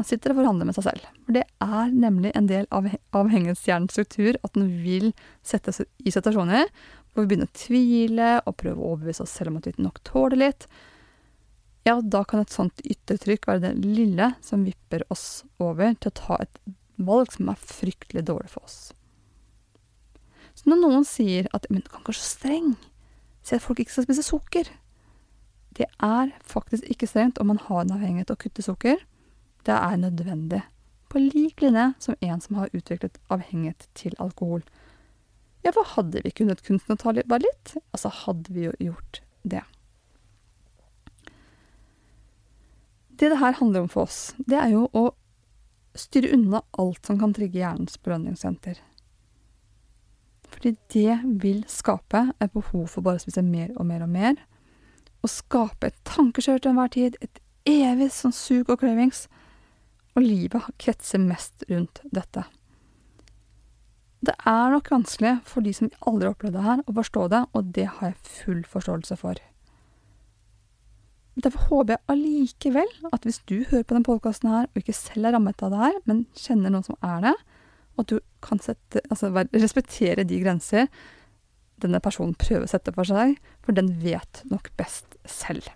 Man 0.00 0.08
sitter 0.08 0.32
og 0.32 0.40
forhandler 0.40 0.66
med 0.68 0.76
seg 0.76 0.86
selv. 0.88 1.08
For 1.26 1.36
det 1.36 1.44
er 1.62 1.92
nemlig 1.92 2.32
en 2.34 2.48
del 2.48 2.66
av 2.74 2.88
avhengighetshjernens 2.88 3.92
struktur 3.94 4.38
at 4.40 4.54
den 4.56 4.70
vil 4.82 5.12
sette 5.46 5.74
seg 5.76 5.86
i 6.02 6.14
situasjoner 6.14 6.66
hvor 7.12 7.24
vi 7.24 7.28
begynner 7.32 7.50
å 7.50 7.58
tvile 7.60 8.30
og 8.48 8.56
prøve 8.62 8.80
å 8.80 8.94
overbevise 8.94 9.26
oss 9.26 9.34
selv 9.36 9.52
om 9.52 9.60
at 9.60 9.68
vi 9.68 9.74
nok 9.84 10.00
tåler 10.08 10.40
litt. 10.46 10.66
Ja, 11.84 11.98
da 12.00 12.22
kan 12.24 12.40
et 12.40 12.54
sånt 12.54 12.80
yttertrykk 12.86 13.48
være 13.50 13.66
det 13.66 13.72
lille 13.84 14.32
som 14.44 14.64
vipper 14.64 15.04
oss 15.12 15.42
over 15.62 15.92
til 15.98 16.12
å 16.12 16.18
ta 16.18 16.38
et 16.40 16.60
valg 17.02 17.32
som 17.34 17.50
er 17.52 17.60
fryktelig 17.60 18.24
dårlig 18.30 18.52
for 18.54 18.64
oss. 18.64 18.78
Så 20.56 20.68
når 20.70 20.82
noen 20.82 21.04
sier 21.08 21.48
at 21.52 21.66
'men 21.68 21.82
du 21.82 21.88
kan 21.88 22.00
ikke 22.00 22.12
være 22.12 22.22
så 22.22 22.30
streng', 22.36 22.76
si 23.42 23.56
at 23.56 23.62
folk 23.62 23.80
ikke 23.80 23.92
skal 23.92 24.04
spise 24.04 24.22
sukker 24.22 24.68
Det 25.72 25.88
er 26.04 26.32
faktisk 26.44 26.84
ikke 26.90 27.08
strengt 27.08 27.40
om 27.40 27.48
man 27.52 27.60
har 27.62 27.82
en 27.82 27.94
avhengighet 27.96 28.30
av 28.30 28.38
å 28.38 28.42
kutte 28.44 28.64
sukker. 28.64 29.00
Det 29.64 29.74
er 29.74 29.96
nødvendig. 30.00 30.62
På 31.08 31.20
lik 31.20 31.62
linje 31.62 31.92
som 32.02 32.16
en 32.20 32.40
som 32.40 32.58
har 32.60 32.72
utviklet 32.72 33.20
avhengighet 33.32 33.88
til 33.98 34.16
alkohol. 34.20 34.64
Ja, 35.62 35.72
for 35.72 35.86
hadde 35.94 36.24
vi 36.24 36.34
kunnet 36.34 36.64
kunsten 36.66 36.96
å 36.96 37.00
ta 37.00 37.14
bare 37.14 37.44
litt, 37.44 37.76
altså 37.94 38.10
hadde 38.24 38.52
vi 38.52 38.66
jo 38.66 38.72
gjort 38.90 39.22
det. 39.42 39.62
Det 43.22 43.30
det 43.30 43.38
her 43.38 43.54
handler 43.60 43.84
om 43.84 43.90
for 43.92 44.08
oss, 44.08 44.32
det 44.38 44.58
er 44.58 44.72
jo 44.72 44.88
å 44.98 45.12
styre 45.94 46.32
unna 46.34 46.62
alt 46.80 47.06
som 47.06 47.20
kan 47.20 47.34
trigge 47.36 47.60
hjernens 47.60 48.00
belønningssenter. 48.02 48.80
Fordi 50.52 50.74
det 50.92 51.18
vil 51.42 51.62
skape 51.70 52.32
et 52.40 52.52
behov 52.52 52.88
for 52.90 53.04
bare 53.04 53.20
å 53.20 53.22
spise 53.22 53.44
mer 53.46 53.70
og 53.76 53.86
mer 53.86 54.02
og 54.04 54.10
mer. 54.10 54.40
Og 55.22 55.30
skape 55.30 55.90
et 55.90 56.00
tankekjør 56.08 56.58
til 56.62 56.72
enhver 56.72 56.90
tid, 56.94 57.18
et 57.22 57.38
evig 57.68 58.10
sånn 58.14 58.34
sug 58.34 58.70
og 58.72 58.80
cravings. 58.82 59.28
Og 60.16 60.26
livet 60.26 60.74
kretser 60.82 61.22
mest 61.22 61.64
rundt 61.70 62.02
dette. 62.10 62.44
Det 64.22 64.34
er 64.46 64.70
nok 64.70 64.90
vanskelig 64.92 65.38
for 65.50 65.66
de 65.66 65.72
som 65.74 65.90
aldri 66.06 66.28
har 66.28 66.36
opplevd 66.36 66.54
det 66.54 66.66
her, 66.66 66.82
å 66.86 66.94
forstå 66.94 67.24
det, 67.32 67.40
og 67.58 67.72
det 67.74 67.88
har 67.88 68.12
jeg 68.12 68.34
full 68.42 68.60
forståelse 68.70 69.16
for. 69.18 69.40
Derfor 71.42 71.64
håper 71.70 71.96
jeg 71.96 72.04
allikevel 72.12 72.92
at 73.08 73.24
hvis 73.26 73.40
du 73.48 73.64
hører 73.70 73.82
på 73.82 73.96
denne 73.96 74.06
podkasten 74.06 74.52
her, 74.52 74.68
og 74.68 74.78
ikke 74.78 74.94
selv 74.94 75.26
er 75.26 75.34
rammet 75.34 75.64
av 75.64 75.72
det 75.72 75.80
her, 75.80 75.98
men 76.06 76.22
kjenner 76.38 76.70
noen 76.70 76.86
som 76.86 76.98
er 77.02 77.24
det, 77.24 77.34
og 77.96 78.04
at 78.04 78.12
du 78.12 78.20
kan 78.44 78.62
sette, 78.62 79.02
altså, 79.08 79.32
respektere 79.56 80.26
de 80.28 80.38
grenser 80.44 80.86
denne 81.82 81.98
personen 82.04 82.36
prøver 82.38 82.68
å 82.68 82.70
sette 82.70 82.94
for 82.94 83.08
seg, 83.08 83.34
for 83.64 83.74
den 83.74 83.90
vet 84.04 84.44
nok 84.52 84.70
best 84.78 85.11
selv. 85.28 85.68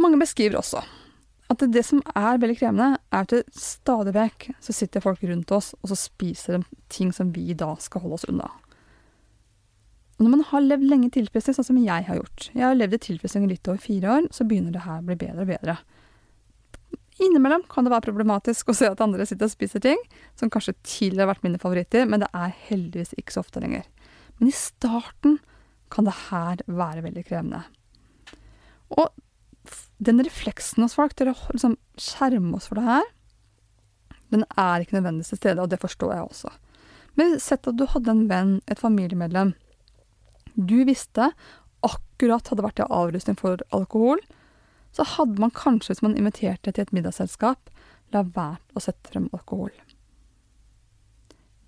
Mange 0.00 0.20
beskriver 0.20 0.60
også 0.60 0.82
at 1.50 1.64
det 1.74 1.82
som 1.82 1.98
er 2.14 2.38
veldig 2.38 2.56
krevende, 2.60 2.96
er 3.10 3.24
at 3.26 3.56
stadig 3.58 4.14
vekk 4.14 4.50
så 4.62 4.74
sitter 4.74 5.02
folk 5.02 5.22
rundt 5.26 5.50
oss, 5.54 5.72
og 5.82 5.90
så 5.90 5.98
spiser 5.98 6.60
de 6.60 6.80
ting 6.92 7.10
som 7.14 7.32
vi 7.34 7.56
da 7.58 7.72
skal 7.82 8.04
holde 8.04 8.20
oss 8.20 8.26
unna. 8.30 8.46
Og 10.18 10.26
når 10.26 10.34
man 10.36 10.44
har 10.50 10.62
levd 10.62 10.86
lenge 10.86 11.08
i 11.08 11.14
tilfredshet, 11.16 11.56
sånn 11.56 11.70
som 11.70 11.80
jeg 11.80 12.04
har 12.06 12.18
gjort 12.18 12.50
Jeg 12.52 12.60
har 12.60 12.76
levd 12.76 12.98
i 12.98 13.04
tilfredshet 13.06 13.46
i 13.46 13.54
litt 13.54 13.70
over 13.72 13.80
fire 13.82 14.14
år, 14.18 14.28
så 14.30 14.46
begynner 14.46 14.74
det 14.74 14.84
her 14.84 15.00
å 15.00 15.06
bli 15.08 15.16
bedre 15.18 15.46
og 15.46 15.50
bedre. 15.50 15.76
Innimellom 17.20 17.64
kan 17.68 17.84
det 17.84 17.92
være 17.92 18.06
problematisk 18.06 18.70
å 18.70 18.76
se 18.76 18.88
at 18.88 19.00
andre 19.04 19.26
sitter 19.28 19.48
og 19.48 19.52
spiser 19.52 19.82
ting 19.84 19.98
som 20.38 20.52
kanskje 20.52 20.76
tidligere 20.84 21.26
har 21.26 21.32
vært 21.34 21.48
mine 21.48 21.60
favoritter, 21.60 22.06
men 22.08 22.22
det 22.22 22.30
er 22.36 22.54
heldigvis 22.68 23.16
ikke 23.18 23.34
så 23.34 23.42
ofte 23.42 23.64
lenger. 23.64 23.88
Men 24.40 24.48
i 24.48 24.56
starten 24.56 25.38
kan 25.92 26.06
det 26.06 26.16
her 26.30 26.62
være 26.66 27.04
veldig 27.04 27.24
krevende. 27.28 27.62
Og 28.96 29.12
den 30.00 30.22
refleksen 30.24 30.82
hos 30.82 30.96
folk 30.96 31.12
til 31.18 31.32
å 31.32 31.36
liksom 31.52 31.76
skjerme 32.00 32.56
oss 32.56 32.70
for 32.70 32.80
det 32.80 32.86
her, 32.88 33.08
den 34.30 34.46
er 34.56 34.80
ikke 34.80 34.96
nødvendigvis 34.96 35.34
til 35.34 35.40
stede, 35.42 35.60
og 35.60 35.70
det 35.72 35.80
forstår 35.82 36.14
jeg 36.14 36.24
også. 36.24 36.52
Men 37.18 37.36
sett 37.42 37.68
at 37.68 37.76
du 37.76 37.84
hadde 37.90 38.14
en 38.14 38.26
venn, 38.30 38.52
et 38.70 38.80
familiemedlem, 38.80 39.52
du 40.54 40.78
visste 40.88 41.32
akkurat 41.84 42.48
hadde 42.48 42.64
vært 42.64 42.80
i 42.80 42.88
avrusning 42.88 43.36
for 43.38 43.60
alkohol, 43.76 44.22
så 44.96 45.04
hadde 45.16 45.42
man 45.42 45.52
kanskje, 45.54 45.92
hvis 45.92 46.04
man 46.06 46.16
inviterte 46.18 46.72
til 46.72 46.86
et 46.86 46.94
middagsselskap, 46.96 47.70
la 48.14 48.24
være 48.24 48.62
å 48.74 48.82
sette 48.82 49.12
frem 49.12 49.28
alkohol. 49.36 49.74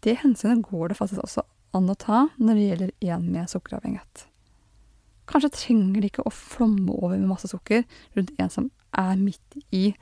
Det 0.02 0.16
hensynet 0.24 0.64
går 0.66 0.90
det 0.90 0.98
faktisk 0.98 1.22
også 1.22 1.44
an 1.76 1.90
å 1.90 1.96
ta 1.98 2.26
når 2.38 2.58
det 2.58 2.66
gjelder 2.68 2.92
en 3.14 3.26
med 3.32 3.50
sukkeravhengighet. 3.50 4.26
Kanskje 5.30 5.52
trenger 5.54 6.02
de 6.02 6.10
ikke 6.10 6.24
å 6.26 6.34
flomme 6.34 6.92
over 6.98 7.16
med 7.16 7.30
masse 7.30 7.48
sukker 7.50 7.84
rundt 8.16 8.32
en 8.42 8.52
som 8.52 8.70
er 8.98 9.16
midt 9.20 9.58
i 9.70 9.92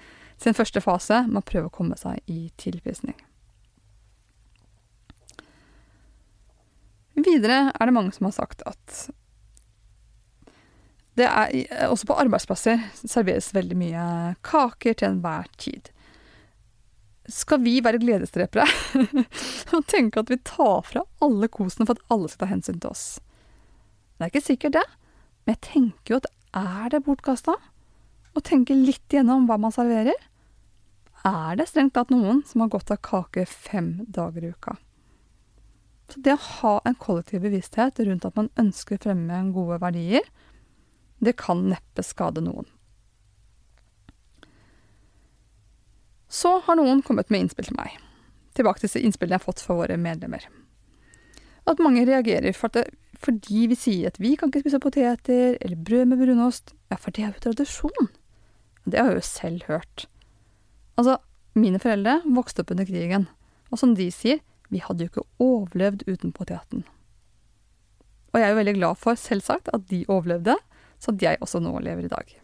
sin 0.41 0.57
første 0.57 0.81
fase 0.83 1.23
med 1.29 1.43
å 1.43 1.47
prøve 1.47 1.69
å 1.69 1.75
komme 1.75 1.99
seg 2.01 2.23
i 2.31 2.49
tilprisning. 2.61 3.19
Videre 7.21 7.69
er 7.75 7.87
det 7.87 7.95
mange 7.95 8.15
som 8.17 8.31
har 8.31 8.37
sagt 8.37 8.65
at 8.69 9.11
det 11.19 11.27
er, 11.27 11.89
også 11.91 12.07
på 12.09 12.17
arbeidsplasser 12.23 12.81
serveres 12.97 13.51
veldig 13.53 13.77
mye 13.77 14.05
kaker 14.47 14.95
til 14.97 15.11
enhver 15.11 15.51
tid. 15.61 15.91
Skal 17.31 17.63
vi 17.63 17.77
være 17.85 18.01
gledesdrepere 18.03 18.67
og 19.77 19.85
tenke 19.91 20.23
at 20.23 20.31
vi 20.33 20.41
tar 20.47 20.83
fra 20.87 21.05
alle 21.23 21.49
kosene 21.53 21.87
for 21.87 21.99
at 21.99 22.15
alle 22.15 22.31
skal 22.31 22.47
ta 22.47 22.51
hensyn 22.51 22.81
til 22.83 22.91
oss? 22.91 23.05
Det 24.19 24.27
er 24.27 24.33
ikke 24.33 24.49
sikkert 24.49 24.77
det, 24.77 24.87
men 25.45 25.55
jeg 25.55 25.63
tenker 25.69 26.15
jo 26.15 26.21
at 26.21 26.31
er 26.59 26.91
det 26.93 27.05
bortkasta? 27.07 27.55
Å 28.35 28.43
tenke 28.47 28.75
litt 28.75 29.15
igjennom 29.15 29.47
hva 29.47 29.57
man 29.63 29.75
serverer? 29.75 30.19
Er 31.27 31.59
det 31.59 31.69
strengt 31.69 31.95
tatt 31.95 32.13
noen 32.13 32.43
som 32.49 32.65
har 32.65 32.73
godt 32.73 32.91
av 32.95 33.01
kake 33.05 33.45
fem 33.47 33.93
dager 34.09 34.47
i 34.47 34.53
uka? 34.55 34.77
Så 36.11 36.23
det 36.25 36.35
å 36.35 36.45
ha 36.61 36.75
en 36.89 36.99
kollektiv 36.99 37.45
bevissthet 37.45 38.01
rundt 38.03 38.27
at 38.27 38.39
man 38.39 38.51
ønsker 38.59 38.99
å 38.99 39.03
fremme 39.05 39.41
gode 39.55 39.79
verdier, 39.83 40.27
det 41.23 41.37
kan 41.39 41.69
neppe 41.71 42.03
skade 42.03 42.43
noen. 42.43 42.67
Så 46.31 46.61
har 46.65 46.79
noen 46.79 47.03
kommet 47.03 47.31
med 47.31 47.45
innspill 47.45 47.67
til 47.67 47.79
meg. 47.79 47.97
Tilbake 48.55 48.83
til 48.83 49.03
innspillene 49.03 49.35
jeg 49.35 49.43
har 49.43 49.49
fått 49.49 49.63
fra 49.65 49.77
våre 49.81 49.97
medlemmer. 49.99 50.45
At 51.69 51.83
mange 51.83 52.05
reagerer 52.07 52.55
for 52.57 52.73
det, 52.75 52.87
fordi 53.21 53.67
vi 53.71 53.77
sier 53.79 54.11
at 54.11 54.21
vi 54.23 54.37
kan 54.39 54.49
ikke 54.49 54.63
spise 54.65 54.81
poteter 54.83 55.59
eller 55.59 55.77
brød 55.77 56.13
med 56.13 56.23
brunost. 56.23 56.73
Ja, 56.91 56.97
for 56.97 57.15
det 57.15 57.25
er 57.25 57.35
jo 57.35 57.45
tradisjon. 57.49 58.09
Det 58.87 59.01
har 59.01 59.11
jeg 59.11 59.21
jo 59.21 59.27
selv 59.27 59.67
hørt. 59.69 60.07
Altså, 60.97 61.19
mine 61.59 61.81
foreldre 61.83 62.21
vokste 62.25 62.63
opp 62.63 62.73
under 62.75 62.87
krigen, 62.89 63.27
og 63.71 63.83
som 63.83 63.95
de 63.99 64.09
sier, 64.15 64.41
vi 64.71 64.83
hadde 64.83 65.05
jo 65.05 65.11
ikke 65.11 65.27
overlevd 65.43 66.07
uten 66.07 66.33
poteten. 66.33 66.85
Og 68.31 68.39
jeg 68.39 68.47
er 68.47 68.55
jo 68.55 68.61
veldig 68.61 68.77
glad 68.79 69.01
for, 69.03 69.19
selvsagt, 69.19 69.71
at 69.75 69.89
de 69.91 70.05
overlevde, 70.07 70.55
så 71.03 71.11
at 71.11 71.23
jeg 71.25 71.41
også 71.43 71.59
nå 71.63 71.75
lever 71.83 72.07
i 72.07 72.13
dag. 72.13 72.40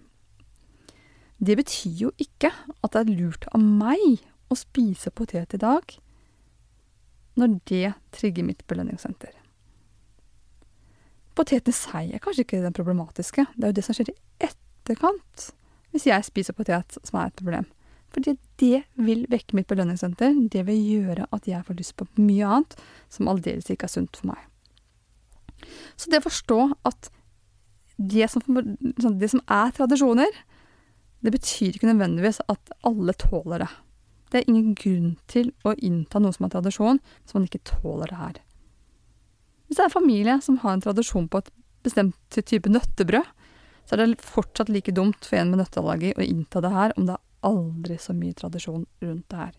Det 1.38 1.56
betyr 1.58 2.02
jo 2.06 2.12
ikke 2.22 2.50
at 2.50 2.92
det 2.94 3.02
er 3.02 3.16
lurt 3.18 3.46
av 3.52 3.60
meg 3.60 4.22
å 4.48 4.56
spise 4.56 5.12
potet 5.12 5.56
i 5.56 5.60
dag, 5.60 5.96
når 7.36 7.58
det 7.68 7.92
trigger 8.16 8.46
mitt 8.46 8.62
belønningssenter. 8.70 9.34
Poteten 11.36 11.72
i 11.72 11.76
seg 11.76 12.14
er 12.16 12.22
kanskje 12.24 12.46
ikke 12.46 12.62
den 12.64 12.76
problematiske, 12.76 13.44
det 13.56 13.66
er 13.66 13.74
jo 13.74 13.76
det 13.76 13.84
som 13.84 13.96
skjer 13.96 14.14
i 14.14 14.18
etterkant 14.48 15.50
hvis 15.92 16.08
jeg 16.08 16.24
spiser 16.28 16.56
potet 16.56 16.96
som 17.02 17.20
er 17.20 17.30
et 17.30 17.38
problem. 17.38 17.68
Fordi 18.12 18.36
det 18.60 18.82
vil 19.00 19.26
vekke 19.28 19.56
mitt 19.58 19.68
belønningssenter, 19.68 20.32
det 20.52 20.64
vil 20.68 20.80
gjøre 20.80 21.26
at 21.32 21.48
jeg 21.48 21.64
får 21.66 21.78
lyst 21.78 21.96
på 21.98 22.06
mye 22.20 22.48
annet 22.48 22.76
som 23.12 23.28
aldeles 23.28 23.68
ikke 23.72 23.88
er 23.88 23.92
sunt 23.92 24.16
for 24.16 24.32
meg. 24.32 24.40
Så 25.96 26.12
det 26.12 26.22
å 26.22 26.28
forstå 26.28 26.60
at 26.88 27.10
det 27.96 28.28
som, 28.32 28.44
sånn, 28.44 29.18
det 29.20 29.30
som 29.32 29.42
er 29.48 29.72
tradisjoner, 29.76 30.32
det 31.24 31.32
betyr 31.34 31.76
ikke 31.76 31.88
nødvendigvis 31.88 32.42
at 32.52 32.72
alle 32.86 33.14
tåler 33.18 33.64
det. 33.64 33.70
Det 34.30 34.40
er 34.40 34.50
ingen 34.50 34.74
grunn 34.78 35.14
til 35.30 35.52
å 35.64 35.74
innta 35.78 36.20
noe 36.20 36.34
som 36.34 36.46
er 36.46 36.52
tradisjon, 36.56 37.00
som 37.24 37.38
man 37.38 37.46
ikke 37.48 37.64
tåler 37.68 38.10
det 38.10 38.18
her. 38.20 38.40
Hvis 39.66 39.78
det 39.78 39.84
er 39.84 39.90
en 39.90 39.96
familie 39.96 40.36
som 40.42 40.58
har 40.62 40.76
en 40.76 40.82
tradisjon 40.84 41.28
på 41.30 41.42
et 41.42 41.52
bestemt 41.86 42.38
type 42.50 42.70
nøttebrød, 42.70 43.26
så 43.86 43.94
er 43.94 44.02
det 44.02 44.22
fortsatt 44.26 44.70
like 44.72 44.94
dumt 44.94 45.26
for 45.26 45.38
en 45.38 45.52
med 45.52 45.62
nøtteallergi 45.62 46.16
å 46.18 46.26
innta 46.26 46.62
det 46.62 46.72
her, 46.74 46.94
om 46.98 47.06
det 47.06 47.14
er 47.14 47.50
aldri 47.50 47.98
så 48.02 48.14
mye 48.16 48.34
tradisjon 48.34 48.86
rundt 49.04 49.28
det 49.30 49.42
her. 49.44 49.54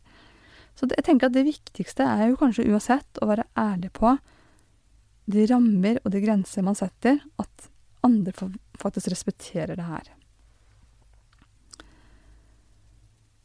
Så 0.77 0.89
jeg 0.91 1.05
tenker 1.07 1.29
at 1.29 1.35
det 1.35 1.47
viktigste 1.47 2.05
er 2.05 2.27
jo 2.29 2.39
kanskje 2.39 2.67
uansett 2.67 3.21
å 3.23 3.29
være 3.31 3.47
ærlig 3.57 3.89
på 3.95 4.13
de 5.31 5.47
rammer 5.49 5.97
og 6.03 6.11
de 6.13 6.21
grenser 6.23 6.63
man 6.63 6.77
setter, 6.77 7.17
at 7.39 7.69
andre 8.05 8.35
faktisk 8.79 9.09
respekterer 9.11 9.79
det 9.79 9.87
her. 9.87 10.11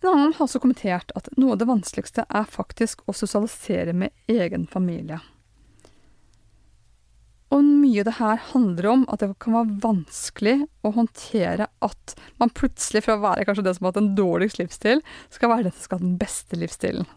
En 0.02 0.08
annen 0.10 0.32
har 0.34 0.46
også 0.46 0.58
kommentert 0.62 1.12
at 1.18 1.28
noe 1.38 1.54
av 1.54 1.60
det 1.60 1.68
vanskeligste 1.70 2.24
er 2.26 2.48
faktisk 2.50 3.04
å 3.06 3.14
sosialisere 3.14 3.94
med 3.94 4.10
egen 4.30 4.66
familie. 4.70 5.20
Og 7.52 7.62
mye 7.62 8.00
av 8.00 8.08
det 8.08 8.16
her 8.16 8.38
handler 8.48 8.88
om 8.88 9.02
at 9.12 9.20
det 9.20 9.28
kan 9.42 9.54
være 9.58 9.78
vanskelig 9.84 10.54
å 10.82 10.94
håndtere 10.96 11.68
at 11.84 12.14
man 12.40 12.52
plutselig, 12.56 13.04
fra 13.04 13.18
å 13.18 13.22
være 13.22 13.44
kanskje 13.46 13.66
det 13.66 13.74
som 13.76 13.86
har 13.86 13.92
hatt 13.92 14.00
en 14.00 14.14
dårligst 14.16 14.58
livsstil, 14.58 15.02
skal 15.30 15.52
være 15.52 15.68
den 15.68 15.76
som 15.76 15.84
skal 15.84 16.00
ha 16.00 16.06
den 16.06 16.16
beste 16.20 16.58
livsstilen. 16.58 17.10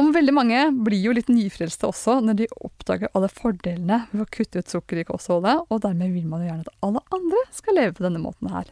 Og 0.00 0.14
veldig 0.16 0.32
mange 0.32 0.60
blir 0.86 1.02
jo 1.04 1.14
litt 1.14 1.30
nyfrelste 1.30 1.88
også 1.88 2.18
når 2.24 2.38
de 2.38 2.50
oppdager 2.64 3.10
alle 3.14 3.28
fordelene 3.30 4.04
ved 4.10 4.24
å 4.24 4.30
kutte 4.32 4.62
ut 4.62 4.72
sukker 4.72 5.02
i 5.02 5.06
kostholdet, 5.06 5.66
og 5.68 5.82
dermed 5.84 6.14
vil 6.16 6.28
man 6.28 6.42
jo 6.42 6.50
gjerne 6.50 6.66
at 6.66 6.86
alle 6.86 7.04
andre 7.14 7.42
skal 7.54 7.76
leve 7.78 7.96
på 7.98 8.06
denne 8.06 8.22
måten 8.22 8.50
her. 8.52 8.70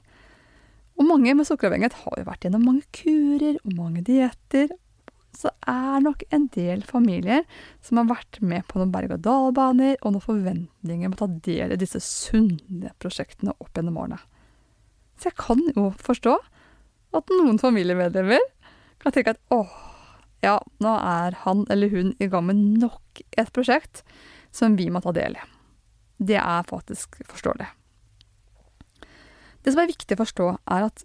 Og 0.98 1.06
mange 1.06 1.34
med 1.38 1.46
sukkeravhengighet 1.46 2.00
har 2.02 2.18
jo 2.18 2.26
vært 2.26 2.44
gjennom 2.44 2.64
mange 2.66 2.86
kurer 2.94 3.58
og 3.62 3.74
mange 3.78 4.02
dietter, 4.06 4.72
så 5.38 5.52
er 5.70 6.00
nok 6.02 6.24
en 6.34 6.48
del 6.54 6.82
familier 6.86 7.44
som 7.84 8.00
har 8.00 8.08
vært 8.10 8.40
med 8.42 8.66
på 8.66 8.80
noen 8.80 8.90
berg-og-dal-baner 8.94 9.98
og 10.00 10.14
noen 10.14 10.24
forventninger 10.24 11.06
om 11.06 11.14
å 11.14 11.20
ta 11.20 11.28
del 11.46 11.74
i 11.74 11.78
disse 11.78 12.00
sunne 12.02 12.90
prosjektene 12.98 13.54
opp 13.54 13.70
gjennom 13.78 14.00
årene. 14.02 14.18
Så 15.18 15.30
jeg 15.30 15.38
kan 15.38 15.62
jo 15.76 15.90
forstå 16.02 16.34
at 17.18 17.30
noen 17.38 17.60
familiemedlemmer 17.62 18.42
kan 19.02 19.14
tenke 19.14 19.36
at 19.36 19.54
åh, 19.54 19.70
ja, 20.42 20.58
nå 20.82 20.96
er 20.98 21.38
han 21.44 21.64
eller 21.70 21.92
hun 21.92 22.12
i 22.18 22.28
gang 22.30 22.48
med 22.48 22.58
nok 22.82 23.22
et 23.38 23.54
prosjekt 23.54 24.02
som 24.54 24.76
vi 24.78 24.88
må 24.90 25.02
ta 25.04 25.14
del 25.14 25.38
i. 25.38 25.46
Det 26.18 26.38
er 26.40 26.66
faktisk 26.66 27.20
forståelig. 27.30 27.68
Det 29.64 29.74
som 29.74 29.82
er 29.82 29.90
viktig 29.90 30.16
å 30.16 30.22
forstå, 30.22 30.48
er 30.70 30.88
at 30.88 31.04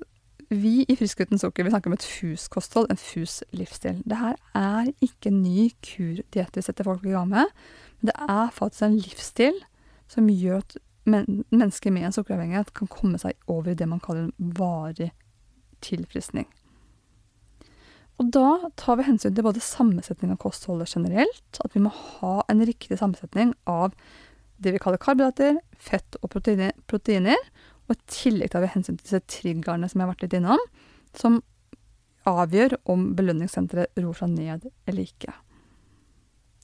vi 0.54 0.84
i 0.86 0.96
Frisk 1.00 1.24
uten 1.24 1.40
sukker 1.42 1.66
vi 1.66 1.72
snakker 1.74 1.90
om 1.90 1.98
et 1.98 2.06
FUS-kosthold, 2.06 2.92
en 2.92 3.00
FUS-livsstil. 3.00 4.04
Det 4.06 4.20
her 4.20 4.38
er 4.58 4.92
ikke 5.02 5.32
en 5.32 5.42
ny 5.42 5.72
kurdiett 5.86 6.58
vi 6.58 6.66
setter 6.66 6.86
folk 6.86 7.06
i 7.08 7.16
gang 7.16 7.32
med, 7.32 7.54
men 8.00 8.12
det 8.12 8.18
er 8.22 8.54
faktisk 8.54 8.86
en 8.86 9.00
livsstil 9.00 9.62
som 10.12 10.30
gjør 10.30 10.62
at 10.62 10.78
men 11.04 11.44
mennesker 11.52 11.92
med 11.92 12.08
en 12.08 12.14
sukkeravhengighet 12.16 12.74
kan 12.78 12.88
komme 12.88 13.20
seg 13.20 13.36
over 13.52 13.74
i 13.74 13.78
det 13.80 13.88
man 13.92 14.00
kaller 14.04 14.30
en 14.30 14.52
varig 14.56 15.10
tilfriskning. 15.84 16.48
Og 18.22 18.30
da 18.32 18.70
tar 18.80 19.00
vi 19.00 19.08
hensyn 19.08 19.34
til 19.36 19.46
både 19.46 19.64
sammensetning 19.64 20.32
av 20.32 20.40
kostholdet 20.40 20.94
generelt, 20.94 21.60
at 21.60 21.74
vi 21.76 21.82
må 21.84 21.92
ha 21.92 22.38
en 22.48 22.64
riktig 22.64 23.00
sammensetning 23.02 23.52
av 23.68 23.98
det 24.64 24.76
vi 24.76 24.80
kaller 24.80 25.02
karbohydrater, 25.02 25.58
fett 25.76 26.16
og 26.22 26.32
proteiner, 26.32 27.42
og 27.94 28.00
i 28.00 28.10
tillegg 28.10 28.50
tar 28.50 28.64
vi 28.64 28.72
hensyn 28.74 28.98
til 28.98 29.06
disse 29.06 29.26
triggerne 29.30 29.90
som 29.90 30.02
jeg 30.02 30.08
har 30.08 30.14
vært 30.16 30.24
litt 30.26 30.38
innom, 30.40 30.62
som 31.14 31.42
avgjør 32.30 32.78
om 32.90 33.12
belønningssenteret 33.18 34.00
ror 34.02 34.16
seg 34.18 34.32
ned 34.34 34.70
eller 34.90 35.04
ikke. 35.04 35.34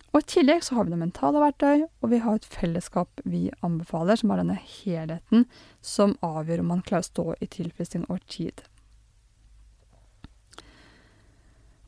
Og 0.10 0.24
I 0.24 0.30
tillegg 0.34 0.64
så 0.66 0.74
har 0.74 0.88
vi 0.88 0.94
noen 0.94 1.04
mentale 1.06 1.42
verktøy, 1.44 1.84
og 1.86 2.10
vi 2.10 2.22
har 2.24 2.40
et 2.40 2.48
fellesskap 2.50 3.22
vi 3.30 3.44
anbefaler, 3.66 4.18
som 4.18 4.34
har 4.34 4.42
denne 4.42 4.58
helheten 4.58 5.46
som 5.86 6.16
avgjør 6.26 6.64
om 6.64 6.72
man 6.74 6.82
klarer 6.86 7.06
å 7.06 7.10
stå 7.12 7.26
i 7.38 7.50
tilfredsstilling 7.54 8.08
over 8.10 8.24
tid. 8.26 8.64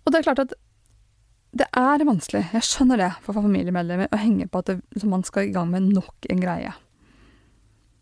Og 0.06 0.14
det 0.14 0.22
er 0.22 0.28
klart 0.28 0.44
at 0.46 0.54
det 1.58 1.66
er 1.76 2.06
vanskelig, 2.08 2.46
jeg 2.54 2.68
skjønner 2.68 3.02
det, 3.02 3.10
for 3.26 3.36
familiemedlemmer 3.36 4.14
å 4.14 4.22
henge 4.22 4.46
på 4.48 4.62
at 4.62 4.70
det, 4.70 4.78
man 5.10 5.26
skal 5.28 5.50
i 5.50 5.56
gang 5.56 5.74
med 5.74 5.90
nok 5.90 6.30
en 6.30 6.44
greie. 6.44 6.78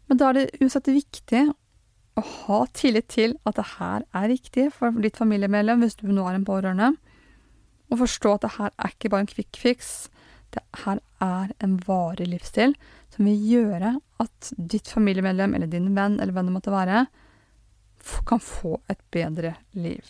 Men 0.09 0.19
da 0.19 0.29
er 0.29 0.37
det 0.37 0.59
uansett 0.59 0.89
viktig 0.89 1.43
å 2.17 2.23
ha 2.25 2.59
tillit 2.75 3.07
til 3.13 3.35
at 3.47 3.59
det 3.59 3.67
her 3.77 4.05
er 4.17 4.31
riktig 4.31 4.69
for 4.75 4.95
ditt 5.03 5.19
familiemedlem, 5.19 5.83
hvis 5.83 5.99
du 5.99 6.09
nå 6.09 6.25
er 6.27 6.39
en 6.39 6.47
pårørende, 6.47 6.93
og 7.89 8.01
forstå 8.01 8.33
at 8.35 8.45
det 8.45 8.55
her 8.57 8.73
er 8.73 8.93
ikke 8.93 9.11
bare 9.13 9.25
en 9.25 9.31
quick 9.31 9.57
fix. 9.57 10.09
Det 10.53 10.61
her 10.83 10.99
er 11.23 11.53
en 11.63 11.77
varig 11.85 12.27
livsstil 12.29 12.75
som 13.13 13.25
vil 13.25 13.45
gjøre 13.51 13.95
at 14.21 14.51
ditt 14.57 14.89
familiemedlem 14.89 15.55
eller 15.57 15.69
din 15.69 15.91
venn 15.95 16.17
eller 16.19 16.33
hvem 16.33 16.49
det 16.49 16.55
måtte 16.57 16.73
være, 16.73 17.05
kan 18.25 18.41
få 18.41 18.77
et 18.89 18.99
bedre 19.11 19.55
liv. 19.77 20.05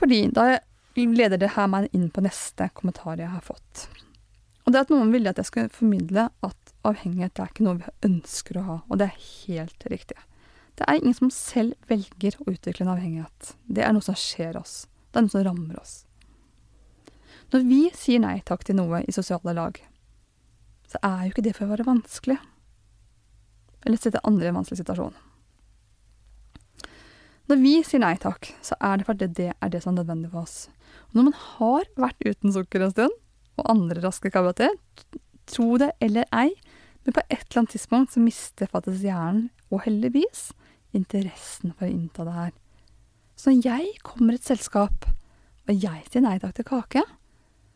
Fordi 0.00 0.22
da 0.34 0.56
leder 0.96 1.38
det 1.38 1.52
her 1.56 1.68
meg 1.70 1.90
inn 1.96 2.08
på 2.10 2.22
neste 2.24 2.70
kommentar 2.74 3.20
jeg 3.20 3.30
har 3.30 3.44
fått. 3.44 3.86
Og 4.64 4.72
det 4.72 4.84
at 4.86 4.92
noen 4.92 5.12
ville 5.12 5.30
at 5.30 5.38
jeg 5.40 5.50
skulle 5.50 5.72
formidle 5.74 6.28
at 6.46 6.69
avhengighet 6.86 7.40
er 7.40 7.50
ikke 7.50 7.66
noe 7.66 7.80
vi 7.80 7.92
ønsker 8.08 8.58
å 8.60 8.66
ha, 8.66 8.76
og 8.88 9.00
det 9.00 9.10
er 9.10 9.24
helt 9.46 9.86
riktig. 9.92 10.18
Det 10.78 10.86
er 10.88 11.00
ingen 11.00 11.16
som 11.16 11.32
selv 11.34 11.76
velger 11.90 12.38
å 12.40 12.48
utvikle 12.52 12.86
en 12.86 12.94
avhengighet. 12.94 13.54
Det 13.68 13.84
er 13.84 13.92
noe 13.92 14.04
som 14.04 14.16
skjer 14.16 14.56
oss. 14.60 14.86
Det 15.10 15.20
er 15.20 15.26
noe 15.26 15.34
som 15.34 15.44
rammer 15.44 15.80
oss. 15.80 15.96
Når 17.50 17.66
vi 17.66 17.80
sier 17.98 18.22
nei 18.22 18.38
takk 18.46 18.62
til 18.64 18.78
noe 18.78 19.02
i 19.04 19.12
sosiale 19.12 19.52
lag, 19.56 19.80
så 20.90 21.00
er 21.06 21.24
jo 21.24 21.34
ikke 21.34 21.44
det 21.46 21.56
for 21.56 21.66
å 21.66 21.74
være 21.74 21.88
vanskelig. 21.88 22.38
Eller 23.84 24.00
sette 24.00 24.22
andre 24.26 24.48
i 24.48 24.52
en 24.52 24.58
vanskelig 24.60 24.80
situasjon. 24.80 25.16
Når 27.50 27.58
vi 27.58 27.72
sier 27.82 28.02
nei 28.02 28.14
takk, 28.22 28.52
så 28.62 28.76
er 28.78 29.00
det 29.00 29.08
fordi 29.08 29.26
det 29.34 29.48
er 29.52 29.72
det 29.72 29.80
som 29.82 29.92
er 29.92 30.04
nødvendig 30.04 30.30
for 30.30 30.46
oss. 30.46 30.68
Når 31.10 31.26
man 31.26 31.36
har 31.36 31.88
vært 31.98 32.22
uten 32.22 32.54
sukker 32.54 32.84
en 32.86 32.92
stund, 32.94 33.16
og 33.58 33.66
andre 33.72 34.00
raske 34.04 34.30
karbohydrater, 34.30 34.76
tro 35.50 35.74
det 35.82 35.90
eller 36.00 36.28
ei, 36.30 36.52
men 37.10 37.16
på 37.16 37.22
et 37.26 37.40
eller 37.40 37.58
annet 37.58 37.72
tidspunkt 37.74 38.12
så 38.14 38.20
mister 38.22 38.68
faktisk 38.70 39.02
hjernen, 39.02 39.48
og 39.66 39.80
heldigvis, 39.82 40.52
interessen 40.94 41.72
for 41.74 41.88
å 41.88 41.90
innta 41.90 42.22
det 42.22 42.34
her. 42.36 42.52
Så 43.34 43.50
når 43.50 43.64
jeg 43.66 43.88
kommer 44.06 44.36
i 44.36 44.38
et 44.38 44.46
selskap, 44.46 45.08
og 45.66 45.72
jeg 45.74 46.04
sier 46.06 46.22
nei 46.22 46.36
takk 46.38 46.54
til 46.54 46.68
kake, 46.68 47.02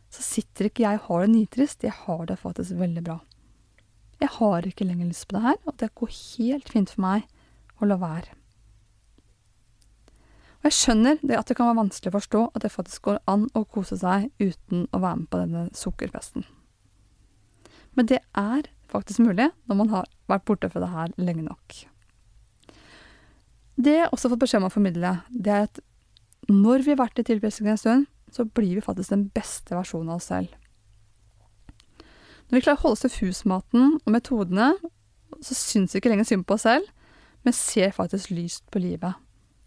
så 0.07 0.23
sitter 0.23 0.69
ikke 0.69 0.85
jeg 0.85 1.01
og 1.01 1.09
har 1.09 1.25
det 1.25 1.33
nitrist, 1.33 1.83
jeg 1.83 1.91
har 2.05 2.21
det 2.29 2.37
faktisk 2.39 2.77
veldig 2.79 3.03
bra. 3.03 3.17
Jeg 4.23 4.31
har 4.37 4.69
ikke 4.69 4.87
lenger 4.87 5.09
lyst 5.09 5.27
på 5.27 5.35
det 5.35 5.43
her, 5.49 5.59
og 5.67 5.75
det 5.83 5.91
går 5.99 6.13
helt 6.15 6.71
fint 6.71 6.93
for 6.95 7.03
meg 7.03 7.27
å 7.83 7.89
la 7.91 7.99
være. 7.99 8.37
Og 10.61 10.69
jeg 10.69 10.77
skjønner 10.77 11.19
det 11.27 11.41
at 11.41 11.51
det 11.51 11.57
kan 11.59 11.73
være 11.73 11.81
vanskelig 11.81 12.13
å 12.13 12.15
forstå 12.21 12.45
at 12.53 12.63
det 12.63 12.71
faktisk 12.71 13.09
går 13.09 13.19
an 13.35 13.49
å 13.51 13.65
kose 13.67 13.99
seg 13.99 14.31
uten 14.39 14.87
å 14.95 15.03
være 15.03 15.25
med 15.25 15.27
på 15.27 15.43
denne 15.43 15.65
sukkerfesten. 15.75 16.47
Men 17.99 18.07
det 18.07 18.23
er 18.31 18.71
faktisk 18.95 19.23
mulig 19.25 19.49
når 19.69 19.79
man 19.81 19.91
har 19.93 20.09
vært 20.31 20.47
borte 20.47 20.71
fra 20.71 20.81
det 20.83 20.91
her 20.93 21.13
lenge 21.21 21.45
nok. 21.45 21.77
Det 23.75 23.97
jeg 23.97 24.09
også 24.09 24.27
har 24.27 24.35
fått 24.35 24.43
beskjed 24.45 24.63
om 24.63 24.69
å 24.69 24.73
formidle, 24.73 25.17
det 25.29 25.51
er 25.51 25.65
at 25.67 25.81
når 26.47 26.85
vi 26.85 26.93
har 26.93 27.01
vært 27.01 27.19
i 27.19 27.25
tilfredsstillelse 27.27 27.73
en 27.73 27.81
stund, 27.81 28.11
så 28.31 28.45
blir 28.45 28.77
vi 28.77 28.83
faktisk 28.83 29.11
den 29.13 29.27
beste 29.35 29.75
versjonen 29.75 30.13
av 30.13 30.19
oss 30.19 30.29
selv. 30.31 30.51
Når 32.45 32.57
vi 32.57 32.61
klarer 32.61 32.77
å 32.77 32.83
holde 32.83 32.97
oss 32.97 33.03
til 33.05 33.13
FUS-maten 33.13 33.97
og 33.97 34.13
metodene, 34.13 34.73
så 35.41 35.57
syns 35.57 35.95
vi 35.95 36.01
ikke 36.01 36.11
lenger 36.13 36.27
synd 36.29 36.45
på 36.47 36.57
oss 36.57 36.65
selv, 36.67 36.87
men 37.45 37.55
ser 37.57 37.95
faktisk 37.95 38.31
lyst 38.33 38.65
på 38.73 38.81
livet. 38.83 39.17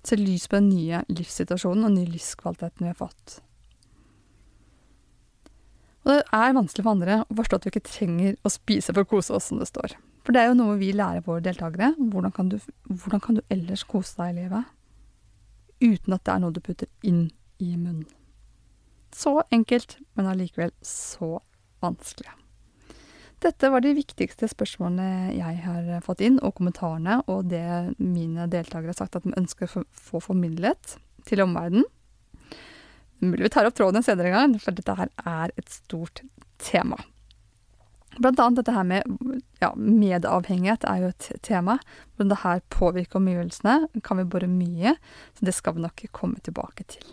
Ser 0.06 0.20
lyst 0.22 0.50
på 0.50 0.60
den 0.60 0.70
nye 0.70 1.02
livssituasjonen 1.10 1.84
og 1.84 1.90
den 1.90 2.00
nye 2.02 2.14
livskvaliteten 2.14 2.86
vi 2.86 2.92
har 2.92 2.98
fått. 2.98 3.40
Og 6.08 6.14
det 6.16 6.22
er 6.32 6.54
vanskelig 6.56 6.84
for 6.86 6.94
andre 6.94 7.18
å 7.20 7.34
forstå 7.36 7.58
at 7.58 7.66
vi 7.66 7.72
ikke 7.74 7.84
trenger 7.84 8.36
å 8.40 8.52
spise 8.52 8.94
for 8.94 9.04
å 9.04 9.08
kose 9.10 9.34
oss, 9.36 9.50
som 9.50 9.60
det 9.60 9.68
står. 9.68 9.92
For 10.24 10.32
det 10.32 10.40
er 10.40 10.50
jo 10.50 10.56
noe 10.56 10.78
vi 10.80 10.88
lærer 10.96 11.20
våre 11.26 11.44
deltakere. 11.44 11.90
Hvordan 12.00 12.32
kan 12.32 12.48
du, 12.48 12.56
hvordan 12.88 13.20
kan 13.24 13.36
du 13.36 13.42
ellers 13.52 13.84
kose 13.88 14.16
deg 14.16 14.32
i 14.32 14.38
livet? 14.42 14.70
Uten 15.84 16.16
at 16.16 16.24
det 16.24 16.32
er 16.32 16.40
noe 16.40 16.56
du 16.56 16.62
putter 16.64 16.88
inn 17.04 17.26
i 17.60 17.74
munnen. 17.76 18.08
Så 19.12 19.34
enkelt, 19.52 19.98
men 20.16 20.28
allikevel 20.32 20.72
så 20.84 21.38
vanskelig. 21.84 22.32
Dette 23.44 23.68
var 23.70 23.84
de 23.84 23.92
viktigste 23.94 24.48
spørsmålene 24.50 25.36
jeg 25.36 25.60
har 25.62 25.92
fått 26.04 26.24
inn, 26.24 26.40
og 26.42 26.56
kommentarene, 26.58 27.20
og 27.30 27.52
det 27.52 27.94
mine 28.00 28.48
deltakere 28.50 28.90
har 28.90 28.98
sagt 28.98 29.20
at 29.20 29.28
de 29.28 29.36
ønsker 29.38 29.68
å 29.68 29.84
få 29.92 30.24
formidlet 30.24 30.96
til 31.28 31.44
omverdenen. 31.44 31.86
Mulig 33.18 33.48
vi 33.48 33.54
tar 33.54 33.68
opp 33.68 33.78
tråden 33.78 34.00
en 34.00 34.06
senere 34.06 34.34
gang, 34.34 34.58
for 34.62 34.74
dette 34.74 34.98
her 34.98 35.10
er 35.26 35.54
et 35.58 35.70
stort 35.72 36.22
tema. 36.62 36.98
Blant 38.18 38.40
annet 38.40 38.56
dette 38.58 38.72
her 38.74 38.84
med 38.86 39.02
ja, 39.62 39.72
medavhengighet 39.76 40.84
er 40.90 40.98
jo 41.02 41.08
et 41.12 41.26
tema. 41.46 41.74
Hvordan 42.16 42.30
det 42.32 42.42
her 42.42 42.58
påvirker 42.74 43.18
omgivelsene, 43.20 43.74
kan 44.02 44.18
vi 44.18 44.24
bore 44.26 44.48
mye, 44.50 44.90
så 45.38 45.44
det 45.46 45.54
skal 45.54 45.74
vi 45.76 45.84
nok 45.84 45.98
komme 46.14 46.38
tilbake 46.42 46.82
til. 46.94 47.04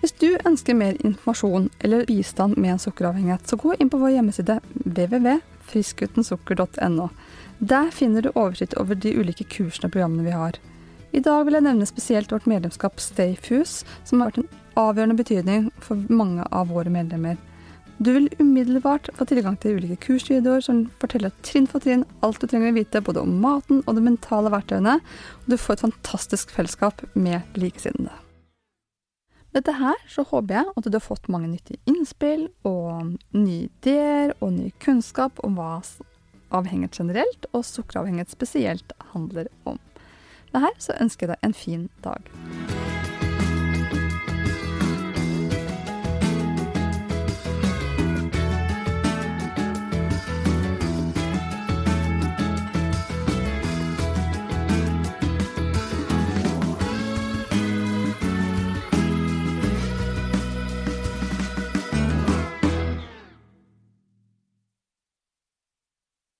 Hvis 0.00 0.16
du 0.20 0.28
ønsker 0.44 0.74
mer 0.76 0.94
informasjon 1.00 1.70
eller 1.80 2.06
bistand 2.08 2.56
med 2.60 2.70
en 2.74 2.82
sukkeravhengighet, 2.82 3.48
så 3.48 3.54
gå 3.60 3.70
inn 3.80 3.90
på 3.92 4.02
vår 4.02 4.10
hjemmeside 4.18 4.54
www.friskutensukker.no. 4.84 7.06
Der 7.64 7.86
finner 7.92 8.20
du 8.20 8.30
oversikt 8.34 8.74
over 8.80 8.94
de 9.00 9.16
ulike 9.16 9.44
kursene 9.48 9.86
og 9.88 9.92
programmene 9.96 10.26
vi 10.26 10.36
har. 10.36 10.52
I 11.14 11.20
dag 11.22 11.44
vil 11.46 11.54
jeg 11.54 11.62
nevne 11.62 11.86
spesielt 11.86 12.32
vårt 12.34 12.46
medlemskap 12.50 12.98
Stayfuse, 12.98 13.84
som 14.02 14.18
har 14.18 14.32
vært 14.32 14.40
en 14.42 14.62
avgjørende 14.80 15.18
betydning 15.20 15.68
for 15.78 16.00
mange 16.10 16.42
av 16.50 16.72
våre 16.74 16.90
medlemmer. 16.90 17.36
Du 18.02 18.10
vil 18.16 18.26
umiddelbart 18.40 19.12
få 19.14 19.26
tilgang 19.30 19.54
til 19.62 19.78
ulike 19.78 20.00
kursvideoer 20.02 20.64
som 20.66 20.80
forteller 20.98 21.30
trinn 21.46 21.68
for 21.70 21.84
trinn 21.84 22.02
alt 22.26 22.42
du 22.42 22.48
trenger 22.50 22.72
å 22.72 22.78
vite 22.80 23.04
både 23.06 23.22
om 23.22 23.36
maten 23.44 23.84
og 23.84 23.94
de 23.94 24.02
mentale 24.02 24.50
verktøyene, 24.50 24.96
og 24.98 25.46
du 25.46 25.54
får 25.54 25.76
et 25.76 25.86
fantastisk 25.86 26.50
fellesskap 26.56 27.06
med 27.14 27.46
likesinnede. 27.54 28.18
dette 29.54 29.70
her 29.78 29.94
så 30.10 30.26
håper 30.26 30.54
jeg 30.56 30.72
at 30.74 30.90
du 30.90 30.98
har 30.98 31.06
fått 31.06 31.30
mange 31.30 31.46
nyttige 31.46 31.78
innspill 31.86 32.48
og 32.66 33.14
nye 33.30 33.68
ideer 33.70 34.34
og 34.40 34.56
ny 34.58 34.72
kunnskap 34.82 35.38
om 35.46 35.54
hva 35.54 35.78
avhengighet 36.50 36.98
generelt 36.98 37.46
og 37.52 37.62
sukkeravhengighet 37.62 38.34
spesielt 38.34 38.98
handler 39.14 39.46
om 39.62 39.78
med 40.54 40.68
her, 40.68 40.74
så 40.78 40.96
ønsker 41.00 41.26
jeg 41.26 41.36
deg 41.36 41.48
en 41.50 41.54
fin 41.54 41.88
dag. 42.04 42.93